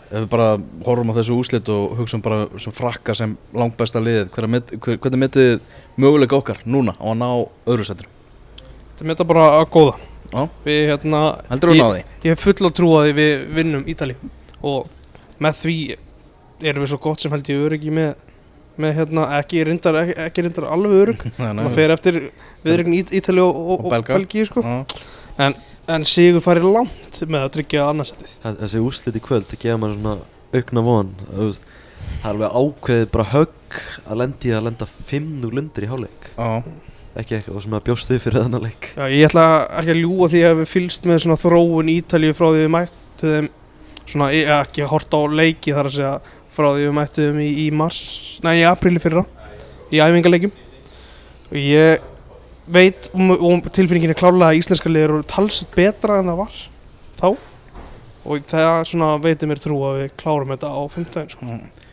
ef 0.06 0.22
við 0.22 0.28
bara 0.30 0.46
horfum 0.86 1.10
á 1.12 1.16
þessu 1.18 1.36
úslit 1.36 1.68
og 1.72 1.96
hugsaum 1.98 2.22
bara 2.24 2.46
sem 2.62 2.72
frakka 2.72 3.14
sem 3.18 3.32
langbæsta 3.52 4.00
liðið 4.00 4.30
hvernig, 4.32 4.52
met, 4.54 4.72
hver, 4.80 4.98
hvernig 5.02 5.22
metið 5.24 5.48
þið 5.50 6.04
möguleika 6.04 6.38
okkar 6.38 6.60
núna 6.64 6.94
á 6.96 7.04
að 7.10 7.18
ná 7.20 7.26
öðru 7.66 7.86
setur 7.88 8.08
þetta 8.96 9.08
þetta 9.10 9.26
bara 9.28 9.46
að 9.58 9.66
góða. 9.74 9.96
Já. 10.32 10.40
við 10.64 10.80
hérna 10.90 11.20
Ég- 11.50 11.82
náði? 11.82 12.04
ég 12.24 12.30
hef 12.32 12.40
full 12.46 12.66
að 12.66 12.74
trúa 12.78 13.02
því 13.06 13.12
við 13.18 13.34
vinnum 13.58 13.84
Ítali 13.86 14.16
og 14.62 14.88
með 15.42 15.60
því 15.60 15.76
erum 16.62 16.82
við 16.86 16.90
svo 16.94 16.98
gott 17.04 17.20
sem 17.20 17.30
held 17.30 17.50
ég 17.52 17.66
öryggi 17.66 17.92
með, 17.94 18.14
með 18.82 18.94
hérna, 19.00 19.24
ekki 19.40 19.62
reyndar, 19.68 19.98
ekki, 20.02 20.16
ekki 20.26 20.44
reyndar 20.46 20.68
alveg 20.74 21.24
nei, 21.38 21.52
maður 21.58 21.74
fer 21.76 21.94
eftir 21.96 22.18
viðregn 22.66 22.98
Ítali 23.00 23.42
og, 23.44 23.56
og, 23.76 23.86
Og. 23.90 23.96
Belgíu 24.10 24.46
sko. 24.48 24.62
Já. 24.64 25.52
en 25.86 26.04
Sigur 26.08 26.42
færi 26.42 26.62
langt 26.64 27.20
með 27.30 27.44
að 27.46 27.52
tryggja 27.58 27.84
annarsætið 27.92 28.32
Þe- 28.42 28.56
þessi 28.62 28.80
úrslit 28.82 29.18
í 29.18 29.22
kvöld 29.22 29.46
það 29.50 29.60
gefa 29.62 29.78
maður 29.82 29.98
svona 30.00 30.16
aukna 30.56 30.82
von 30.86 31.12
þú 31.30 31.46
veist, 31.50 31.68
það 32.22 32.26
er 32.26 32.32
alveg 32.32 32.56
ákveðið 32.62 33.06
bara 33.14 33.28
högg 33.34 33.78
að 34.06 34.20
lendi 34.22 34.52
að 34.56 34.66
lenda 34.66 34.88
5-0 35.12 35.60
undir 35.62 35.86
í 35.86 35.90
hálfleik 35.92 36.28
Já. 36.32 36.48
ekki 37.22 37.36
eitthvað 37.38 37.62
sem 37.66 37.76
að 37.78 37.84
bjóst 37.90 38.10
við 38.12 38.22
fyrir 38.26 38.42
þennan 38.46 38.66
leik 38.66 38.88
Já, 38.96 39.04
ég 39.12 39.28
ætla 39.30 39.46
ekki 39.80 39.94
að 39.94 40.02
ljúa 40.02 40.30
því 40.32 40.42
að 40.50 40.58
við 40.62 40.72
fylgst 40.72 41.06
með 41.10 41.22
svona 41.26 41.38
þróun 41.44 41.92
Ítalíu 41.94 42.34
frá 42.36 42.48
því 42.50 42.64
við 42.64 42.72
mættu 42.76 43.30
þeim 43.36 43.48
svona, 44.06 44.28
hef 44.34 44.50
ekki 44.66 44.90
hort 44.90 45.14
á 45.16 45.20
leiki 45.38 45.76
þar 45.76 45.88
að 45.90 45.96
segja 46.00 46.14
frá 46.56 46.70
því 46.72 46.86
við 46.86 46.94
mættu 46.96 47.26
þeim 47.28 47.40
í, 47.44 47.48
í 47.62 47.66
mars, 47.74 48.00
næ, 48.44 48.52
í 48.60 48.64
apríli 48.68 49.02
fyrra 49.02 49.24
í 49.92 50.00
æfingarleikim 50.02 50.54
og 51.50 51.58
ég 51.60 52.06
veit 52.66 53.10
og, 53.14 53.34
og 53.36 53.68
tilfinningin 53.70 54.14
er 54.14 54.18
klárlega 54.18 54.50
að 54.50 54.60
íslenska 54.62 54.90
liður 54.90 55.18
eru 55.18 55.28
talsett 55.30 55.70
betra 55.76 56.20
en 56.20 56.32
það 56.32 56.40
var 56.40 56.56
þá. 57.20 57.28
Og 58.26 58.48
það 58.50 58.80
svona 58.90 59.12
veitir 59.22 59.46
mér 59.50 59.60
trú 59.62 59.78
að 59.86 60.00
við 60.00 60.14
klárum 60.18 60.50
þetta 60.50 60.72
á 60.74 60.82
15 60.90 61.28
sko. 61.36 61.46
Mm. 61.46 61.84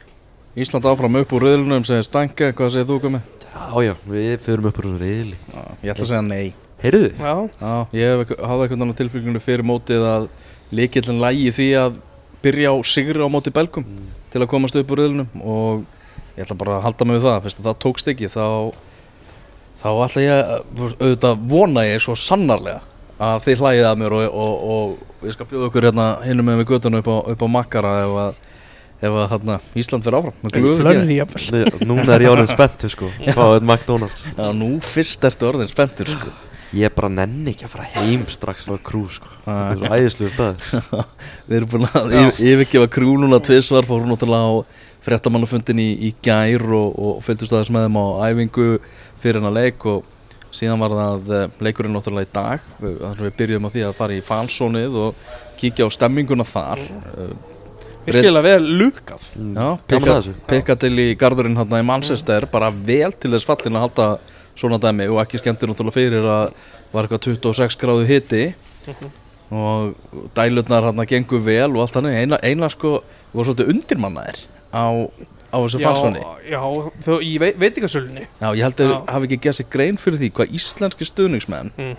Ísland 0.63 0.87
áfram 0.89 1.19
upp 1.21 1.35
úr 1.37 1.45
riðlunum 1.47 1.85
segir 1.85 2.05
Stanka, 2.05 2.51
hvað 2.57 2.73
segir 2.73 2.89
þú 2.89 2.99
komið? 3.05 3.29
já 3.53 3.83
já, 3.85 3.93
við 4.09 4.39
förum 4.41 4.67
upp 4.69 4.79
úr 4.81 4.87
þessu 4.87 5.01
reyðli 5.01 5.37
Ég 5.83 5.93
ætla 5.93 6.03
að 6.05 6.09
segja 6.09 6.23
nei. 6.25 6.53
Heyrðu, 6.83 7.09
Já, 7.15 7.33
Já, 7.61 7.73
ég 7.95 8.33
hafði 8.43 8.67
veginn 8.67 8.95
tilfylgjum 8.97 9.39
fyrir 9.43 9.65
mótið 9.65 10.05
að 10.09 10.25
líkillin 10.73 11.21
lægi 11.21 11.53
því 11.55 11.67
að 11.79 11.99
byrja 12.43 12.73
á 12.73 12.77
sigri 12.83 13.23
á 13.23 13.29
móti 13.31 13.53
belgum 13.55 13.85
til 14.33 14.41
að 14.41 14.49
komast 14.51 14.77
upp 14.79 14.91
úr 14.95 15.01
riðlunum 15.03 15.43
og 15.43 15.83
ég 16.37 16.43
ætla 16.47 16.57
bara 16.57 16.79
að 16.79 16.85
halda 16.87 17.05
mig 17.07 17.19
við 17.19 17.27
það. 17.29 17.43
Fyrst 17.45 17.61
að 17.61 17.67
það 17.69 17.79
tókst 17.85 18.09
ekki 18.13 18.29
þá 18.33 18.45
þá 19.83 19.87
ætla 20.07 20.23
ég 20.23 20.33
að- 20.33 20.95
auðvitað 20.99 21.43
vona 21.53 21.83
ég 21.87 22.01
svo 22.01 22.15
sannarlega 22.17 22.81
að 23.23 23.43
þið 23.45 23.61
hlægið 23.61 23.87
að 23.89 23.99
mér 24.01 24.15
og, 24.17 24.23
og, 24.33 24.53
og 24.73 25.27
ég 25.27 25.35
skal 25.35 25.45
bjóða 25.49 25.67
okkur 25.69 25.85
hérna 25.89 26.07
hinum 26.25 26.47
með 26.49 26.61
við 26.63 26.71
göttuna 26.73 26.99
upp 27.03 27.09
á, 27.13 27.17
upp 27.33 27.43
á 27.45 27.47
makkara 27.55 27.91
ef 28.03 28.15
að, 28.23 28.39
ef 29.03 29.17
að 29.21 29.27
hérna, 29.33 29.57
Ísland 29.79 30.03
fyrir 30.07 30.17
áfram. 30.19 30.35
Flörri 30.79 31.17
jafnvel. 31.19 31.85
Núna 31.87 32.15
er 32.17 32.25
ég 32.25 32.33
orðin 32.33 32.49
spenntur 32.51 32.91
sko 32.95 33.11
fáið 33.37 33.61
McDonalds. 33.67 34.25
Já, 34.33 34.47
nú 34.55 34.71
fyrst 34.83 35.27
ertu 35.29 35.47
orðin 35.51 35.71
spenntur 35.71 36.09
sko 36.15 36.33
ég 36.73 36.93
bara 36.95 37.09
nenni 37.11 37.53
ekki 37.53 37.67
að 37.67 37.73
fara 37.75 37.89
heim 37.95 38.23
strax 38.31 38.65
frá 38.67 38.79
krú 38.81 39.03
sko. 39.11 39.29
Þetta 39.43 39.73
er 39.73 39.81
svo 39.81 39.91
æðislu 39.97 40.31
stað 40.33 40.63
Við 41.49 41.57
erum 41.59 41.71
búin 41.73 41.85
að 41.89 42.15
yfir, 42.19 42.41
yfirgefa 42.53 42.89
krú 42.95 43.17
núna 43.21 43.39
tvisvar, 43.43 43.87
fórum 43.89 44.09
náttúrulega 44.13 44.49
á 44.49 44.53
fréttamannafundin 45.03 45.83
í, 45.83 45.89
í 46.07 46.13
gær 46.23 46.65
og, 46.73 46.97
og 46.97 47.21
fylgdust 47.25 47.53
aðeins 47.53 47.73
með 47.75 47.87
þeim 47.87 47.99
á 47.99 48.05
æfingu 48.31 48.67
fyrir 49.23 49.39
hennar 49.39 49.55
leik 49.57 49.87
og 49.91 50.09
síðan 50.53 50.83
var 50.83 50.93
það 50.97 51.33
eh, 51.33 51.47
leikurinn 51.65 51.97
náttúrulega 51.97 52.29
í 52.29 52.35
dag. 52.35 52.67
Sem 52.79 53.25
við 53.25 53.39
byrjuðum 53.39 53.67
á 53.67 53.73
því 53.73 53.87
að 53.87 53.97
fara 53.97 54.15
í 54.15 54.23
falsónið 54.25 55.01
og 55.07 55.25
kíkja 55.59 55.89
á 55.89 55.95
stemminguna 55.95 56.45
þar. 56.47 56.81
Uh, 57.13 57.33
virkilega 58.03 58.45
vel 58.45 58.69
lukað 58.81 59.27
í 61.13 61.17
garðurinn 61.19 61.57
hérna 61.59 61.79
í 61.81 61.87
Manchester 61.87 62.47
bara 62.51 62.71
vel 62.73 63.11
til 63.15 63.31
þess 63.33 63.47
fallin 63.47 63.79
að 63.79 63.85
halda 63.87 64.07
svona 64.55 64.77
dæmi 64.81 65.07
og 65.09 65.21
ekki 65.23 65.39
skemmtir 65.41 65.69
náttúrulega 65.71 65.97
fyrir 65.97 66.23
að 66.29 66.53
var 66.93 67.07
eitthvað 67.07 67.23
26 67.37 67.77
gráðu 67.81 68.05
hiti. 68.09 68.43
Og 69.53 69.93
dælutnar 70.35 70.87
hérna 70.87 71.05
gengur 71.05 71.41
vel 71.45 71.69
og 71.75 71.83
allt 71.83 71.93
þannig. 71.97 72.15
Eina, 72.23 72.39
eina 72.41 72.69
sko, 72.73 72.95
við 73.31 73.37
vorum 73.37 73.49
svolítið 73.51 73.71
undirmannaðir 73.75 74.39
á 74.73 74.85
á 75.53 75.57
þessu 75.61 75.77
já, 75.77 75.85
fansóni 75.85 76.21
já, 76.49 76.59
þó, 77.05 77.11
í 77.21 77.35
vei, 77.37 77.51
veitingasölunni. 77.61 78.23
Já, 78.41 78.47
ég 78.57 78.63
held 78.65 78.79
að 78.81 78.93
hafi 79.13 79.27
ekki 79.27 79.37
gert 79.43 79.57
sér 79.59 79.67
grein 79.69 79.99
fyrir 80.01 80.17
því 80.23 80.29
hvað 80.39 80.55
íslenski 80.57 81.05
stuðningsmenn 81.05 81.69
Mm. 81.77 81.91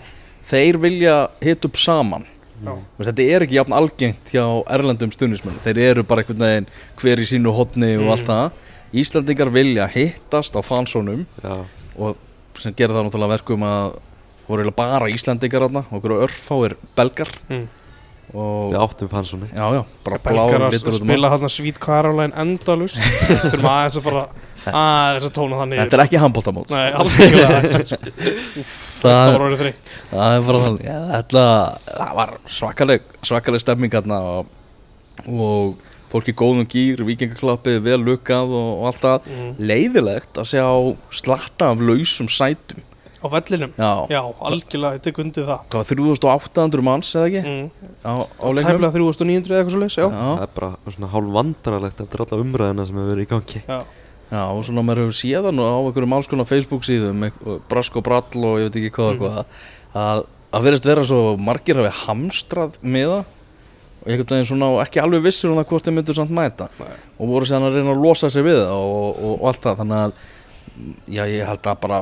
þeir 0.49 0.77
vilja 0.83 1.13
hit 1.41 1.63
upp 1.65 1.77
saman. 1.79 2.25
Já. 2.65 2.73
Þú 2.75 2.99
veist, 2.99 3.07
Þetta 3.13 3.23
er 3.35 3.45
ekki 3.45 3.55
jafn 3.55 3.73
algengt 3.77 4.33
hjá 4.35 4.43
erlendum 4.75 5.11
stuðningsmenn 5.15 5.63
þeir 5.63 5.77
eru 5.85 6.03
bara 6.03 6.21
einhvern 6.25 6.43
veginn 6.43 6.67
hver 6.99 7.17
í 7.23 7.27
sínu 7.31 7.55
hotni 7.55 7.93
og 7.95 8.03
Mm. 8.03 8.11
allt 8.11 8.27
það. 8.27 8.51
Íslandingar 8.93 9.49
vilja 9.55 9.87
hittast 9.87 10.53
á 10.55 10.61
fansónum 10.61 11.25
og 11.97 12.17
sem 12.61 12.75
gerir 12.75 12.95
það 12.95 13.07
náttúrulega 13.07 13.35
verkum 13.37 13.65
að 13.67 13.97
voru 14.45 14.75
bara 14.77 15.09
Íslandingar 15.09 15.65
þarna 15.67 15.85
og 15.89 15.97
okkur 15.99 16.15
örfáir 16.27 16.77
belgar. 16.97 17.31
Mm. 17.49 17.65
og 18.33 18.73
við 18.73 18.79
áttum 18.81 19.09
fansóni 19.11 19.47
já, 19.51 19.65
já, 19.77 19.81
bara 20.05 20.17
Belgar 20.17 20.57
blá 20.57 20.67
að 20.67 20.73
litur 20.73 20.95
út 20.95 21.03
um 21.03 21.09
spila 21.11 21.29
hann 21.29 21.51
Sweet 21.53 21.77
Caroline 21.79 22.33
endalust 22.41 22.97
þurfum 23.45 23.67
aðeins 23.69 23.99
að 23.99 24.07
fara 24.07 24.23
aðeins 24.65 25.27
að 25.29 25.33
tóna 25.35 25.59
það 25.59 25.69
niður 25.71 25.83
Þetta 25.83 25.97
er 25.97 26.03
ekki 26.05 26.21
handbóltamót 26.23 26.73
Nei, 26.73 26.87
alveg 26.97 27.35
ekki 27.69 28.13
Það 29.05 29.13
það, 29.13 29.31
var 29.35 29.45
orðið 29.45 29.61
þreytt. 29.61 29.91
það 30.09 30.35
er 30.35 30.45
bara 30.47 30.61
þannig. 30.63 30.87
Það 31.85 32.13
var 32.19 32.31
svakaleg 32.49 33.09
svakaleg 33.29 33.61
stemming 33.61 33.93
hérna 33.93 34.19
og, 34.31 34.47
og 36.15 36.21
fólk 36.21 36.31
í 36.31 36.35
góðum 36.39 36.67
gýr 36.71 37.01
vikingaklappið, 37.03 37.79
vel 37.83 37.97
lukkað 38.07 38.53
og, 38.55 38.69
og 38.79 38.85
allt 38.91 39.01
það. 39.03 39.29
Mm. 39.35 39.55
leiðilegt 39.71 40.39
að 40.39 40.47
sjá 40.53 40.65
slatta 41.11 41.71
af 41.73 41.81
lausum 41.83 42.29
sætum. 42.31 42.83
Á 43.25 43.27
vellinum? 43.33 43.71
Já, 43.73 43.91
Já, 44.13 44.21
algjörlega, 44.47 44.99
ég 44.99 45.03
tek 45.07 45.17
undir 45.23 45.47
það. 45.47 45.61
Það 45.73 45.79
var 45.81 45.87
3800 45.89 46.83
manns 46.85 47.09
eða 47.17 47.29
ekki? 47.31 47.41
Mm. 47.41 47.91
á, 48.05 48.13
á 48.21 48.47
leiknum. 48.53 48.69
Tæplega 48.69 48.93
3900 48.93 49.49
eða 49.51 49.61
eitthvað 49.63 49.93
svo 49.95 50.05
Já, 50.05 50.09
Það 50.15 50.43
er 50.45 50.51
bara 50.59 50.93
svona 50.93 51.09
hálf 51.15 51.31
vandrarlegt 51.39 52.03
eftir 52.05 52.23
alla 52.25 52.41
umræðina 52.45 52.85
sem 52.85 52.99
hefur 53.01 53.11
verið 53.15 53.25
í 53.25 53.31
gangi. 53.33 53.63
Já, 53.65 53.79
já, 54.29 54.41
og 54.45 54.61
svona 54.67 54.85
maður 54.85 55.03
hefur 55.07 55.17
séð 55.23 55.47
það 55.49 55.57
nú 55.57 55.65
á 55.65 55.73
einhverjum 55.81 56.15
alls 56.19 56.29
konar 56.29 56.49
Facebook 56.51 56.85
síðum 56.85 57.25
brask 57.71 57.97
og 57.97 58.05
brall 58.05 58.45
og 58.45 58.61
ég 58.61 58.69
veit 58.69 58.79
ekki 58.83 58.93
hvað 58.99 59.25
Mm. 59.25 59.45
að, 60.05 60.21
að 60.53 60.65
verðist 60.69 60.85
vera 60.91 61.03
svo 61.07 61.19
margir 61.41 61.81
hafi 61.81 61.93
hamstrað 62.05 62.77
með 62.83 63.09
það 63.15 63.33
og 64.05 64.11
einhvern 64.13 64.29
veginn 64.35 64.47
svona 64.51 64.69
og 64.75 64.79
ekki 64.83 65.01
alveg 65.01 65.23
vissur 65.25 65.49
um 65.49 65.57
það 65.57 65.67
hvort 65.71 65.87
þeir 65.89 65.95
myndu 65.97 66.13
samt 66.13 66.33
mæta. 66.37 66.69
Nei. 66.77 66.93
og 67.17 67.31
voru 67.31 67.49
sér 67.49 67.65
að 67.65 67.79
reyna 67.79 67.95
að 67.95 68.03
losa 68.05 68.29
sig 68.29 68.45
við 68.45 68.59
það 68.61 68.77
og, 68.77 69.09
og, 69.17 69.35
og 69.41 69.49
allt 69.49 69.65
það. 69.65 69.81
Þannig 69.81 69.99
að 70.03 70.13
já, 71.15 71.23
ég 71.31 71.49
held 71.49 71.69
að 71.71 71.79
bara 71.87 71.99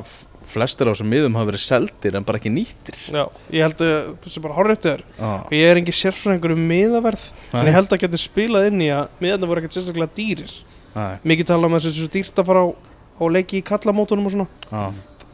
flestir 0.54 0.90
á 0.90 0.92
þessum 0.92 1.08
miðum 1.14 1.38
hafa 1.40 1.48
verið 1.54 1.64
seldir 1.64 2.18
en 2.20 2.26
bara 2.28 2.40
ekki 2.42 2.52
nýttir. 2.52 2.98
Já 3.16 3.24
Ég 3.56 3.64
held 3.64 3.84
að, 3.88 4.10
sem 4.34 4.44
bara 4.44 4.58
hárréttið 4.58 4.92
er. 4.92 5.04
Já, 5.16 5.32
Ég 5.56 5.72
er 5.72 5.80
engin 5.80 5.96
sérfræðingur 5.96 6.54
um 6.58 6.66
miðaverð 6.68 7.24
En 7.56 7.70
ég 7.70 7.78
held 7.78 7.96
að 7.96 8.04
geti 8.04 8.20
spilað 8.22 8.68
inn 8.68 8.84
í 8.84 8.90
að 8.92 9.24
miðarna 9.24 9.50
voru 9.50 9.64
ekkert 9.64 9.78
sérstaklega 9.78 10.18
dýrir. 10.20 10.58
Nei, 10.94 11.14
Mikið 11.32 11.50
tala 11.54 11.70
um 11.72 11.78
að 11.78 11.88
þessu 11.88 12.04
svo 12.04 12.12
dýrt 12.18 12.44
að 12.44 12.50
fara 12.52 12.66
á, 12.68 12.68
á 12.76 13.24
leiki 13.32 13.62
í 13.62 13.66
kallamótunum 13.66 14.28
og 14.28 14.36
svona. 14.36 14.48
Já, 14.68 14.84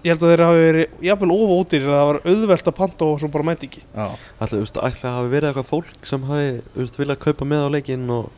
Ég 0.04 0.14
held 0.14 0.24
að 0.24 0.32
þeir 0.34 0.44
hafi 0.46 0.60
verið 0.64 1.06
jafnvel 1.10 1.32
ofótýrir 1.36 1.88
að 1.90 1.98
það 2.00 2.10
var 2.10 2.20
auðvelt 2.32 2.68
að 2.72 2.76
panta 2.80 3.08
og 3.10 3.18
svo 3.20 3.30
bara 3.34 3.48
mæti 3.50 3.68
ekki 3.70 3.82
já, 3.84 4.06
Ætli, 4.40 4.54
þú 4.54 4.62
veist, 4.64 4.78
að 4.80 5.16
hafi 5.18 5.32
verið 5.34 5.50
eitthvað 5.50 5.68
fólk 5.74 6.06
sem 6.12 6.28
hafi, 6.30 6.52
þú 6.76 6.84
veist, 6.86 7.00
viljað 7.02 7.20
kaupa 7.26 7.48
með 7.52 7.66
á 7.68 7.70
leikinn 7.76 8.06
og, 8.16 8.30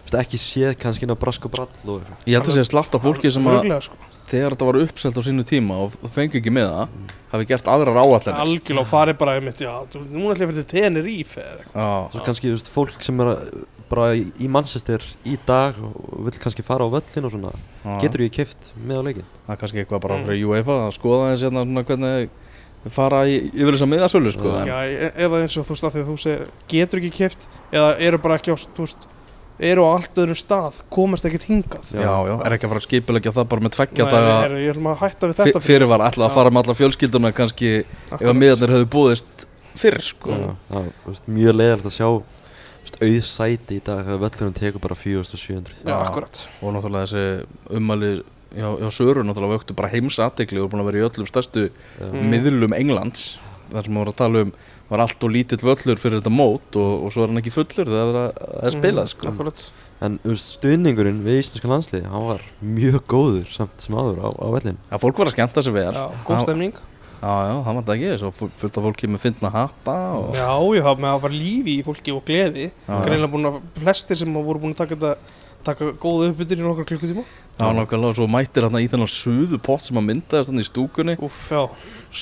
þú 0.00 0.06
veist, 0.06 0.16
ekki 0.22 0.40
séð 0.40 0.74
kannski 0.80 1.04
inn 1.04 1.12
á 1.12 1.18
brask 1.20 1.44
og 1.44 1.52
brall 1.52 1.68
og 1.84 1.98
eitthvað. 2.00 2.24
ég 2.24 2.38
held 2.40 2.48
að 2.48 2.56
sé 2.56 2.64
slatt 2.70 2.96
af 2.96 3.04
fólki 3.04 3.32
sem 3.36 3.50
að 3.50 3.58
Örugglega, 3.60 3.84
sko. 3.84 3.98
þegar 4.32 4.54
þetta 4.56 4.68
var 4.70 4.78
uppselt 4.86 5.20
á 5.20 5.22
sínu 5.28 5.44
tíma 5.52 5.80
og 5.84 5.98
fengi 6.16 6.40
ekki 6.40 6.54
með 6.56 6.70
það 6.72 7.12
hafi 7.34 7.46
gert 7.52 7.68
aðrar 7.70 8.00
áallanir 8.00 8.40
Algjörlega 8.46 8.90
farið 8.90 9.18
bara 9.20 9.36
einmitt, 9.36 9.60
já, 9.60 9.74
þú- 9.92 10.06
núna 10.08 10.32
ætlum 10.32 10.48
ég 10.48 10.48
að 10.48 10.54
fyrir 10.56 10.64
til 10.64 10.80
Tenerife 10.80 11.44
eða 11.44 11.60
eitthvað. 11.60 11.84
Já, 11.84 12.10
Svo 12.16 12.24
kannski, 12.26 12.48
þú 12.48 12.56
veist, 12.56 12.72
fólk 12.74 13.04
sem 13.06 13.20
er 13.20 13.30
að, 13.34 13.44
bara 13.90 14.10
í, 14.16 14.24
í 14.40 14.48
Manchester 14.48 15.02
í 15.26 15.36
dag 15.46 15.74
og 15.82 16.24
vill 16.28 16.38
kannski 16.42 16.62
fara 16.66 16.86
á 16.86 16.88
völlin 16.94 17.26
og 17.26 17.34
svona, 17.34 17.50
já. 17.84 17.96
getur 18.04 18.24
ég 18.26 18.32
keift 18.38 18.72
með 18.78 19.00
á 19.00 19.02
leikinn. 19.08 19.28
það 19.46 19.54
er 19.56 19.60
kannski 19.64 19.82
eitthvað 19.84 20.00
bara 20.06 20.16
Mm. 20.20 20.26
fyrir 20.30 20.46
UEFA 20.52 20.78
að 20.86 20.94
skoða 20.98 21.30
þess 21.34 21.44
hérna 21.48 21.64
svona 21.66 21.84
hvernig 21.90 22.28
fara 22.96 23.22
í, 23.28 23.34
yfir 23.52 23.74
þessa 23.76 23.90
miðasölu 23.92 24.30
sko 24.32 24.52
Já, 24.64 24.76
e- 24.88 25.12
eða 25.26 25.42
eins 25.44 25.56
og 25.60 25.66
þú 25.68 25.74
veist 25.74 25.84
að 25.84 25.94
því 25.96 26.00
að 26.04 26.10
þú 26.10 26.18
segir 26.22 26.46
getur 26.72 27.00
ekki 27.02 27.10
keft 27.18 27.48
eða 27.72 27.90
eru 28.00 28.18
bara 28.18 28.38
ekki 28.40 28.54
á, 28.54 28.56
þú 28.56 28.86
veist, 28.86 29.08
eru 29.60 29.82
á 29.84 29.88
allt 29.92 30.14
öðrum 30.16 30.38
stað, 30.40 30.78
komast 30.88 31.26
ekkert 31.28 31.44
hingað. 31.50 31.84
já, 31.92 32.08
já, 32.08 32.34
er 32.46 32.54
ekki 32.56 32.64
að 32.64 32.72
fara 32.72 32.80
að 32.80 32.86
skipilegja 32.88 33.32
það 33.36 33.48
bara 33.52 33.60
með 33.66 33.74
tveggja 33.76 34.04
Nei, 34.06 34.12
daga 34.14 34.36
heyrðu, 34.46 34.60
ég 34.64 34.72
ætlum 34.72 34.88
að 34.94 34.98
hætta 35.02 35.28
við 35.28 35.36
þetta 35.42 35.60
fyrir 35.66 35.88
var 35.90 36.00
alltaf 36.06 36.24
að 36.30 36.34
fara 36.38 36.50
með 36.50 36.62
alla 36.64 36.78
fjölskylduna 36.80 37.32
kannski 37.36 37.72
ef 37.84 38.12
Akkurat. 38.14 38.30
að 38.32 38.38
miðarnir 38.40 38.72
höfðu 38.78 38.88
búðist 38.96 39.44
fyrr 39.76 40.00
sko 40.00 40.30
Já, 40.32 40.48
já, 40.72 40.80
veist, 41.04 41.28
mjög 41.28 41.54
leiðilegt 41.60 41.90
að 41.90 41.96
sjá, 42.00 42.08
þú 42.98 43.00
veist, 43.00 43.00
auð 43.06 43.28
sæti 43.30 43.78
í 43.78 43.84
dag 43.86 44.02
þegar 44.06 44.22
völlunum 44.24 44.54
tekur 44.58 44.80
bara 44.84 44.94
4700. 44.98 45.74
Já, 45.86 45.94
akkurat. 46.04 46.42
og 46.62 46.74
náttúrulega 46.74 47.06
þessi 47.06 47.76
ummæli 47.78 48.10
já, 48.56 48.68
já 48.82 48.88
Söru 48.90 49.22
náttúrulega 49.24 49.58
vöktu 49.60 49.76
bara 49.78 49.88
heims 49.92 50.18
aðtegli 50.18 50.58
og 50.60 50.66
er 50.68 50.72
búin 50.74 50.82
að 50.84 50.90
vera 50.90 51.00
í 51.02 51.06
öllum 51.08 51.28
stærstu 51.30 51.68
Já. 51.70 52.06
Mm. 52.10 52.30
miðlum 52.34 52.74
Englands 52.74 53.38
þar 53.70 53.84
sem 53.86 53.94
voru 54.00 54.10
að 54.10 54.16
tala 54.18 54.40
um 54.46 54.52
var 54.90 54.98
allt 55.04 55.22
og 55.22 55.30
lítill 55.30 55.62
völlur 55.62 56.00
fyrir 56.02 56.18
þetta 56.18 56.32
mót 56.34 56.74
og, 56.74 57.04
og 57.06 57.12
svo 57.14 57.22
er 57.22 57.30
hann 57.30 57.38
ekki 57.38 57.52
fullur 57.54 57.86
þegar 57.86 58.08
það 58.10 58.10
er 58.10 58.18
að- 58.24 58.64
að 58.66 58.72
spila 58.74 59.04
sko. 59.06 59.26
Mm, 59.28 59.34
Akkurat. 59.36 59.66
En, 60.00 60.16
stuðningurinn 60.34 61.20
við 61.22 61.38
íslenska 61.42 61.68
landsliði, 61.70 62.08
hann 62.10 62.24
var 62.26 62.42
mjög 62.64 63.02
góður 63.06 63.46
samt 63.52 63.84
sem 63.84 63.94
áður 63.94 64.18
á, 64.26 64.28
á 64.34 64.46
vellinu. 64.56 64.78
Já, 64.90 64.96
fólk 64.98 65.18
var 65.20 65.28
að 65.30 65.34
skemmta 65.36 65.62
sig 65.62 65.74
vel 65.76 65.92
Já, 65.94 66.06
góð 66.26 66.40
stemning. 66.42 66.72
Já, 67.20 67.32
já, 67.50 67.54
það 67.60 67.74
var 67.74 67.82
þetta 67.82 67.94
ekki, 67.98 68.12
svo 68.22 68.30
fu- 68.32 68.50
fullt 68.62 68.78
af 68.80 68.84
fólki 68.86 69.08
með 69.12 69.20
fyndna 69.26 69.50
hatta 69.52 69.96
og 70.16 70.30
Já, 70.38 70.46
já, 70.78 70.86
með 70.96 71.10
að 71.10 71.20
var 71.26 71.34
lífi 71.36 71.74
í 71.76 71.82
fólki 71.84 72.14
og 72.16 72.22
gleði. 72.24 72.70
Greinlega 72.88 73.32
búin 73.34 73.50
að, 73.50 73.58
flestir 73.82 74.16
sem 74.16 74.32
voru 74.38 74.62
búin 74.62 74.72
að 74.72 74.80
taka 74.80 74.96
þetta, 74.96 75.36
taka 75.68 75.90
góða 76.00 76.30
uppbyttir 76.32 76.62
í 76.62 76.64
nokkar 76.64 76.88
klukkutíma. 76.88 77.26
Já, 77.60 77.66
nákvæmlega, 77.76 78.08
og 78.14 78.16
svo 78.16 78.28
mættir 78.32 78.64
hann 78.64 78.80
í 78.80 78.88
þennan 78.88 79.10
suðu 79.12 79.58
pott 79.60 79.84
sem 79.84 80.00
að 80.00 80.06
myndaðist 80.08 80.48
hann 80.54 80.62
í 80.62 80.64
stúkunni 80.64 81.18
Úff, 81.20 81.42
já. 81.52 81.66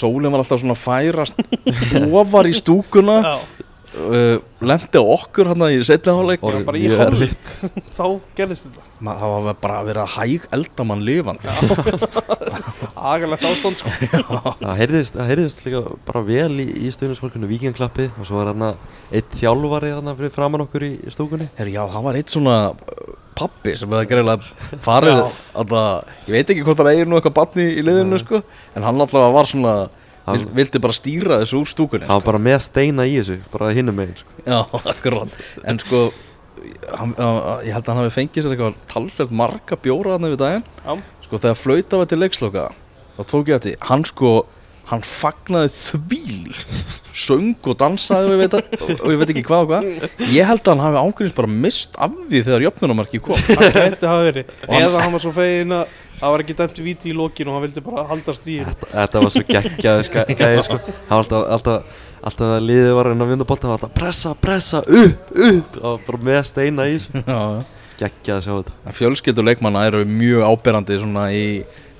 Sólinn 0.01 0.33
var 0.35 0.43
alltaf 0.43 0.59
svona 0.65 0.75
að 0.75 0.83
færast 0.83 1.39
ofar 2.19 2.49
í 2.51 2.57
stúkuna 2.59 3.21
Já, 3.23 3.37
uh, 3.97 4.37
Lendi 4.69 4.99
á 5.01 5.05
okkur 5.15 5.49
hann 5.53 5.65
í 5.71 5.79
setna 5.87 6.15
hálfleik 6.19 6.43
Orðið 6.45 6.65
bara 6.67 6.79
í 6.81 6.85
mjög 6.89 7.03
hálfleik. 7.05 7.35
erfitt. 7.39 7.93
þá 7.99 8.05
gerðist 8.39 8.67
þetta. 8.69 8.87
Ma- 9.07 9.15
Það 9.21 9.35
var 9.47 9.59
bara 9.63 9.77
að 9.83 9.89
vera 9.93 10.05
að 10.05 10.15
hæg 10.19 10.49
eldamann 10.59 11.05
lifandi 11.07 11.53
Agalegt 13.13 13.45
ástand, 13.47 13.79
sko. 13.79 13.93
Það 14.63 14.75
heyrðist, 14.81 15.19
heyrðist 15.31 15.63
líka 15.67 15.83
bara 16.09 16.23
vel 16.27 16.51
í, 16.63 16.67
í 16.87 16.91
stuðnisfólkinu 16.95 17.49
vikingklappi 17.51 18.09
og 18.19 18.27
svo 18.29 18.41
var 18.41 18.51
hann 18.53 18.67
eitt 19.15 19.37
þjálfari 19.39 19.93
þarna 19.95 20.17
fyrir 20.19 20.35
framann 20.35 20.65
okkur 20.67 20.85
í, 20.89 20.93
stúkunni. 21.15 21.47
Herri, 21.59 21.77
já, 21.79 21.85
það 21.95 22.07
var 22.09 22.19
eitt 22.21 22.35
svona 22.35 22.57
uh, 22.75 23.15
pappi 23.39 23.77
sem 23.79 23.93
hefði 23.95 24.11
greiðlega 24.11 24.81
farið 24.85 25.23
alltaf, 25.23 26.11
ég 26.27 26.35
veit 26.35 26.53
ekki 26.55 26.67
hvort 26.67 26.83
það 26.83 26.91
eigir 26.97 27.09
nú 27.11 27.21
eitthvað 27.21 27.37
batni 27.39 27.69
í 27.79 27.85
liðinu 27.87 28.19
sko, 28.25 28.43
en 28.75 28.87
hann 28.89 28.99
alltaf 29.07 29.31
var 29.39 29.49
svona 29.49 29.75
vild, 30.37 30.51
vildi 30.59 30.81
bara 30.85 30.97
stýra 30.97 31.39
þessu 31.43 31.61
úr 31.63 31.69
stúkunni 31.71 32.07
Það 32.09 32.19
var 32.21 32.27
bara 32.29 32.41
með 32.49 32.59
steina 32.67 33.07
í 33.09 33.15
þessu, 33.21 33.37
bara 33.53 33.71
hinnum 33.77 33.97
megin. 33.99 34.19
Sko. 34.21 34.37
Já, 34.45 34.59
akkurát 34.93 35.37
En 35.65 35.79
sko, 35.83 36.03
hann, 36.99 37.15
uh, 37.19 37.59
ég 37.67 37.73
held 37.77 37.85
að 37.87 37.93
hann 37.95 38.03
hafi 38.05 38.15
fengið 38.19 38.45
sér 38.47 38.55
eitthvað 38.57 38.79
talsvert 38.93 39.35
marga 39.43 39.79
bjóra 39.85 40.17
hann 40.17 40.29
yfir 40.31 40.41
daginn 40.43 40.67
Já. 40.85 40.97
Sko, 41.29 41.41
þegar 41.45 41.59
flauta 41.63 42.01
var 42.03 42.11
til 42.13 42.21
leiksloka 42.23 42.69
þá 43.19 43.23
tók 43.33 43.49
ég 43.51 43.59
eftir, 43.59 43.77
hann 43.89 44.05
sko 44.09 44.33
hann 44.89 45.03
fagnaði 45.05 45.69
þvíl 45.75 46.55
söng 47.19 47.57
og 47.69 47.77
dansaði 47.81 48.29
og 48.31 48.35
ég, 48.35 48.41
veit, 48.45 49.01
og 49.03 49.11
ég 49.13 49.19
veit 49.21 49.33
ekki 49.35 49.43
hvað 49.47 49.65
og 49.65 49.71
hvað 49.73 50.29
ég 50.33 50.49
held 50.49 50.63
að 50.63 50.71
hann 50.73 50.85
hafi 50.87 51.01
ángríms 51.03 51.35
bara 51.37 51.51
mist 51.53 51.97
af 52.01 52.15
því 52.31 52.43
þegar 52.47 52.65
jöfnunamarki 52.69 53.21
kom 53.25 53.41
Það 53.49 53.73
gæti 53.75 54.09
hafa 54.09 54.27
verið. 54.29 54.53
Og 54.69 54.75
hann- 54.75 54.85
Eða 54.87 55.03
hann 55.05 55.13
var 55.17 55.25
svo 55.25 55.33
fegin 55.37 55.75
að 55.77 55.97
það 56.19 56.33
var 56.35 56.45
ekki 56.45 56.57
dæmt 56.59 56.81
víti 56.89 57.11
í 57.13 57.17
lokin 57.17 57.49
og 57.51 57.57
hann 57.59 57.65
vildi 57.67 57.83
bara 57.89 58.05
halda 58.09 58.35
stíðin. 58.37 58.69
Þetta, 58.71 58.93
þetta 58.95 59.23
var 59.25 59.35
svo 59.35 59.43
geggjaði 59.49 60.07
sko. 60.09 60.25
Það 60.29 61.11
var 61.11 61.19
alltaf, 61.19 61.43
alltaf, 61.57 61.99
alltaf 62.29 62.55
að 62.57 62.67
liðið 62.69 62.95
var 62.99 63.11
reyna 63.13 63.27
að 63.29 63.35
það 63.35 63.67
var 63.69 63.75
alltaf 63.77 63.93
pressa, 63.99 64.33
pressa, 64.47 64.81
upp, 65.03 65.35
upp. 65.51 65.77
Var 65.85 66.01
bara 66.09 66.23
með 66.31 66.41
steina 66.53 66.89
í 66.91 66.97
þessu. 66.97 67.25
Geggjaði 67.99 68.39
að 68.39 68.45
sjá 68.47 68.53
þetta. 68.55 68.75
En 68.87 68.95
fjölskyldur 68.95 69.47
leikmanna 69.49 69.81
eru 69.89 70.05
mjög 70.07 70.45
áberandi 70.47 70.99
svona 71.03 71.25
í, 71.35 71.47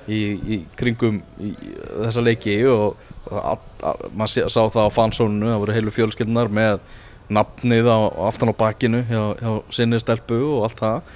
í, 0.09 0.19
í 0.55 0.57
kringum 0.79 1.21
í, 1.39 1.53
í 1.53 1.73
þessa 2.05 2.23
leiki 2.25 2.57
og, 2.71 2.97
og 3.29 3.37
að, 3.39 3.63
að, 3.91 4.03
maður 4.17 4.49
sá 4.51 4.59
það 4.73 4.89
á 4.89 4.95
fansónu, 4.97 5.47
það 5.51 5.61
voru 5.63 5.77
heilu 5.77 5.93
fjölskyldunar 5.95 6.51
með 6.59 6.79
nafnið 7.29 7.89
á, 7.93 7.97
aftan 8.29 8.49
á 8.49 8.55
bakinu 8.57 9.03
hjá, 9.09 9.21
hjá 9.37 9.49
sinni 9.77 9.99
stelpu 10.01 10.39
og 10.49 10.63
allt 10.69 10.79
það 10.81 11.11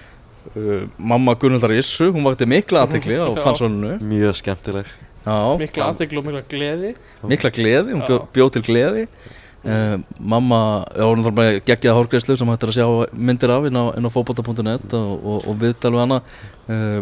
uh, 0.54 0.84
Mamma 1.02 1.34
Gunnhildar 1.41 1.74
Issu, 1.78 2.12
hún 2.14 2.28
vakti 2.28 2.46
mikla 2.50 2.84
aðtekli 2.86 3.18
á 3.18 3.28
fansónunu 3.41 3.96
Mjög 4.06 4.38
skemmtileg. 4.44 4.91
Já, 5.24 5.38
Mikla 5.58 5.88
aðteglu 5.94 6.20
og 6.20 6.28
mikla 6.28 6.44
gleði. 6.52 6.91
mikla 7.32 7.50
gleði, 7.56 7.94
hún 7.96 8.04
bjó, 8.04 8.20
Já. 8.20 8.28
bjó 8.36 8.48
til 8.52 8.62
gleði 8.68 9.06
uh, 9.08 9.98
Mamma, 10.20 10.60
já 11.00 11.06
hún 11.08 11.24
þarf 11.26 11.38
bara 11.39 11.60
geggjaða 11.64 11.98
hórgreislu 12.02 12.36
sem 12.38 12.52
hættir 12.52 12.74
að 12.74 12.78
sjá 12.78 12.88
myndir 13.16 13.54
af 13.56 13.70
inn 13.70 13.80
á, 13.80 13.86
inn 13.98 14.06
á 14.06 14.12
fótbolta.net 14.14 14.96
og, 15.00 15.14
og, 15.24 15.48
og 15.48 15.60
viðtal 15.64 15.94
við 15.96 16.04
hana 16.04 16.20
uh, 16.68 17.00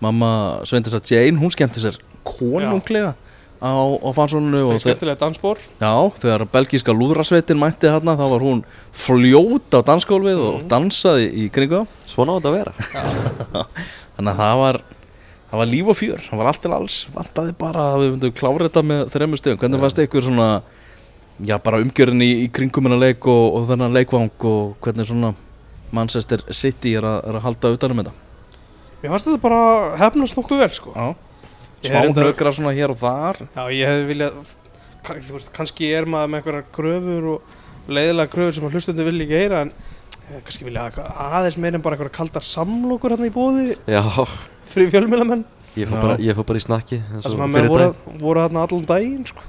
Mamma 0.00 0.30
Sveindis 0.68 0.94
að 0.96 1.10
Jane, 1.12 1.38
hún 1.40 1.52
skemmti 1.52 1.82
sér 1.82 1.98
konunglega 2.24 3.14
á, 3.60 3.68
á 3.76 4.08
fansónunu 4.16 4.60
og 4.64 4.78
Skemmtilega 4.80 5.18
dansbór. 5.20 5.58
já, 5.80 5.92
þegar 6.22 6.46
belgíska 6.52 6.94
lúðrasveitin 6.96 7.60
mætti 7.60 7.90
hérna 7.92 8.14
þá 8.16 8.24
var 8.32 8.40
hún 8.46 8.62
fljót 8.96 9.68
á 9.76 9.80
dansgólfið 9.84 10.38
og 10.40 10.54
Mhm. 10.62 10.68
dansaði 10.68 11.26
í 11.44 11.50
kringu 11.52 11.82
þá. 11.84 11.86
Svona 12.08 12.32
á 12.32 12.36
þetta 12.40 12.48
að 12.48 12.56
vera. 12.56 12.72
þannig 14.16 14.32
að 14.32 14.40
það 14.40 14.56
var 14.64 14.80
það 15.50 15.58
var 15.58 15.66
líf 15.66 15.88
og 15.90 15.96
fjör, 15.98 16.20
það 16.30 16.38
var 16.38 16.46
allt 16.46 16.62
til 16.62 16.72
alls. 16.72 16.96
Vantaði 17.14 17.54
bara 17.58 17.80
að 17.94 17.98
við 18.04 18.10
myndum 18.14 18.32
klára 18.38 18.68
þetta 18.68 18.82
með 18.86 19.00
þremmu 19.10 19.36
stegum, 19.40 19.58
hvernig 19.58 19.80
fannst 19.82 19.98
ykkur 20.06 20.22
svona 20.22 20.48
já 21.42 21.56
bara 21.58 21.80
umgjörðin 21.82 22.22
í, 22.22 22.30
í 22.44 22.48
kringum 22.52 22.84
hennar 22.86 23.00
leik 23.00 23.26
og, 23.26 23.54
og 23.56 23.68
þennan 23.68 23.92
leikvang 23.96 24.30
og 24.44 24.76
hvernig 24.80 25.06
svona 25.08 25.34
Manchester 25.92 26.38
City 26.52 26.94
er 26.96 27.02
að, 27.02 27.24
er 27.28 27.34
að 27.40 27.42
halda 27.48 27.72
utanum 27.74 28.00
þetta 28.04 28.12
Mér 29.00 29.12
fannst 29.14 29.28
þetta 29.30 29.42
bara 29.42 29.60
hefnast 30.00 30.36
nokkuð 30.38 30.58
vel 30.64 30.72
sko. 30.76 30.92
Já, 30.94 31.14
Ég 31.80 31.88
smá 31.90 31.96
er 32.00 32.06
reyndar- 32.08 32.26
nökra 32.28 32.52
svona 32.52 32.72
hér 32.76 32.92
og 32.92 32.98
þar. 33.00 33.38
Já, 33.56 33.62
ég 33.72 33.88
hefði 33.88 34.08
viljað 34.10 34.32
veist, 35.32 35.52
kannski 35.56 35.88
er 35.96 36.04
maður 36.04 36.28
með 36.34 36.40
einhverjar 36.42 36.66
kröfur 36.76 37.28
og 37.34 37.88
leiðilega 37.88 38.30
kröfur 38.34 38.52
sem 38.56 38.66
að 38.68 38.74
hlustendur 38.76 39.08
vilja 39.08 39.24
ekki 39.26 39.38
heyra 39.40 39.60
en 39.64 39.70
eh, 39.72 40.42
kannski 40.44 40.66
vilja 40.68 40.84
aðeins 41.16 41.56
meir 41.56 41.74
en 41.78 41.84
bara 41.84 41.96
einhverjar 41.96 42.16
kaldar 42.18 42.44
samlokur 42.46 43.14
hérna 43.16 43.30
í 43.30 43.32
bóði 43.34 43.78
Já, 43.88 44.02
fyrir 44.70 44.92
fjölmjölamenn 44.92 45.44
ég 45.78 45.88
fór 45.88 46.02
bara, 46.02 46.44
bara 46.44 46.60
í 46.60 46.64
snakki 46.66 47.00
og 47.16 47.24
sem 47.30 47.40
að 47.46 47.56
fyrir 47.56 47.72
voru, 47.72 47.88
voru 48.20 48.44
hérna 48.44 48.66
allan 48.66 48.84
daginn 48.90 49.24
sko. 49.30 49.40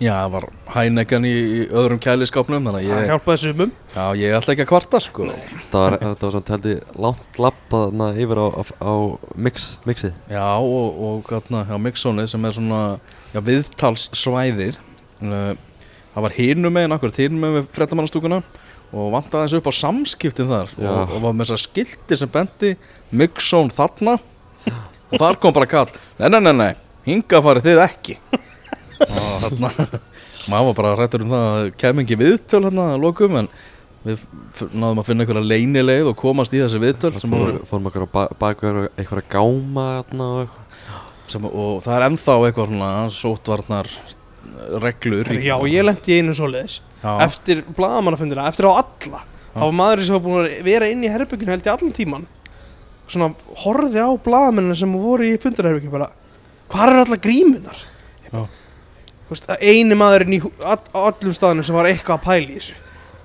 Já, 0.00 0.14
það 0.14 0.30
var 0.32 0.44
hænekjan 0.72 1.26
í, 1.28 1.32
öðrum 1.76 1.98
kæliskápnum 2.00 2.64
þannig 2.64 2.86
að 2.86 2.86
það 2.88 3.02
ég, 3.02 3.10
hjálpaði 3.10 3.40
sumum 3.42 3.72
já, 3.92 4.04
ég 4.16 4.36
ætla 4.38 4.54
ekki 4.54 4.64
að 4.64 4.70
kvarta 4.70 5.00
sko. 5.04 5.26
Það 5.68 5.84
var, 5.84 5.96
það 6.00 6.22
var 6.24 6.34
svona 6.36 6.54
heldur 6.54 7.02
langt 7.04 7.40
lappað 7.44 8.22
yfir 8.24 8.40
á, 8.40 8.46
á, 8.48 8.62
á 8.80 8.92
mix, 9.36 9.66
mixið. 9.84 10.16
Já, 10.32 10.46
og, 10.56 11.02
og 11.04 11.28
hérna, 11.28 11.66
já, 11.68 11.76
Mixonið 11.84 12.32
sem 12.32 12.48
er 12.48 12.56
svona 12.56 12.80
já, 13.34 13.42
viðtalssvæðið 13.50 14.80
uh, 14.80 15.52
það 16.16 16.26
var 16.30 16.38
hinum 16.40 16.76
megin, 16.78 16.96
akkurat 16.96 17.20
hinum 17.20 17.44
megin 17.44 17.60
við 17.60 17.70
frettamannastúkuna 17.76 18.42
og 18.90 19.14
vantaði 19.14 19.46
eins 19.46 19.60
upp 19.60 19.68
á 19.68 19.72
samskiptin 19.84 20.48
þar 20.50 20.72
Já. 20.74 20.88
og, 20.88 21.12
og 21.12 21.26
var 21.28 21.36
með 21.36 21.50
þess 21.50 21.58
að 21.58 21.64
skilti 21.68 22.18
sem 22.18 22.32
bendi 22.32 22.72
Mixon 23.14 23.68
þarna. 23.74 24.16
Og 25.10 25.18
þar 25.18 25.38
kom 25.42 25.54
bara 25.54 25.68
kall 25.68 25.90
nei, 26.16 26.30
nei, 26.30 26.40
nei, 26.40 26.54
nei, 26.56 26.70
hinga 27.04 27.40
farið 27.44 27.68
þið 27.68 27.82
ekki 27.84 28.16
og 29.40 29.58
þarna 29.58 30.00
maður 30.50 30.66
var 30.70 30.78
bara 30.80 30.94
rættur 31.00 31.24
um 31.26 31.34
það 31.34 31.44
að 31.48 31.58
það 31.60 31.70
kem 31.84 32.02
ekki 32.04 32.18
viðtöl 32.20 32.62
hérna 32.66 32.86
að 32.94 33.02
lokum 33.04 33.36
en 33.40 33.48
við 34.04 34.22
náðum 34.72 35.00
að 35.02 35.08
finna 35.10 35.24
einhverja 35.26 35.48
leynileið 35.50 36.06
og 36.12 36.16
komast 36.20 36.54
í 36.56 36.60
þessi 36.62 36.80
viðtöl 36.80 37.12
sem 37.20 37.34
voru 37.34 37.58
Fórum 37.58 37.66
fórum 37.68 37.88
okkur 37.90 38.06
á 38.06 38.10
ba 38.14 38.22
baku 38.40 38.70
eitthvað 38.96 39.26
gáma 39.34 39.84
þarna 40.00 40.28
og 40.30 40.38
eitthvað. 40.46 41.02
sem, 41.34 41.44
og 41.50 41.82
það 41.84 41.96
er 41.98 42.06
ennþá 42.08 42.36
eitthvað 42.48 42.70
svona 42.72 42.92
sótvarnar 43.18 43.90
reglur 44.82 45.28
í- 45.34 45.42
Já, 45.44 45.56
ég 45.68 45.84
lendi 45.84 46.14
í 46.16 46.20
einu 46.22 46.32
svoleiðis 46.36 46.78
Já. 47.02 47.12
eftir 47.26 47.60
blagamannafundina, 47.76 48.48
eftir 48.48 48.66
á 48.68 48.72
alla 48.80 49.20
það 49.54 49.66
var 49.66 49.76
maður 49.82 50.04
sem 50.06 50.16
var 50.16 50.24
búin 50.24 50.40
að 50.46 50.62
vera 50.66 50.88
inn 50.90 51.04
í 51.04 51.10
herbygginu 51.12 51.52
held 51.54 51.66
ég 51.68 51.72
allan 51.76 51.92
tíman 51.96 52.26
svona 53.10 53.32
horfði 53.64 54.00
á 54.00 54.10
blagamennina 54.22 54.76
sem 54.78 54.92
voru 54.96 55.26
í 55.28 55.36
fundarherbygginu 55.42 55.90
bara, 55.92 56.10
hvað 56.70 56.92
eru 56.92 57.04
allar 57.04 57.22
grímunar 57.24 57.80
Já. 58.30 58.44
Veist, 59.30 59.46
eini 59.62 59.96
maðurinn 59.98 60.36
í 60.36 60.40
hú- 60.42 60.52
all, 60.66 60.80
á 60.90 61.00
öllum 61.12 61.34
staðinu 61.36 61.64
sem 61.66 61.76
var 61.78 61.86
eitthvað 61.90 62.18
að 62.18 62.24
pæla 62.26 62.48
í 62.50 62.56
þessu. 62.58 62.74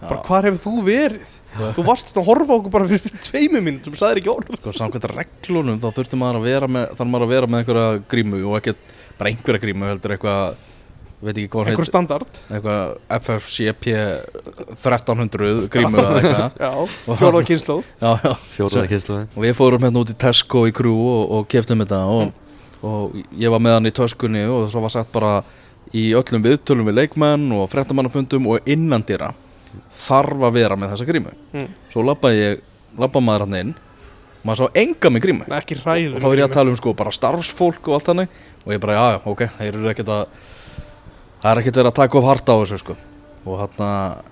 Bara 0.06 0.22
hvað 0.28 0.48
hefur 0.52 0.62
þú 0.68 0.84
verið? 0.86 1.34
Þú 1.56 1.84
varst 1.88 2.12
að 2.20 2.26
horfa 2.28 2.52
á 2.52 2.58
okkur 2.60 2.74
bara 2.74 2.88
fyrir 2.92 3.20
tveimu 3.30 3.62
mínútum 3.64 3.96
sagðir 3.98 4.20
ekki 4.22 4.32
orð. 4.34 4.54
Sko, 4.60 4.74
samkvæmt 4.76 5.08
reglunum 5.16 5.80
þá 5.82 5.88
þurfti 5.96 6.20
maður 6.20 6.42
að 6.42 6.48
vera 6.52 6.70
með 6.76 6.88
þarf 7.00 7.10
maður 7.14 7.26
að 7.26 7.34
vera 7.34 7.50
með 7.50 7.62
einhverja 7.64 8.00
grímu 8.12 8.42
og 8.52 8.58
ekki 8.60 8.74
bara 9.18 9.32
einhverja 9.32 9.64
grímu 9.64 9.88
heldur 9.90 10.16
eitthvað 10.18 10.58
veit 11.26 11.38
ekki 11.40 11.48
hvað 11.56 11.62
hún 11.64 11.72
einhver 11.72 11.88
standard. 11.90 12.42
eitthvað 12.52 12.82
FFCP 13.18 13.86
1300 14.76 15.68
grímu 15.72 15.98
eða 16.04 16.18
eitthvað. 16.20 16.58
Já, 16.60 17.16
fjóraða 17.20 17.48
kynnslóð 17.50 17.84
já, 18.04 18.12
já. 18.28 18.34
Fjóraða 18.56 18.90
kynsluði 18.92 19.28
og 19.32 19.46
við 19.46 19.56
fórum 19.58 19.86
hérna 19.88 20.04
út 20.04 20.12
í 20.14 20.18
Tesco 20.26 20.66
í 20.70 20.74
krú 20.76 20.96
og, 21.08 21.24
og 21.40 21.48
keftum 21.52 21.82
þetta 21.86 22.02
og, 22.12 22.34
og 22.86 23.16
ég 23.40 23.54
var 23.54 23.64
með 23.64 23.78
hann 23.80 23.90
í 23.90 23.94
töskunni 23.96 24.44
og 24.52 24.68
svo 24.74 24.84
var 24.86 24.94
sagt 24.94 25.12
bara 25.16 25.38
í 25.94 26.10
öllum 26.18 26.46
viðtölum 26.46 26.90
við 26.90 27.00
leikmenn 27.02 27.50
og 27.56 27.68
frettamannafundum 27.72 28.48
og 28.52 28.70
innandýra 28.70 29.34
þarf 30.06 30.46
að 30.48 30.56
vera 30.56 30.78
með 30.80 30.94
þessa 30.96 31.10
grímu. 31.10 31.34
Mm. 31.54 31.68
svo 31.92 32.06
labba 32.06 33.22
maður 33.22 33.46
hann 33.46 33.60
inn 33.60 33.74
maður 34.46 34.62
sá 34.62 34.80
enga 34.82 35.10
með 35.12 35.26
grímu. 35.26 35.48
Og 35.50 36.22
þá 36.22 36.28
er 36.30 36.40
ég 36.40 36.46
að 36.46 36.54
tala 36.54 36.72
um 36.72 36.78
sko 36.78 36.94
bara 36.98 37.14
starfsfólk 37.16 37.90
og 37.90 37.98
allt 37.98 38.12
þannig. 38.12 38.38
Og 38.66 38.76
ég 38.76 38.82
bara 38.84 38.98
já, 38.98 39.06
já, 39.16 39.20
ok, 39.32 39.44
þeir 39.58 39.72
eru 39.72 39.92
ekkert 39.92 40.12
að 40.14 40.24
það 41.42 41.50
er 41.52 41.62
ekkert 41.62 41.80
verið 41.82 41.92
að 41.92 42.00
taka 42.00 42.20
of 42.20 42.28
harta 42.30 42.54
á 42.54 42.58
þessu 42.62 42.82
sko 42.82 42.98
og 43.46 43.60
hann 43.62 43.86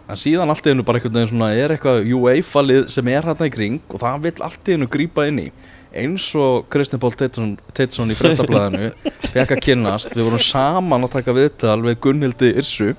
en 0.10 0.18
síðan 0.20 0.50
allt 0.50 0.66
í 0.66 0.72
hennu 0.72 0.86
bara 0.86 0.98
einhvern 0.98 1.20
veginn 1.20 1.30
svona 1.30 1.52
er 1.54 1.76
eitthvað 1.76 2.08
UEFA 2.18 2.64
lið 2.66 2.84
sem 2.90 3.10
er 3.14 3.28
hann 3.30 3.46
í 3.46 3.54
kring 3.54 3.80
og 3.94 4.02
það 4.02 4.26
vill 4.26 4.46
allt 4.48 4.70
í 4.70 4.76
hennu 4.76 4.90
grípa 4.90 5.28
inn 5.30 5.42
í. 5.46 5.48
Eins 5.94 6.26
og 6.34 6.66
Kristinn 6.74 7.02
Pól 7.02 7.14
Teitsson 7.14 8.10
í 8.10 8.18
frettablaðinu 8.18 8.90
fekk 9.34 9.54
að 9.54 9.66
kynnast, 9.68 10.16
við 10.16 10.26
vorum 10.26 10.42
saman 10.42 11.06
að 11.06 11.20
taka 11.20 11.36
viðtal 11.38 11.82
við 11.86 12.00
Gunnhildi 12.08 12.50
Irsu 12.58 12.96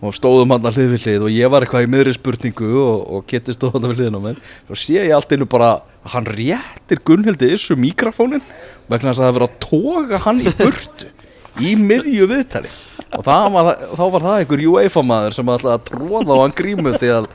og 0.00 0.16
stóðum 0.16 0.54
hann 0.54 0.64
að 0.68 0.78
hlið 0.78 0.94
við 0.94 1.04
hlið 1.04 1.26
og 1.26 1.34
ég 1.34 1.52
var 1.52 1.64
eitthvað 1.64 1.84
í 1.84 1.90
miðri 1.92 2.16
spurningu 2.16 2.70
og, 2.80 3.04
og 3.18 3.28
Kitty 3.28 3.52
stóð 3.56 3.76
hann 3.76 3.86
við 3.90 4.00
hliðin 4.00 4.16
á 4.16 4.26
mér. 4.30 4.40
Og 4.72 4.80
sé 4.80 4.96
ég 4.96 5.12
allt 5.16 5.36
innu 5.36 5.48
bara 5.52 5.74
að 5.76 6.10
hann 6.14 6.32
réttir 6.32 7.04
Gunnhildi 7.04 7.52
Issu 7.52 7.76
mikrofónin 7.80 8.44
vegna 8.88 9.12
þess 9.12 9.20
að 9.20 9.26
það 9.26 9.30
er 9.30 9.38
verið 9.38 9.52
að 9.52 9.62
toga 9.68 10.24
hann 10.24 10.40
í 10.40 10.56
burtu 10.56 11.12
í 11.60 11.76
miðju 11.80 12.32
viðtali 12.32 12.72
og 13.16 13.24
það 13.26 13.46
var, 13.56 13.70
þá 13.96 14.04
var 14.14 14.26
það 14.26 14.40
einhver 14.40 14.64
UEFA 14.72 15.04
maður 15.06 15.38
sem 15.38 15.54
ætlaði 15.56 15.78
að 15.78 15.86
tróða 15.90 16.36
á 16.36 16.42
hann 16.42 16.58
grímu 16.60 16.94
því 16.96 17.14
að 17.20 17.30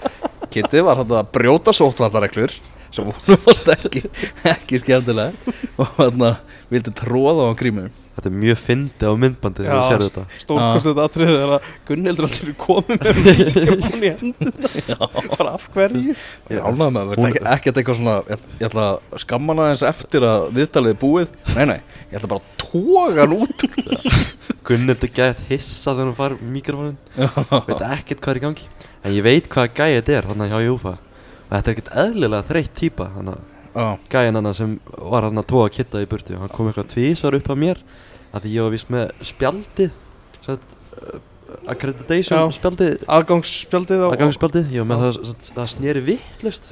Kitty 0.51 0.83
var 0.83 1.01
hann 1.01 1.15
að 1.15 1.33
brjóta 1.37 1.73
sótvarnareglur 1.75 2.53
sem 2.91 3.07
hún 3.07 3.37
varst 3.45 3.69
ekki, 3.71 4.03
ekki 4.51 4.81
skemmtilega 4.81 5.31
og 5.79 5.97
hann 5.99 6.25
vildi 6.71 6.93
tróða 6.95 7.47
á 7.47 7.49
hann 7.49 7.59
grímu. 7.59 7.89
Þetta 8.11 8.27
er 8.27 8.33
mjög 8.41 8.57
fyndi 8.59 9.07
á 9.07 9.13
myndbandi 9.15 9.63
þegar 9.63 9.77
þú 9.77 9.87
sér 9.87 10.01
þetta. 10.03 10.23
stórkostu 10.43 10.91
þetta 10.91 11.05
atriðið 11.07 11.37
er 11.37 11.53
að 11.55 11.69
Gunnhildur 11.87 12.27
alltaf 12.27 12.49
er 12.51 12.57
komið 12.59 13.05
með 13.05 13.21
mikrofón 13.21 14.03
í 14.03 14.11
henduna 14.17 15.09
bara 15.37 15.53
af 15.55 15.67
hverju? 15.71 16.17
Ég 16.51 16.67
ánægð 16.67 16.91
með 16.97 17.13
það, 17.13 17.39
ekki, 17.55 17.71
eitthvað 17.71 17.99
svona 18.01 18.17
ég, 18.27 18.43
ég 18.59 18.67
ætla 18.67 18.87
að 18.89 19.23
skamma 19.23 19.55
hana 19.55 19.69
eins 19.71 19.85
eftir 19.87 20.27
að 20.27 20.49
viðtalið 20.59 20.91
er 20.93 21.01
búið. 21.05 21.33
Nei, 21.55 21.63
nei, 21.71 21.79
ég 22.11 22.19
ætla 22.19 22.33
bara 22.35 22.43
að 22.43 22.51
toga 22.65 23.23
hann 23.23 23.37
út 23.39 23.67
Gunnildur 24.67 25.09
gæði 25.09 25.47
hissa 25.49 25.95
þegar 25.95 26.09
hann 26.11 26.17
far 26.17 26.35
mikrofónin 26.37 26.97
Veit 27.17 27.85
ekkert 27.87 28.21
hvað 28.21 28.33
er 28.33 28.39
í 28.39 28.43
gangi. 28.43 28.67
En 29.01 29.15
ég 29.15 29.25
veit 29.25 29.47
hvað 29.49 29.71
gæði 29.79 29.95
þetta 29.97 30.17
er 30.19 30.27
hann 30.29 30.43
hjá 30.51 30.59
Júfa. 30.67 30.93
Og 31.47 31.55
þetta 31.55 31.63
er 31.71 31.73
ekkert 31.75 31.95
eðlilega 32.03 32.47
þreytt 32.51 32.83
Hann 33.15 33.33
Já, 33.71 33.85
gæðin 34.11 34.35
hann 34.35 34.53
sem 34.53 34.71
var 34.99 35.23
hann 35.23 35.39
að 35.39 35.47
tóa 35.47 35.69
kitta 35.71 36.01
í 36.03 36.07
burtu. 36.11 36.35
Hann 36.37 36.51
kom 36.51 36.67
eitthvað 36.69 36.91
tvísar 36.91 37.37
upp 37.37 37.49
að 37.53 37.61
mér 37.63 37.83
að 38.31 38.45
Því 38.45 38.53
ég 38.55 38.65
var 38.65 38.73
vist 38.75 38.91
með 38.91 39.11
spjaldið 39.31 39.91
Sett, 40.41 40.75
uh, 40.99 41.19
Accreditation 41.71 42.39
Já. 42.39 42.55
spjaldið. 42.57 43.05
Aðgangsspjaldið 43.07 44.05
Aðgangsspjaldið. 44.09 44.71
Ég 44.75 44.83
var 44.83 44.89
með 44.91 45.03
það, 45.05 45.19
það, 45.29 45.51
það 45.55 45.69
sneri 45.75 46.03
vittlust 46.11 46.71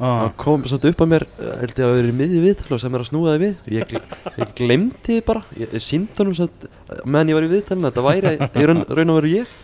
já, 0.00 0.08
hann 0.08 0.32
kom 0.40 0.64
svolítið 0.64 0.94
upp 0.94 1.04
að 1.04 1.10
mér 1.12 1.26
uh, 1.28 1.52
held 1.60 1.74
ég 1.76 1.84
að 1.86 1.94
vera 1.98 2.10
í 2.10 2.16
miðju 2.20 2.40
viðtal 2.46 2.80
sem 2.82 2.96
er 2.96 3.04
að 3.04 3.10
snúða 3.10 3.34
þig 3.34 3.44
við. 3.44 3.62
Ég, 3.76 3.94
ég 4.40 4.54
glemdi 4.58 5.00
þið 5.10 5.22
bara. 5.28 5.44
Ég, 5.60 5.74
ég 5.76 5.84
síndi 5.84 6.18
honum 6.18 6.36
satt, 6.38 6.66
meðan 7.04 7.32
ég 7.32 7.38
var 7.38 7.46
í 7.46 7.52
viðtalinu 7.52 7.90
þetta 7.90 8.06
væri 8.08 8.34
í 8.48 8.66
raun, 8.70 8.82
raun 8.88 9.14
og 9.14 9.20
veru 9.20 9.32
ég. 9.36 9.54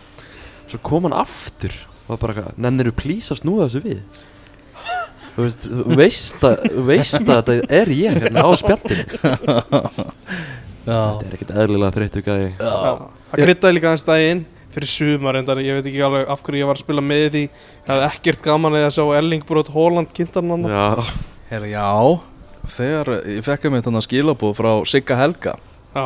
Svo 0.67 0.81
kom 0.85 1.09
hann 1.09 1.17
aftur 1.17 1.75
og 2.05 2.13
var 2.13 2.23
bara 2.23 2.37
eitthvað, 2.37 2.59
nennir 2.63 2.91
þú 2.91 2.97
plís 3.01 3.31
að 3.33 3.41
snúða 3.41 3.67
þessu 3.67 3.83
við? 3.87 4.23
Þú 5.37 5.43
veist, 5.45 5.65
þú 5.69 5.97
veist 5.99 6.45
að, 6.47 6.61
þú 6.73 6.83
veist 6.87 7.17
að 7.19 7.33
þetta 7.35 7.57
er 7.81 7.91
ég 7.93 8.21
hérna 8.23 8.45
á 8.45 8.49
spjaldinu. 8.57 9.03
Já, 10.87 11.19
þetta 11.19 11.25
er 11.27 11.33
ekkert 11.35 11.49
eðlilega 11.59 11.95
þreyttu 11.97 12.21
gæði 12.23 12.51
það 12.61 13.41
kryddaði 13.41 13.75
líka 13.75 13.89
aðeins 13.89 14.05
daginn 14.07 14.43
fyrir 14.77 14.89
sumar 14.93 15.39
endar, 15.41 15.59
ég 15.65 15.79
veit 15.79 15.89
ekki 15.89 16.03
alveg 16.05 16.29
af 16.29 16.41
hverju 16.45 16.61
ég 16.63 16.69
var 16.69 16.77
að 16.77 16.83
spila 16.85 17.03
með 17.03 17.27
því. 17.33 17.43
Ég 17.49 17.91
hafði 17.91 18.07
ekkert 18.11 18.41
gaman 18.45 18.77
að 18.77 18.87
sjá 18.95 19.05
Erling 19.17 19.45
Brot 19.49 19.71
Holland 19.73 20.13
kynntan 20.15 20.51
hann 20.53 20.67
já, 20.69 20.87
Herra, 21.49 21.69
já. 21.71 21.87
Þegar 22.67 23.11
ég 23.31 23.45
fekk 23.47 23.65
að 23.69 23.73
mér 23.77 23.85
þannig 23.85 24.05
skilabóð 24.07 24.57
frá 24.59 24.71
Sigga 24.91 25.15
Helga 25.21 25.53
já, 25.95 26.03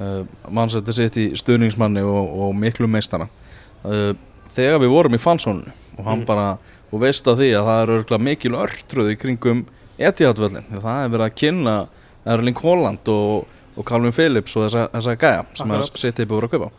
uh, 0.00 0.22
mannsætti 0.48 0.94
sitt 0.96 1.18
í 1.20 1.26
stuðningsmanni 1.36 2.02
og, 2.08 2.30
og 2.46 2.54
miklu 2.56 2.88
meistara 2.88 3.26
uh, 3.84 4.12
þegar 4.54 4.80
við 4.80 4.94
vorum 4.94 5.16
í 5.18 5.20
fansónu 5.20 5.68
og 5.98 6.06
hann 6.06 6.22
Mhm. 6.22 6.26
bara, 6.26 6.46
og 6.90 7.02
veist 7.04 7.28
að 7.28 7.42
því 7.42 7.48
að 7.58 7.66
það 7.68 7.82
er 7.84 7.92
örgulega 7.98 8.24
mikil 8.24 8.52
örtröð 8.56 9.10
í 9.12 9.18
kringum 9.20 9.60
Etihad-völlin, 10.00 10.64
því 10.72 10.80
það 10.80 11.04
er 11.04 11.10
verið 11.12 11.26
að 11.26 11.34
kynna 11.42 11.74
Erling 12.32 12.56
Holland 12.64 13.08
og, 13.12 13.44
og 13.76 13.84
Calvin 13.86 14.14
Phillips 14.16 14.56
og 14.56 14.64
þessa, 14.64 14.86
þessa 14.94 15.14
gæja 15.20 15.44
sem 15.54 15.68
að 15.70 15.82
Akkurat. 15.84 16.00
sitt 16.00 16.22
yfir 16.24 16.46
að 16.48 16.54
kaupa. 16.54 16.70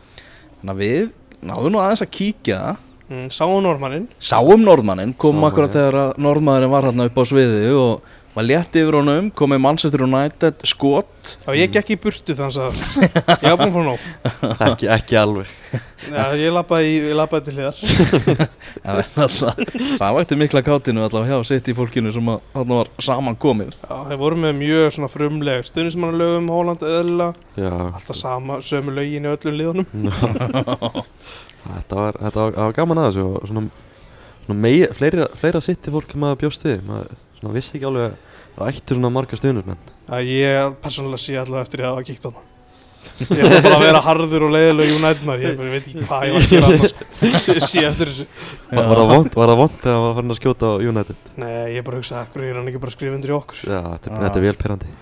Þannig 0.58 0.72
að 0.74 0.82
við 0.82 1.06
náðum 1.42 1.74
nú 1.74 1.82
aðeins 1.82 2.04
að 2.04 2.12
kíkja. 2.16 2.60
Mm, 3.12 3.26
sáum 3.34 3.58
normannin 3.60 4.06
sáum 4.22 4.62
norðmannin, 4.64 5.10
kom 5.20 5.36
Sáum, 5.36 5.46
akkurat 5.50 5.74
þegar 5.74 5.98
að 6.00 6.12
norðmaðurinn 6.22 6.72
var 6.72 6.86
hérna 6.88 7.08
upp 7.10 7.18
á 7.20 7.24
sviði 7.28 7.72
og 7.76 8.14
var 8.32 8.46
létt 8.48 8.76
yfir 8.80 8.96
honum, 8.96 9.26
komið 9.36 9.58
Manchester 9.60 10.02
United 10.06 10.62
skot. 10.66 11.34
Já, 11.44 11.52
ég 11.58 11.72
gekk 11.74 11.90
í 11.92 11.96
burtu 12.00 12.34
þannig 12.38 12.62
að 12.64 12.78
ég 13.04 13.44
var 13.44 13.58
búinn 13.60 13.74
frá 13.74 13.82
nóg. 13.86 14.06
Ekki, 14.68 14.88
ekki 14.94 15.18
alveg. 15.20 15.50
Já, 16.08 16.22
ég 16.40 16.50
lappaði, 16.56 16.88
í- 16.88 17.02
ég 17.10 17.14
lappaði 17.18 17.44
til 17.50 17.54
hliðar. 17.58 17.82
Það, 18.82 18.96
var 18.96 19.10
alltaf, 19.22 19.60
það 20.00 20.16
vakti 20.16 20.36
mikla 20.40 20.62
kátinu 20.66 21.04
allavega 21.04 21.36
hjá 21.38 21.46
sitt 21.52 21.68
í 21.70 21.74
fólkinu 21.76 22.10
sem 22.16 22.30
að 22.32 22.40
þarna 22.56 22.78
var 22.80 22.90
saman 23.06 23.36
komið. 23.44 23.76
Já, 23.84 23.94
þeir 24.08 24.20
voru 24.24 24.40
með 24.42 24.56
mjög 24.58 24.88
svona 24.96 25.10
frumleg 25.12 25.68
stundismannalögum, 25.68 26.48
Hóland, 26.50 26.82
eðla 26.88 27.28
Já, 27.60 27.70
Alltaf 27.92 28.18
sama, 28.18 28.58
sömu 28.64 28.96
lögin 28.96 29.28
í 29.28 29.32
öllum 29.36 29.58
liðunum. 29.60 29.86
Þetta 31.62 31.94
var, 32.00 32.16
þetta 32.18 32.40
var, 32.42 32.56
var 32.58 32.72
gaman 32.74 32.98
að 33.04 33.08
þessu 33.12 33.24
og 33.28 33.44
svona, 33.46 33.62
svona 34.46 34.56
mei, 34.64 34.72
fleira, 34.98 35.28
fleira 35.38 35.60
sitt 35.62 35.86
fólk 35.94 36.16
maður 36.18 36.40
bjóst 36.42 36.64
við. 36.66 36.80
Maður 36.88 37.12
svona 37.42 37.56
vissi 37.58 37.74
ekki 37.76 37.90
alveg 37.90 38.08
að 38.08 38.16
það 38.56 38.72
ætti 38.72 38.96
svona 38.96 39.12
marga 39.18 39.36
stundur 39.42 39.66
menn. 39.68 39.84
Já, 40.08 40.16
ég 40.30 40.80
persónulega 40.86 41.22
sé 41.26 41.36
alltaf 41.42 41.66
eftir 41.66 41.82
ég 41.84 41.90
hafa 41.92 42.06
kíkt 42.08 42.26
á 42.26 42.30
það. 42.30 42.48
Ég 43.22 43.40
ætla 43.42 43.60
bara 43.64 43.76
að 43.76 43.82
vera 43.82 44.00
harður 44.04 44.44
og 44.46 44.52
leiðilega 44.54 44.94
United 44.96 45.24
maður, 45.26 45.42
ég 45.42 45.56
bara 45.58 45.70
veit 45.72 45.86
ekki 45.90 46.04
hvað 46.06 46.26
ég 46.28 46.34
var 46.36 46.44
að 46.44 46.52
gera 46.52 46.68
þarna 46.70 46.90
sko. 46.92 47.06
Ég 47.56 47.64
sé 47.66 47.82
eftir 47.88 48.10
þessu. 48.12 48.26
Var, 48.70 48.86
var 48.92 49.00
það 49.02 49.10
vond, 49.12 49.34
var 49.40 49.50
það 49.52 49.58
vond 49.62 49.74
þegar 49.82 49.96
hann 49.96 50.04
var 50.06 50.14
farin 50.18 50.34
að 50.34 50.38
skjóta 50.38 50.70
á 50.70 50.74
United? 50.92 51.18
Nei, 51.42 51.50
ég 51.74 51.86
bara 51.88 51.98
hugsa, 51.98 52.22
hverju 52.32 52.52
er 52.52 52.60
hann 52.60 52.70
ekki 52.70 52.82
bara 52.84 52.92
að 52.92 52.96
skrifa 52.96 53.18
undir 53.18 53.32
í 53.32 53.36
okkur? 53.40 53.60
Já, 53.66 53.80
þetta, 53.88 54.06
er- 54.06 54.14
Ah. 54.16 54.22
þetta 54.22 54.38
er 54.42 54.46
vel 54.46 54.54
pyrrandi 54.62 54.92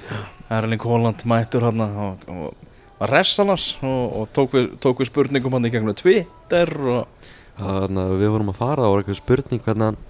Erling 0.61 0.87
Haaland 0.89 1.25
mættur 1.35 1.67
hann 1.69 1.85
og, 1.87 2.25
og 2.33 2.55
var 3.01 3.13
ressalans 3.19 3.67
og, 3.85 4.03
og 4.23 4.33
tók, 4.37 4.57
við, 4.57 4.67
tók 4.83 5.01
við 5.05 5.11
spurningum 5.13 5.53
hann 5.59 5.69
í 5.69 5.73
gegnum 5.77 5.95
Twitter 6.01 6.73
og 6.81 7.29
Þannig 7.61 8.01
að 8.01 8.17
við 8.23 8.31
vorum 8.33 8.51
að 8.55 8.57
fara 8.63 8.87
og 8.89 8.95
var 8.95 9.03
eitthvað 9.05 9.19
spurning 9.21 9.61
hvernig 9.67 9.91
hann 9.91 10.01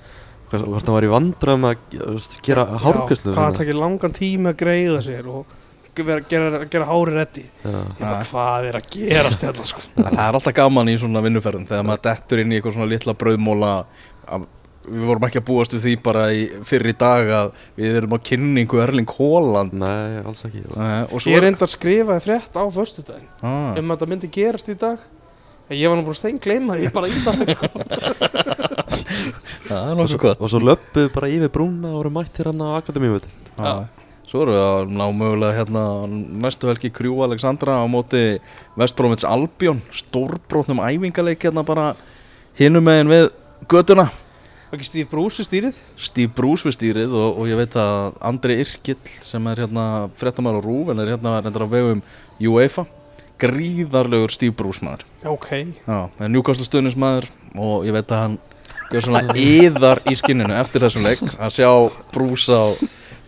hvort 0.50 0.86
hann 0.86 0.96
var 0.96 1.06
í 1.06 1.10
vandræðum 1.14 1.66
að 1.70 1.82
þú 1.94 2.12
veist, 2.16 2.36
gera 2.46 2.66
hárgæslu 2.82 3.30
Já, 3.30 3.34
Hvað 3.34 3.48
það 3.48 3.58
takir 3.60 3.80
langan 3.80 4.14
tíma 4.16 4.52
að 4.52 4.60
greiða 4.64 5.02
sér 5.06 5.28
og 5.30 5.58
vera, 6.00 6.22
gera, 6.30 6.62
gera 6.70 6.86
hári 6.88 7.16
reddi 7.16 7.44
hvað 8.30 8.70
er 8.70 8.78
að 8.78 8.88
gerast 8.94 9.44
hérna 9.44 9.66
sko? 9.68 9.82
Það 10.00 10.22
er 10.22 10.38
alltaf 10.38 10.56
gaman 10.56 10.88
í 10.88 10.96
svona 11.00 11.22
vinnuferðum 11.24 11.66
þegar 11.68 11.86
maður 11.88 12.06
dettur 12.06 12.42
inn 12.42 12.54
í 12.54 12.58
eitthvað 12.58 12.76
svona 12.78 12.90
litla 12.90 13.16
brauðmóla 13.20 13.74
að 14.30 14.48
við 14.90 15.04
vorum 15.06 15.26
ekki 15.28 15.40
að 15.42 15.46
búast 15.50 15.74
við 15.76 15.82
því 15.84 15.94
bara 16.02 16.22
í 16.32 16.44
fyrri 16.66 16.94
dag 16.98 17.28
að 17.36 17.50
við 17.76 17.98
erum 18.00 18.16
á 18.16 18.18
kynningu 18.30 18.80
Erling 18.80 19.12
Haaland. 19.18 19.74
Nei, 19.76 20.22
alls 20.24 20.40
ekki. 20.48 20.62
Og 20.72 21.20
svo 21.20 21.34
Ég 21.34 21.44
reyndar 21.44 21.68
að 21.68 21.74
skrifaði 21.74 22.24
frétt 22.24 22.56
á 22.56 22.64
föstudaginn 22.74 23.28
ah, 23.44 23.76
um 23.76 23.92
að 23.92 24.00
það 24.00 24.12
myndi 24.14 24.32
gerast 24.34 24.72
í 24.72 24.76
dag. 24.80 25.04
En 25.68 25.78
ég 25.78 25.92
var 25.92 26.00
nú 26.00 26.06
bara 26.08 26.18
stein 26.18 26.40
gleyma 26.42 26.80
ég 26.80 26.90
bara 26.96 27.06
í 27.06 27.20
dag 27.22 27.38
það 29.70 29.88
er 29.90 29.98
nokkuð 30.00 30.22
gott. 30.26 30.42
Og 30.42 30.52
svo 30.52 30.60
löppuðu 30.66 31.10
bara 31.14 31.30
yfir 31.30 31.52
brúna 31.54 31.94
og 31.94 32.00
voru 32.00 32.12
mættir 32.18 32.50
hann 32.50 32.62
á 32.62 32.68
Akademíuvöldin 32.80 33.34
Já. 33.56 33.72
Svo 34.30 34.44
erum 34.44 34.54
við 34.54 34.62
að 34.62 34.92
ná 34.94 35.04
mögulega 35.10 35.56
hérna 35.58 35.84
næstu 36.44 36.68
helgi 36.70 36.92
Krjú 36.94 37.16
Alexandra 37.24 37.80
á 37.82 37.84
móti 37.90 38.38
Vestbrómits 38.78 39.26
Albion 39.26 39.80
stórbrótnum 39.90 40.82
æfingaleik 40.86 41.48
hérna 41.48 41.64
bara 41.66 41.94
hinum 42.58 42.84
megin 42.86 43.10
við 43.10 43.30
götuna. 43.70 44.06
Var 44.70 44.78
ekki 44.78 44.86
Steve 44.86 45.10
Bruce 45.10 45.42
í 45.42 45.48
stýrið? 45.48 45.80
Steve 45.98 46.30
Bruce 46.30 46.62
við 46.62 46.76
stýrið 46.76 47.16
og, 47.18 47.40
og 47.42 47.50
ég 47.50 47.58
veit 47.58 47.74
að 47.74 48.20
Andri 48.30 48.60
Irkill 48.62 49.00
sem 49.26 49.50
er 49.50 49.64
hérna 49.64 49.86
fréttamæður 50.20 50.62
á 50.62 50.66
Rúf 50.68 50.92
en 50.92 51.02
er 51.02 51.10
hérna 51.16 51.32
reyndar 51.42 51.66
á 51.66 51.74
vegum 51.74 52.04
UEFA 52.38 52.86
gríðarlegur 53.40 54.30
Steve 54.30 54.54
Bruce 54.54 54.84
maður. 54.84 55.02
Ok. 55.26 55.48
Já, 55.88 55.98
er 56.20 56.30
njúkastlu 56.30 56.68
stuðnismæður 56.68 57.26
og 57.58 57.88
ég 57.88 57.96
veit 57.96 58.14
að 58.14 58.22
hann 58.22 58.38
gjör 58.90 59.06
svona 59.06 59.36
yðar 59.38 60.00
í 60.10 60.16
skinninu 60.18 60.56
eftir 60.58 60.84
þessum 60.84 61.06
leik 61.06 61.22
að 61.36 61.54
sjá 61.58 61.70
Bruce 62.14 62.50
á, 62.50 62.74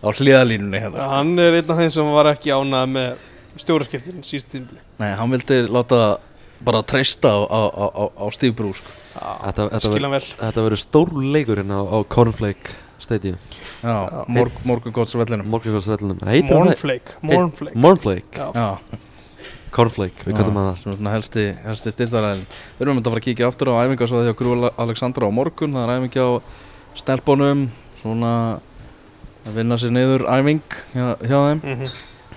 á 0.03 0.07
hliðalínunni 0.11 0.81
hérna. 0.83 1.07
Hann 1.15 1.33
er 1.39 1.59
einn 1.59 1.71
af 1.71 1.79
þeim 1.79 1.93
sem 1.95 2.11
var 2.15 2.31
ekki 2.33 2.53
ánað 2.55 2.91
með 2.97 3.29
stjóraskiptin 3.63 4.23
síst 4.25 4.51
tímbli 4.51 4.81
Nei, 4.99 5.11
hann 5.17 5.33
vildi 5.33 5.61
láta 5.69 6.03
bara 6.63 6.81
treysta 6.87 7.31
á, 7.31 7.39
á, 7.43 7.61
á, 7.69 7.85
á, 7.91 8.03
á 8.23 8.25
Steve 8.33 8.55
Bruce 8.55 8.81
sko. 8.81 8.99
Þetta, 9.13 9.67
þetta, 9.75 9.81
Skil 9.85 10.05
hann 10.07 10.15
vel. 10.15 10.23
þetta 10.39 10.65
verður 10.65 10.81
stór 10.81 11.11
leikur 11.35 11.61
hérna 11.61 11.81
á, 11.83 11.97
Cornflake 12.09 12.75
Stadium. 13.03 13.35
Já, 13.83 14.23
morg, 14.31 14.59
morgungótsvellinum 14.63 15.43
það? 15.43 16.37
Mornflake 16.47 17.17
Mornflake. 17.21 17.75
Mornflake. 17.75 18.47
Já. 18.55 19.01
Cornflake, 19.73 20.25
við 20.27 20.37
kallum 20.37 20.59
að 20.61 20.67
það 20.85 21.07
helsti, 21.15 21.45
helsti 21.65 21.93
styrtaræðin. 21.95 22.43
Við 22.77 22.85
erum 22.85 22.99
myndið 22.99 23.09
að 23.09 23.15
fara 23.15 23.23
að 23.23 23.27
kíkja 23.27 23.47
aftur 23.49 23.71
á 23.73 23.81
æfingasvæði 23.83 24.27
hjá 24.29 24.37
Grú 24.37 24.57
Alexandra 24.69 25.29
á 25.29 25.31
morgun. 25.33 25.73
Það 25.73 25.87
er 25.87 26.03
æfingi 26.03 26.21
á 26.21 26.29
stelpunum 26.99 27.63
Svona 28.03 28.59
að 29.47 29.55
vinna 29.55 29.77
sér 29.79 29.93
niður 29.95 30.25
æfing 30.27 30.59
hjá, 30.91 31.05
hjá 31.23 31.37
þeim. 31.39 31.61
Mhm. 31.63 31.93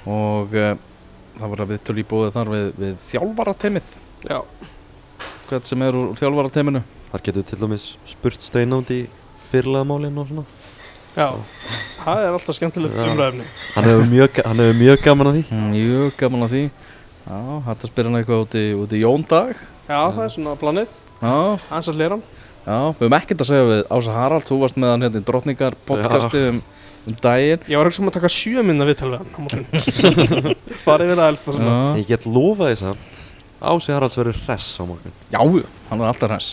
Og 0.07 0.53
uh, 0.55 0.77
það 1.41 1.53
var 1.53 1.63
að 1.65 1.73
við 1.73 1.81
töl 1.89 1.97
í 1.99 2.05
búið 2.07 2.37
þar 2.37 2.51
við, 2.53 2.67
við 2.79 2.93
þjálfarateimið 3.11 3.97
Já. 4.27 4.39
Hvert 5.49 5.67
sem 5.69 5.83
er 5.83 5.99
úr 5.99 6.13
þjálfarateiminu 6.19 6.83
Þar 7.11 7.25
getur 7.27 7.47
til 7.47 7.59
dæmis 7.61 7.89
spurt 8.07 8.43
Steinánd 8.43 8.93
í 8.95 9.01
fyrirlega 9.51 9.87
málinn 9.89 10.23
og 10.23 10.31
svona. 10.31 10.47
Já 11.17 11.29
Það 11.97 12.23
er 12.23 12.37
alltaf 12.39 12.59
skemmtilegt 12.61 12.95
Já. 12.95 13.07
umræðefni 13.11 13.47
Hann 13.75 13.89
hefur 13.91 14.11
mjög, 14.13 14.41
mjög 14.79 15.03
gaman 15.03 15.33
að 15.33 15.39
því. 15.41 15.61
Mjög 15.75 16.19
gaman 16.23 16.47
að 16.47 16.55
því 16.55 16.65
Já, 17.27 17.39
hætti 17.67 17.87
að 17.87 17.91
spyrja 17.91 18.11
hann 18.11 18.19
eitthvað 18.21 18.43
út 18.45 18.55
í, 18.59 18.65
út 18.79 18.93
í 18.95 19.01
Jóndag 19.03 19.57
Já, 19.87 19.99
það 20.15 20.23
er 20.27 20.33
svona 20.35 20.55
planið. 20.61 20.97
Já, 21.21 21.33
Hans 21.71 21.89
að 21.91 21.99
hlera 21.99 22.17
hann 22.19 22.25
já, 22.67 22.77
við 22.99 23.03
höfum 23.05 23.17
ekkert 23.19 23.43
að 23.45 23.49
segja 23.51 23.67
við 23.71 23.83
Ása 23.97 24.15
Harald, 24.17 24.47
þú 24.49 24.59
varst 24.63 24.79
með 24.83 24.91
hann 24.93 25.05
hérna 25.07 25.21
í 25.23 25.27
Drottningar 25.27 25.77
podcasti 25.87 26.43
um, 26.51 26.61
um 27.07 27.17
daginn. 27.23 27.63
Ég 27.71 27.79
var 27.81 27.91
ekki 27.91 27.99
sem 28.01 28.11
að 28.11 28.17
taka 28.19 28.31
sjö 28.37 28.65
minna 28.67 28.87
viðtal 28.89 29.11
við 29.13 29.21
hann 29.23 30.57
Farið 30.87 31.13
við 31.13 31.21
það 31.21 31.31
elsta 31.33 31.57
Já, 31.57 31.77
Ég 32.01 32.09
get 32.11 32.27
lofað 32.31 32.73
því 32.73 32.79
samt 32.83 33.21
Ási 33.67 33.95
Haralds 33.95 34.19
verður 34.21 34.41
hress 34.47 34.71
á 34.79 34.83
morgun. 34.87 35.15
Já, 35.33 35.39
hann 35.91 36.03
er 36.03 36.11
alltaf 36.11 36.29
hress. 36.31 36.51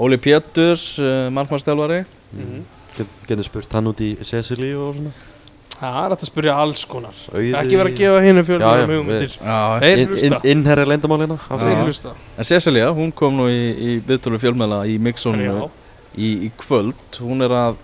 Óli 0.00 0.16
Péturs, 0.20 0.86
uh, 1.00 1.28
markmannstjálfari 1.36 2.02
Mhm. 2.32 2.62
Get, 2.96 3.08
Getur 3.28 3.44
spurt 3.44 3.72
hann 3.76 3.88
út 3.88 4.00
í 4.04 4.14
Cecily 4.24 4.70
og 4.76 4.94
svona 4.96 5.12
Það 5.82 5.96
er 5.98 6.12
hægt 6.14 6.22
að 6.22 6.28
spyrja 6.30 6.52
alls 6.62 6.82
konar. 6.86 7.16
Auði- 7.34 7.54
Ekki 7.58 7.78
vera 7.80 7.90
að 7.90 7.96
gefa 7.98 8.18
fjölum 8.46 8.66
við- 8.78 8.90
hugmyndir. 8.92 9.32
Þeir 9.82 10.02
hlusta. 10.06 10.26
inn- 10.28 10.50
Innherja 10.52 10.84
leyndamálina 10.86 11.36
Þeir 11.48 11.80
hlusta. 11.84 12.12
En 12.38 12.44
Cecilia, 12.44 12.92
hún 12.94 13.10
kom 13.12 13.34
nú 13.36 13.48
í, 13.50 13.62
í 13.74 14.00
viðtölu 14.06 14.38
fjölmæla 14.38 14.84
í 14.86 14.98
Mixonu 15.02 15.68
í, 16.16 16.46
í 16.46 16.50
kvöld. 16.56 16.94
Hún 17.18 17.42
er 17.42 17.50
að 17.50 17.74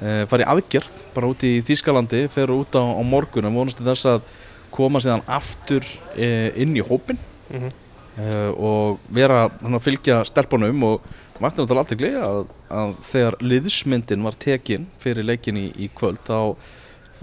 uh, 0.00 0.24
fara 0.30 0.44
í 0.44 0.48
aðgerð, 0.54 0.94
bara 1.14 1.26
út 1.28 1.42
í 1.44 1.60
Þískalandi 1.60 2.28
fer 2.30 2.46
út 2.54 2.72
á, 2.72 2.80
á 2.80 3.02
morgun 3.04 3.44
en 3.44 3.52
vonast 3.54 3.76
til 3.76 3.84
þess 3.86 4.06
að 4.06 4.22
koma 4.70 4.98
síðan 5.02 5.22
aftur 5.26 5.82
uh, 6.16 6.50
inn 6.56 6.74
í 6.76 6.80
hópin 6.80 7.18
Mhm. 7.52 7.70
uh, 8.20 8.50
og 8.56 8.98
vera 9.12 9.48
að 9.50 9.80
fylgja 9.82 10.24
stelpunum 10.24 10.82
og 10.84 11.00
vakti 11.40 11.60
náttúrulega 11.62 11.84
alltaf 11.84 11.98
glið 11.98 12.18
að, 12.22 12.46
að 12.70 12.96
þegar 13.10 13.36
liðsmyndin 13.40 14.22
var 14.22 14.32
tekin 14.38 14.86
fyrir 15.00 15.24
leikin 15.24 15.56
í, 15.56 15.72
í 15.76 15.90
kvöld 15.94 16.18
þá 16.26 16.56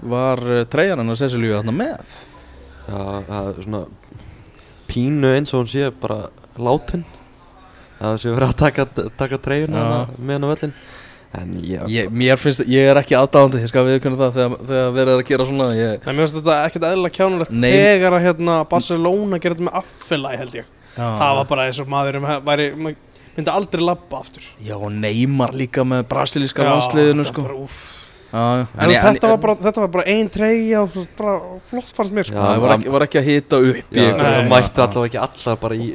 var 0.02 0.42
uh, 0.44 0.64
treyjan 0.70 1.02
hennar 1.02 1.18
Cecilíu 1.20 1.56
þarna 1.58 1.74
með? 1.76 2.16
Já, 2.86 3.00
það 3.26 3.48
er 3.50 3.62
svona 3.66 3.82
pínu 4.86 5.32
eins 5.34 5.54
og 5.54 5.64
hún 5.64 5.72
sé 5.72 5.88
bara 6.02 6.26
látin. 6.56 7.02
Það 7.96 8.20
sé 8.22 8.36
verið 8.36 8.52
að 8.52 8.60
taka, 8.60 8.86
taka 9.16 9.40
treyjuna 9.40 9.82
Já. 9.82 9.98
með 10.20 10.36
hann 10.36 10.46
á 10.46 10.52
völlin 10.52 10.78
en 11.36 11.56
ég, 11.64 11.82
ég, 11.90 12.10
mér 12.12 12.38
finnst, 12.40 12.62
ég 12.70 12.88
er 12.90 13.00
ekki 13.00 13.16
aðdáðandi 13.18 13.62
ég 13.64 13.70
skal 13.70 13.84
viðkynna 13.86 14.18
það 14.20 14.36
þegar, 14.36 14.62
þegar 14.68 14.92
verið 14.94 15.12
er 15.12 15.22
að 15.22 15.30
gera 15.30 15.46
svona 15.48 15.66
ég, 15.76 16.04
Nei, 16.04 16.12
mér 16.12 16.22
finnst 16.22 16.38
þetta 16.38 16.56
ekkert 16.68 16.86
eðlilega 16.90 17.16
kjánulegt 17.18 17.56
þegar 17.64 18.16
að 18.16 18.24
hérna 18.26 18.56
Barcelona 18.70 19.40
gerði 19.42 19.58
þetta 19.58 19.66
með 19.68 19.78
affélagi 19.82 20.40
held 20.42 20.56
ég. 20.60 20.70
Það 20.96 21.34
var 21.40 21.50
bara 21.50 21.66
eins 21.68 21.80
og 21.82 21.90
maður 21.92 22.20
væri, 22.46 22.68
maður 22.78 23.02
myndi 23.36 23.52
aldrei 23.52 23.84
labba 23.84 24.22
aftur. 24.22 24.46
Já, 24.64 24.76
og 24.78 24.88
Neymar 24.96 25.52
líka 25.56 25.84
með 25.84 26.06
brasilíska 26.08 26.64
Já, 26.64 26.70
landsliðinu 26.72 27.24
þetta 27.24 27.34
sko. 27.34 27.44
bara, 27.44 27.58
þetta, 28.32 29.30
var 29.30 29.38
bara, 29.42 29.54
þetta 29.60 29.82
var 29.84 29.92
bara 29.94 30.04
ein 30.12 30.30
treyja 30.32 30.82
og 30.82 30.92
flott 30.94 31.92
fannst 31.96 32.14
mér 32.16 32.28
sko. 32.28 32.36
Já, 32.36 32.42
það 32.42 32.62
var 32.64 32.74
ekki, 32.76 32.92
var 32.96 33.06
ekki 33.06 33.20
að 33.20 33.28
hita 33.30 33.60
upp 33.62 33.76
í 33.76 34.00
já, 34.00 34.06
eitthvað 34.06 34.16
Nei. 34.16 34.26
það 34.26 34.36
svona. 34.36 34.50
mætti 34.52 34.84
allavega 34.86 35.06
ekki 35.06 35.22
alla 35.26 35.56
bara 35.62 35.78
í 35.78 35.88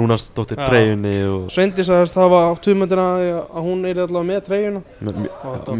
Rúnarsdóttir 0.00 0.62
treyjunni 0.62 1.14
og 1.28 1.46
Sveindi 1.54 1.86
sagðist 1.88 2.18
það 2.18 2.34
var 2.34 2.60
tugmyndina 2.64 3.06
að 3.44 3.68
hún 3.68 3.86
er 3.88 4.02
allavega 4.04 4.28
með 4.32 4.44
treyjuna. 4.48 4.84
Þetta 4.98 5.78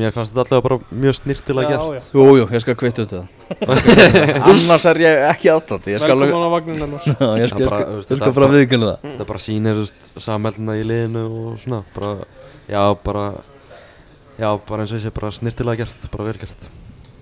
mér 0.00 0.16
fannst 0.16 0.34
þetta 0.34 0.46
allavega 0.46 0.66
bara 0.68 0.80
mjög 1.04 1.20
snirtilega 1.20 1.76
gert. 1.76 2.00
já. 2.00 2.16
jú, 2.20 2.26
jú, 2.40 2.48
ég 2.54 2.64
skal 2.66 2.78
kvittu 2.78 3.06
út 3.06 3.16
það. 3.18 3.36
Annars 4.50 4.84
er 4.86 5.00
ég 5.02 5.24
ekki 5.26 5.50
alveg 5.50 6.30
Velkomin 6.30 6.46
á 6.46 6.50
vagnin 6.52 6.82
hennar 6.84 7.02
Já, 7.02 7.28
ég 7.40 7.50
skal, 7.50 7.66
bara, 7.66 7.86
þetta 8.06 8.50
viðkynna 8.54 8.90
það. 8.92 9.06
þetta 9.08 9.26
bara 9.32 9.42
sýnir 9.42 9.80
sammeldina 10.22 10.76
í 10.78 10.84
liðinu 10.86 11.24
og 11.26 11.56
svona 11.62 11.80
bara, 11.96 12.12
já, 12.70 12.82
bara 13.02 13.24
já, 14.40 14.48
bara 14.68 14.84
eins 14.86 14.94
og 14.94 14.98
þessi 14.98 15.14
bara 15.20 15.30
snirtilega 15.36 15.84
gert 15.84 16.10
bara 16.14 16.28
vel 16.30 16.40
gert 16.40 16.70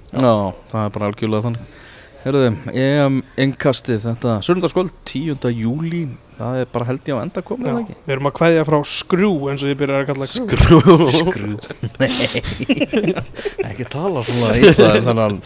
Já, 0.09 0.33
það 0.71 0.87
er 0.87 0.95
bara 0.95 1.11
algjörlega 1.11 1.47
þannig 1.49 1.77
Herðu, 2.19 2.49
EM 2.75 3.19
innkastið 3.39 4.01
þetta 4.09 4.39
Sörndarskvöld, 4.43 4.91
10. 5.07 5.53
júli 5.55 6.01
það 6.39 6.57
er 6.63 6.71
bara 6.73 6.87
held 6.89 7.07
ég 7.07 7.15
á 7.15 7.23
enda 7.23 7.43
komið 7.47 7.69
eða 7.71 7.83
ekki 7.85 7.95
Við 8.09 8.15
erum 8.15 8.29
að 8.31 8.35
kveðja 8.39 8.65
frá 8.67 8.77
skrú 8.91 9.31
eins 9.53 9.63
og 9.65 9.71
ég 9.71 9.79
byrjar 9.79 10.03
að 10.03 10.09
kalla 10.11 10.29
skrú 10.33 10.81
Skrú 10.83 10.97
Skrú 11.15 11.53
Nei 12.03 12.11
Ekki 13.69 13.87
tala 13.91 14.25
svona 14.27 14.51
illa 14.59 14.89
um 14.99 15.07
þennan 15.09 15.39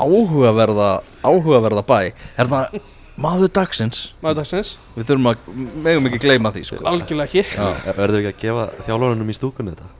áhugaverða 0.00 0.88
áhugaverða 1.24 1.84
bæ 1.90 1.98
Er 2.40 2.50
það 2.50 2.78
maður 3.20 3.52
dagsins 3.60 4.00
Maður 4.24 4.40
dagsins, 4.42 4.72
Við 4.96 5.10
þurfum 5.10 5.30
að, 5.34 5.50
megum 5.86 6.08
ekki 6.10 6.22
gleyma 6.24 6.54
því 6.56 6.64
sko. 6.70 6.80
algjörlega 6.88 7.28
ekki 7.28 7.44
Já. 7.52 7.92
Verðum 8.00 8.16
við 8.16 8.30
ekki 8.30 8.32
að 8.32 8.42
gefa 8.46 8.66
þjálfurunum 8.88 9.30
í 9.34 9.38
stúkunni 9.38 9.76
þetta? 9.76 9.92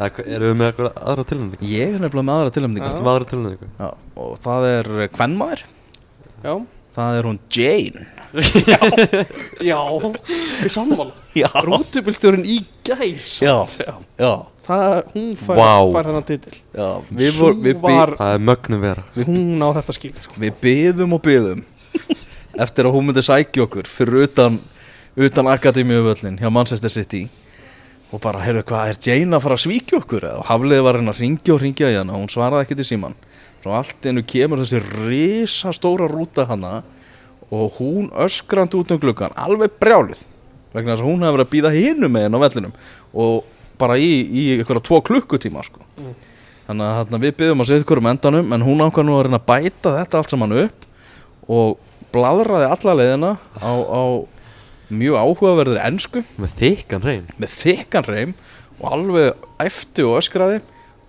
Erum 0.00 0.46
við 0.48 0.54
með 0.56 0.68
eitthvað 0.70 0.94
aðra 1.02 1.24
tilnæmningu? 1.28 1.66
Ég 1.68 1.94
er 1.96 2.00
nefnilega 2.00 2.26
með 2.28 2.38
aðra 2.38 2.52
tilnefningu 2.56 2.86
Já. 2.86 2.92
Ertu 2.92 3.04
með 3.04 3.12
aðra 3.12 3.28
tilnæmningu? 3.32 3.68
Já, 3.78 3.88
og 4.24 4.38
það 4.46 4.68
er 4.70 4.90
Kvenmaður 5.12 5.64
Já, 6.42 6.54
Það 6.92 7.18
er 7.18 7.28
hún 7.28 7.38
Jane 7.52 8.06
já, 9.60 9.78
við 9.92 10.70
sammála 10.72 11.12
Já, 11.42 11.48
Rútubilstjórin 11.64 12.46
í 12.48 12.56
samt. 13.28 13.76
Já. 13.76 13.92
já, 14.16 14.32
Það, 14.64 14.96
hún 15.12 15.30
fær, 15.36 15.58
Vá. 15.58 15.72
fær 15.92 16.08
hennar 16.08 16.24
titil 16.28 16.54
já 16.72 16.88
Við, 17.10 17.28
Sú 17.34 17.44
vor, 17.44 17.56
við, 17.60 17.80
by, 17.82 17.92
var, 17.92 18.14
Það 18.20 18.34
er 18.38 18.44
mögnum 18.48 18.82
vera 18.86 19.04
hún 19.18 19.60
á 19.60 19.68
þetta 19.76 19.96
skil 19.98 20.12
sko. 20.24 20.40
við 20.40 20.56
byðum 20.62 21.16
og 21.18 21.22
byðum 21.28 21.62
Eftir 22.64 22.88
að 22.88 22.96
hún 22.96 23.08
myndi 23.10 23.24
sækja 23.26 23.66
okkur 23.66 23.88
Fyrir 23.90 24.24
utan, 24.28 24.58
utan 25.16 25.52
Akademíuvöllin 25.52 26.40
Hjá 26.40 26.48
Manchester 26.52 26.92
City 26.92 27.26
Og 28.12 28.20
bara, 28.20 28.42
heyrðu, 28.44 28.62
hvað 28.68 28.90
er 28.90 28.98
Jane 29.06 29.36
að 29.38 29.44
fara 29.46 29.56
að 29.56 29.62
svíkja 29.62 29.98
okkur? 30.02 30.26
Og 30.36 30.48
Hafliði 30.50 30.84
var 30.84 30.98
hérna 30.98 31.14
að 31.14 31.20
ringja 31.22 31.54
og 31.54 31.62
ringja 31.62 31.88
í 31.88 31.94
hana 31.96 32.16
Hún 32.18 32.28
svaraði 32.32 32.66
ekki 32.66 32.76
til 32.76 32.88
síman 32.90 33.14
Svo 33.62 33.72
allt 33.78 34.08
einu 34.08 34.24
kemur 34.28 34.60
þessi 34.60 34.82
risastóra 35.08 36.08
rúta 36.10 36.44
hana 36.50 36.82
Og 37.48 37.78
hún 37.78 38.10
öskrandi 38.24 38.76
út 38.76 38.92
um 38.92 39.00
gluggan 39.00 39.32
Alveg 39.40 39.78
brjálið 39.80 40.20
Vegna 40.74 40.92
þess 40.92 41.04
að 41.04 41.08
hún 41.08 41.24
hefur 41.24 41.38
verið 41.38 41.46
að 41.46 41.54
býða 41.54 41.72
hinum 41.76 42.12
með 42.12 42.26
henn 42.26 42.36
á 42.36 42.44
vellinum 42.44 42.76
Og 43.12 43.48
bara 43.80 43.96
í, 43.96 44.10
í 44.28 44.44
einhverja 44.58 44.84
tvo 44.86 45.00
klukkutíma 45.04 45.64
sko. 45.66 45.80
Þannig 46.68 47.00
að 47.00 47.16
við 47.24 47.32
byggðum 47.40 47.64
að 47.64 47.70
setja 47.70 47.84
ykkur 47.86 48.00
um 48.02 48.10
endanum 48.12 48.52
En 48.52 48.66
hún 48.66 48.84
ákvað 48.84 49.08
nú 49.08 49.16
að 49.16 49.24
reyna 49.26 49.40
að 49.40 49.48
bæta 49.48 49.96
þetta 49.98 50.20
allt 50.20 50.34
saman 50.34 50.56
upp 50.66 50.86
Og 51.48 51.80
bladraði 52.12 52.68
alla 52.68 52.96
leiðina 53.00 53.32
á, 53.56 53.72
á 53.72 54.02
mjög 54.92 55.18
áhugaverðir 55.22 55.80
ensku. 55.86 56.22
Með 56.40 56.54
þykkan 56.60 57.06
reyn 57.06 57.26
með 57.40 57.56
þykkan 57.56 58.08
reym 58.08 58.36
og 58.78 58.86
alveg 58.96 59.48
æfti 59.62 60.06
og 60.06 60.18
öskraði 60.20 60.62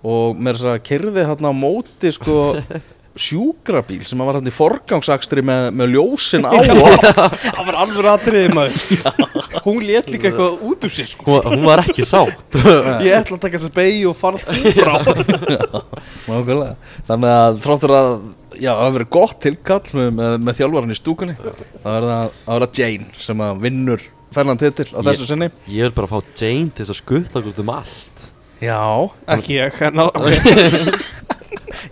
og 0.03 0.39
með 0.39 0.59
þess 0.59 0.69
að 0.73 0.83
kyrði 0.89 1.25
hann 1.29 1.47
á 1.47 1.53
móti 1.55 2.11
sko 2.13 2.37
sjúkrabíl 3.19 4.01
sem 4.09 4.17
var 4.25 4.39
hann 4.39 4.47
í 4.49 4.53
forgangsakstri 4.53 5.43
með, 5.45 5.67
með 5.77 5.91
ljósin 5.93 6.47
á 6.49 6.51
og 6.57 6.63
Það 7.03 7.67
var 7.67 7.77
alveg 7.83 8.07
aðriðið 8.13 8.55
maður. 8.57 8.77
Hún 9.67 9.83
let 9.85 10.09
líka 10.09 10.31
eitthvað 10.31 10.63
út 10.69 10.87
úr 10.87 10.93
sér 10.95 11.09
sko. 11.11 11.27
Hún, 11.29 11.49
hún 11.53 11.67
var 11.67 11.83
ekki 11.83 12.05
sátt. 12.09 12.57
Ég 13.05 13.13
ætla 13.19 13.37
að 13.37 13.43
taka 13.45 13.59
þess 13.59 13.69
að 13.69 13.75
beigja 13.77 14.09
og 14.09 14.17
fara 14.17 14.41
þú 14.41 14.73
frá. 14.79 14.95
Nákvæmlega. 16.27 16.73
þannig 17.09 17.35
að 17.37 17.61
þráttur 17.67 17.93
að 17.99 18.09
já, 18.57 18.71
það 18.71 18.81
hafi 18.83 18.97
verið 18.97 19.11
gott 19.17 19.37
tilkall 19.45 19.83
með, 19.99 20.09
með, 20.19 20.35
með 20.47 20.59
þjálfarinn 20.59 20.95
í 20.95 20.99
stúkunni. 20.99 21.37
Það 21.37 21.87
verða 21.99 22.17
að 22.23 22.57
vera 22.57 22.71
Jane 22.81 23.23
sem 23.29 23.45
að 23.45 23.63
vinnur 23.67 24.07
þennan 24.33 24.61
titil 24.61 24.89
á 24.89 24.99
þessu 25.05 25.29
sinni. 25.29 25.51
Ég 25.69 25.87
vil 25.89 25.95
bara 26.01 26.09
fá 26.09 26.17
Jane 26.41 26.73
til 26.73 26.81
þess 26.87 26.95
að 26.95 27.01
skutla 27.03 27.43
okkur 27.43 27.63
um 27.65 27.73
allt. 27.77 28.27
Já, 28.63 28.79
Ekki 29.37 29.57
ég, 29.59 29.79
en 29.89 29.99
á- 29.99 30.07
ok 30.07 31.42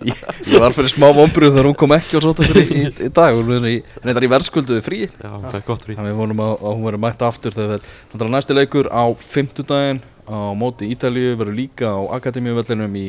ég, 0.07 0.21
ég 0.51 0.63
var 0.63 0.75
fyrir 0.75 0.91
smá 0.93 1.07
vombrið 1.15 1.53
þegar 1.55 1.69
hún 1.69 1.77
kom 1.81 1.95
ekki 1.95 2.17
og 2.19 2.25
svo 2.25 2.47
í, 2.61 2.63
í, 2.65 2.85
í 3.07 3.09
dag, 3.13 3.35
hún 3.37 3.53
er 3.57 3.67
reyndar 4.05 4.27
í 4.27 4.31
verðskulduði 4.31 4.85
frí 4.85 5.01
Já, 5.09 5.29
það 5.29 5.59
er 5.59 5.67
gott 5.67 5.85
frí. 5.85 5.97
Þannig 5.99 6.15
við 6.15 6.21
vonum 6.23 6.43
að, 6.45 6.53
að 6.57 6.75
hún 6.77 6.87
verður 6.87 7.03
mætt 7.05 7.25
aftur 7.27 7.55
þegar 7.57 7.85
verður 8.13 8.33
næsti 8.37 8.57
leikur 8.57 8.89
á 8.91 9.03
fimmtudaginn 9.25 10.01
á 10.31 10.39
móti 10.57 10.89
Ítalíu 10.93 11.37
verður 11.39 11.57
líka 11.57 11.91
á 11.91 11.99
Akademíuvellinum 12.17 12.99
í 13.01 13.07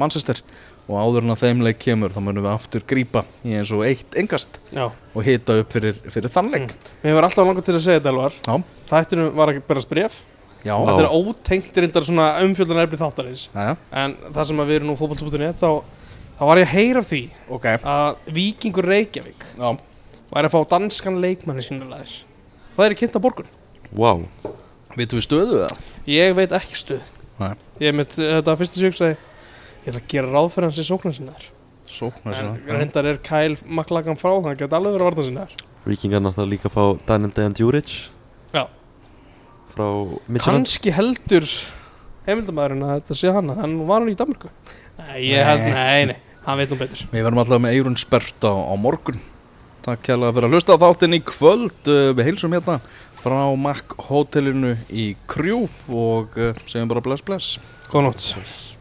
Manchester. 0.00 0.40
Og 0.84 0.98
áður 1.00 1.24
en 1.24 1.32
að 1.32 1.40
þeim 1.46 1.62
leik 1.64 1.78
kemur 1.80 2.12
þá 2.12 2.18
munum 2.20 2.44
við 2.44 2.50
aftur 2.52 2.82
grípa 2.84 3.22
í 3.40 3.54
eins 3.56 3.70
og 3.72 3.86
eitt 3.86 4.16
engast 4.20 4.58
Já, 4.74 4.90
og 4.92 5.24
hita 5.24 5.56
upp 5.62 5.72
fyrir, 5.72 5.96
fyrir 6.12 6.32
þann 6.34 6.50
leik. 6.52 6.74
Mér 7.00 7.16
var 7.16 7.24
alltaf 7.30 7.48
langar 7.48 7.64
til 7.64 7.72
að 7.78 7.84
segja 7.86 8.02
þetta 8.02 8.12
Elvar. 8.12 8.36
Já, 8.44 8.58
Þættinu 8.90 9.30
var 9.38 9.52
ekki 9.54 9.62
berast 9.70 9.88
bref 9.88 10.18
já. 10.60 10.74
Þetta 10.76 11.06
er 11.06 11.08
ótengt 11.08 11.80
reyndar 11.80 12.04
svona 12.04 12.26
umfjöldan 12.44 12.82
efni 12.84 13.00
þáttarins. 13.00 13.46
En 13.56 14.16
það 14.26 14.50
sem 14.50 14.60
að 14.60 14.70
við 14.72 14.80
erum 14.80 14.92
nú 14.92 14.98
fótballtúbutinni 15.00 15.50
þá, 15.56 15.70
þá 16.38 16.44
var 16.48 16.60
ég 16.60 16.68
að 16.68 16.74
heyra 16.74 17.02
af 17.02 17.08
því 17.10 17.22
ok. 17.56 17.66
að 17.94 18.30
Víkingur 18.36 18.88
Reykjavík 18.90 19.44
Já, 19.54 19.68
væri 20.30 20.48
að 20.48 20.54
fá 20.54 20.60
danskan 20.74 21.20
leikmanni 21.22 21.64
sínulegis 21.64 22.14
Það 22.74 22.86
er 22.86 22.94
í 22.94 22.98
kynnt 23.00 23.18
á 23.18 23.24
borgun 23.24 23.50
Vá. 23.94 24.10
Vitum 24.98 25.20
við 25.20 25.26
stöðu 25.26 25.60
það? 25.62 25.84
Ég 26.10 26.34
veit 26.38 26.54
ekki 26.58 26.78
stuð 26.80 27.12
Nei. 27.40 27.52
Ég 27.82 27.94
með 27.96 28.16
þetta 28.18 28.56
fyrsta 28.60 28.78
sem 28.80 28.88
ég 28.88 29.20
ætla 29.90 30.00
að 30.00 30.10
gera 30.10 30.32
ráð 30.32 30.50
fyrir 30.54 30.68
hans 30.70 30.80
í 30.80 30.86
sóknar 30.86 31.14
sinna 31.16 31.36
þar 31.36 31.48
Sóknar 31.94 32.34
En 32.34 32.38
sinna 32.40 32.78
reyndar 32.78 33.08
er 33.10 33.22
Kyle 33.26 33.58
McLagan 33.66 34.18
frá 34.18 34.32
Þannig 34.32 34.52
að 34.54 34.60
geta 34.64 34.78
alveg 34.80 34.96
verið 34.96 35.06
að 35.06 35.10
varta 35.10 35.26
sinna 35.28 35.46
þar 35.46 35.64
Víkingar 35.84 36.22
náttúrulega 36.24 36.54
líka 36.54 36.72
fá 36.72 36.82
Daniel 37.06 37.34
Dejan 37.36 37.56
Djuric 37.58 37.94
Já. 38.54 38.64
Frá 39.74 39.86
Midtjylland 40.30 40.64
Kanski 40.64 40.94
heldur 40.94 41.48
heimildamæðurinn 42.28 42.86
að 42.86 42.94
þetta 43.00 43.18
sé 43.18 43.34
hann 43.34 43.52
En 43.54 43.76
var 43.88 44.00
hann 44.00 44.14
í 44.14 44.18
Danmarku 44.18 44.50
Nei, 44.94 45.26
ég 45.26 45.42
held, 45.42 45.66
nei, 45.74 46.06
nei, 46.12 46.18
hann 46.46 46.60
veit 46.60 46.72
nú 46.72 46.80
betur. 46.80 47.06
Við 47.12 47.24
verðum 47.26 47.42
alltaf 47.44 47.62
með 47.64 47.78
eirun 47.78 47.98
spert 48.00 48.46
á, 48.46 48.52
á 48.52 48.74
morgun. 48.80 49.20
Takk 49.84 50.04
kjærlega 50.06 50.36
fyrir 50.36 50.48
að 50.48 50.56
hlusta 50.56 50.76
á 50.76 50.82
þáttinn 50.84 51.18
í 51.18 51.24
kvöld. 51.24 51.80
Uh, 51.84 52.12
Við 52.16 52.30
heilsum 52.30 52.54
hérna 52.56 52.78
frá 53.20 53.40
Mac 53.56 53.96
hótelinu 54.08 54.76
í 54.92 55.10
Krjúf 55.30 55.82
og 55.92 56.38
uh, 56.40 56.54
segjum 56.64 56.92
bara 56.92 57.04
bless 57.04 57.24
bless. 57.24 57.58
Góða 57.90 58.10
nótt 58.10 58.73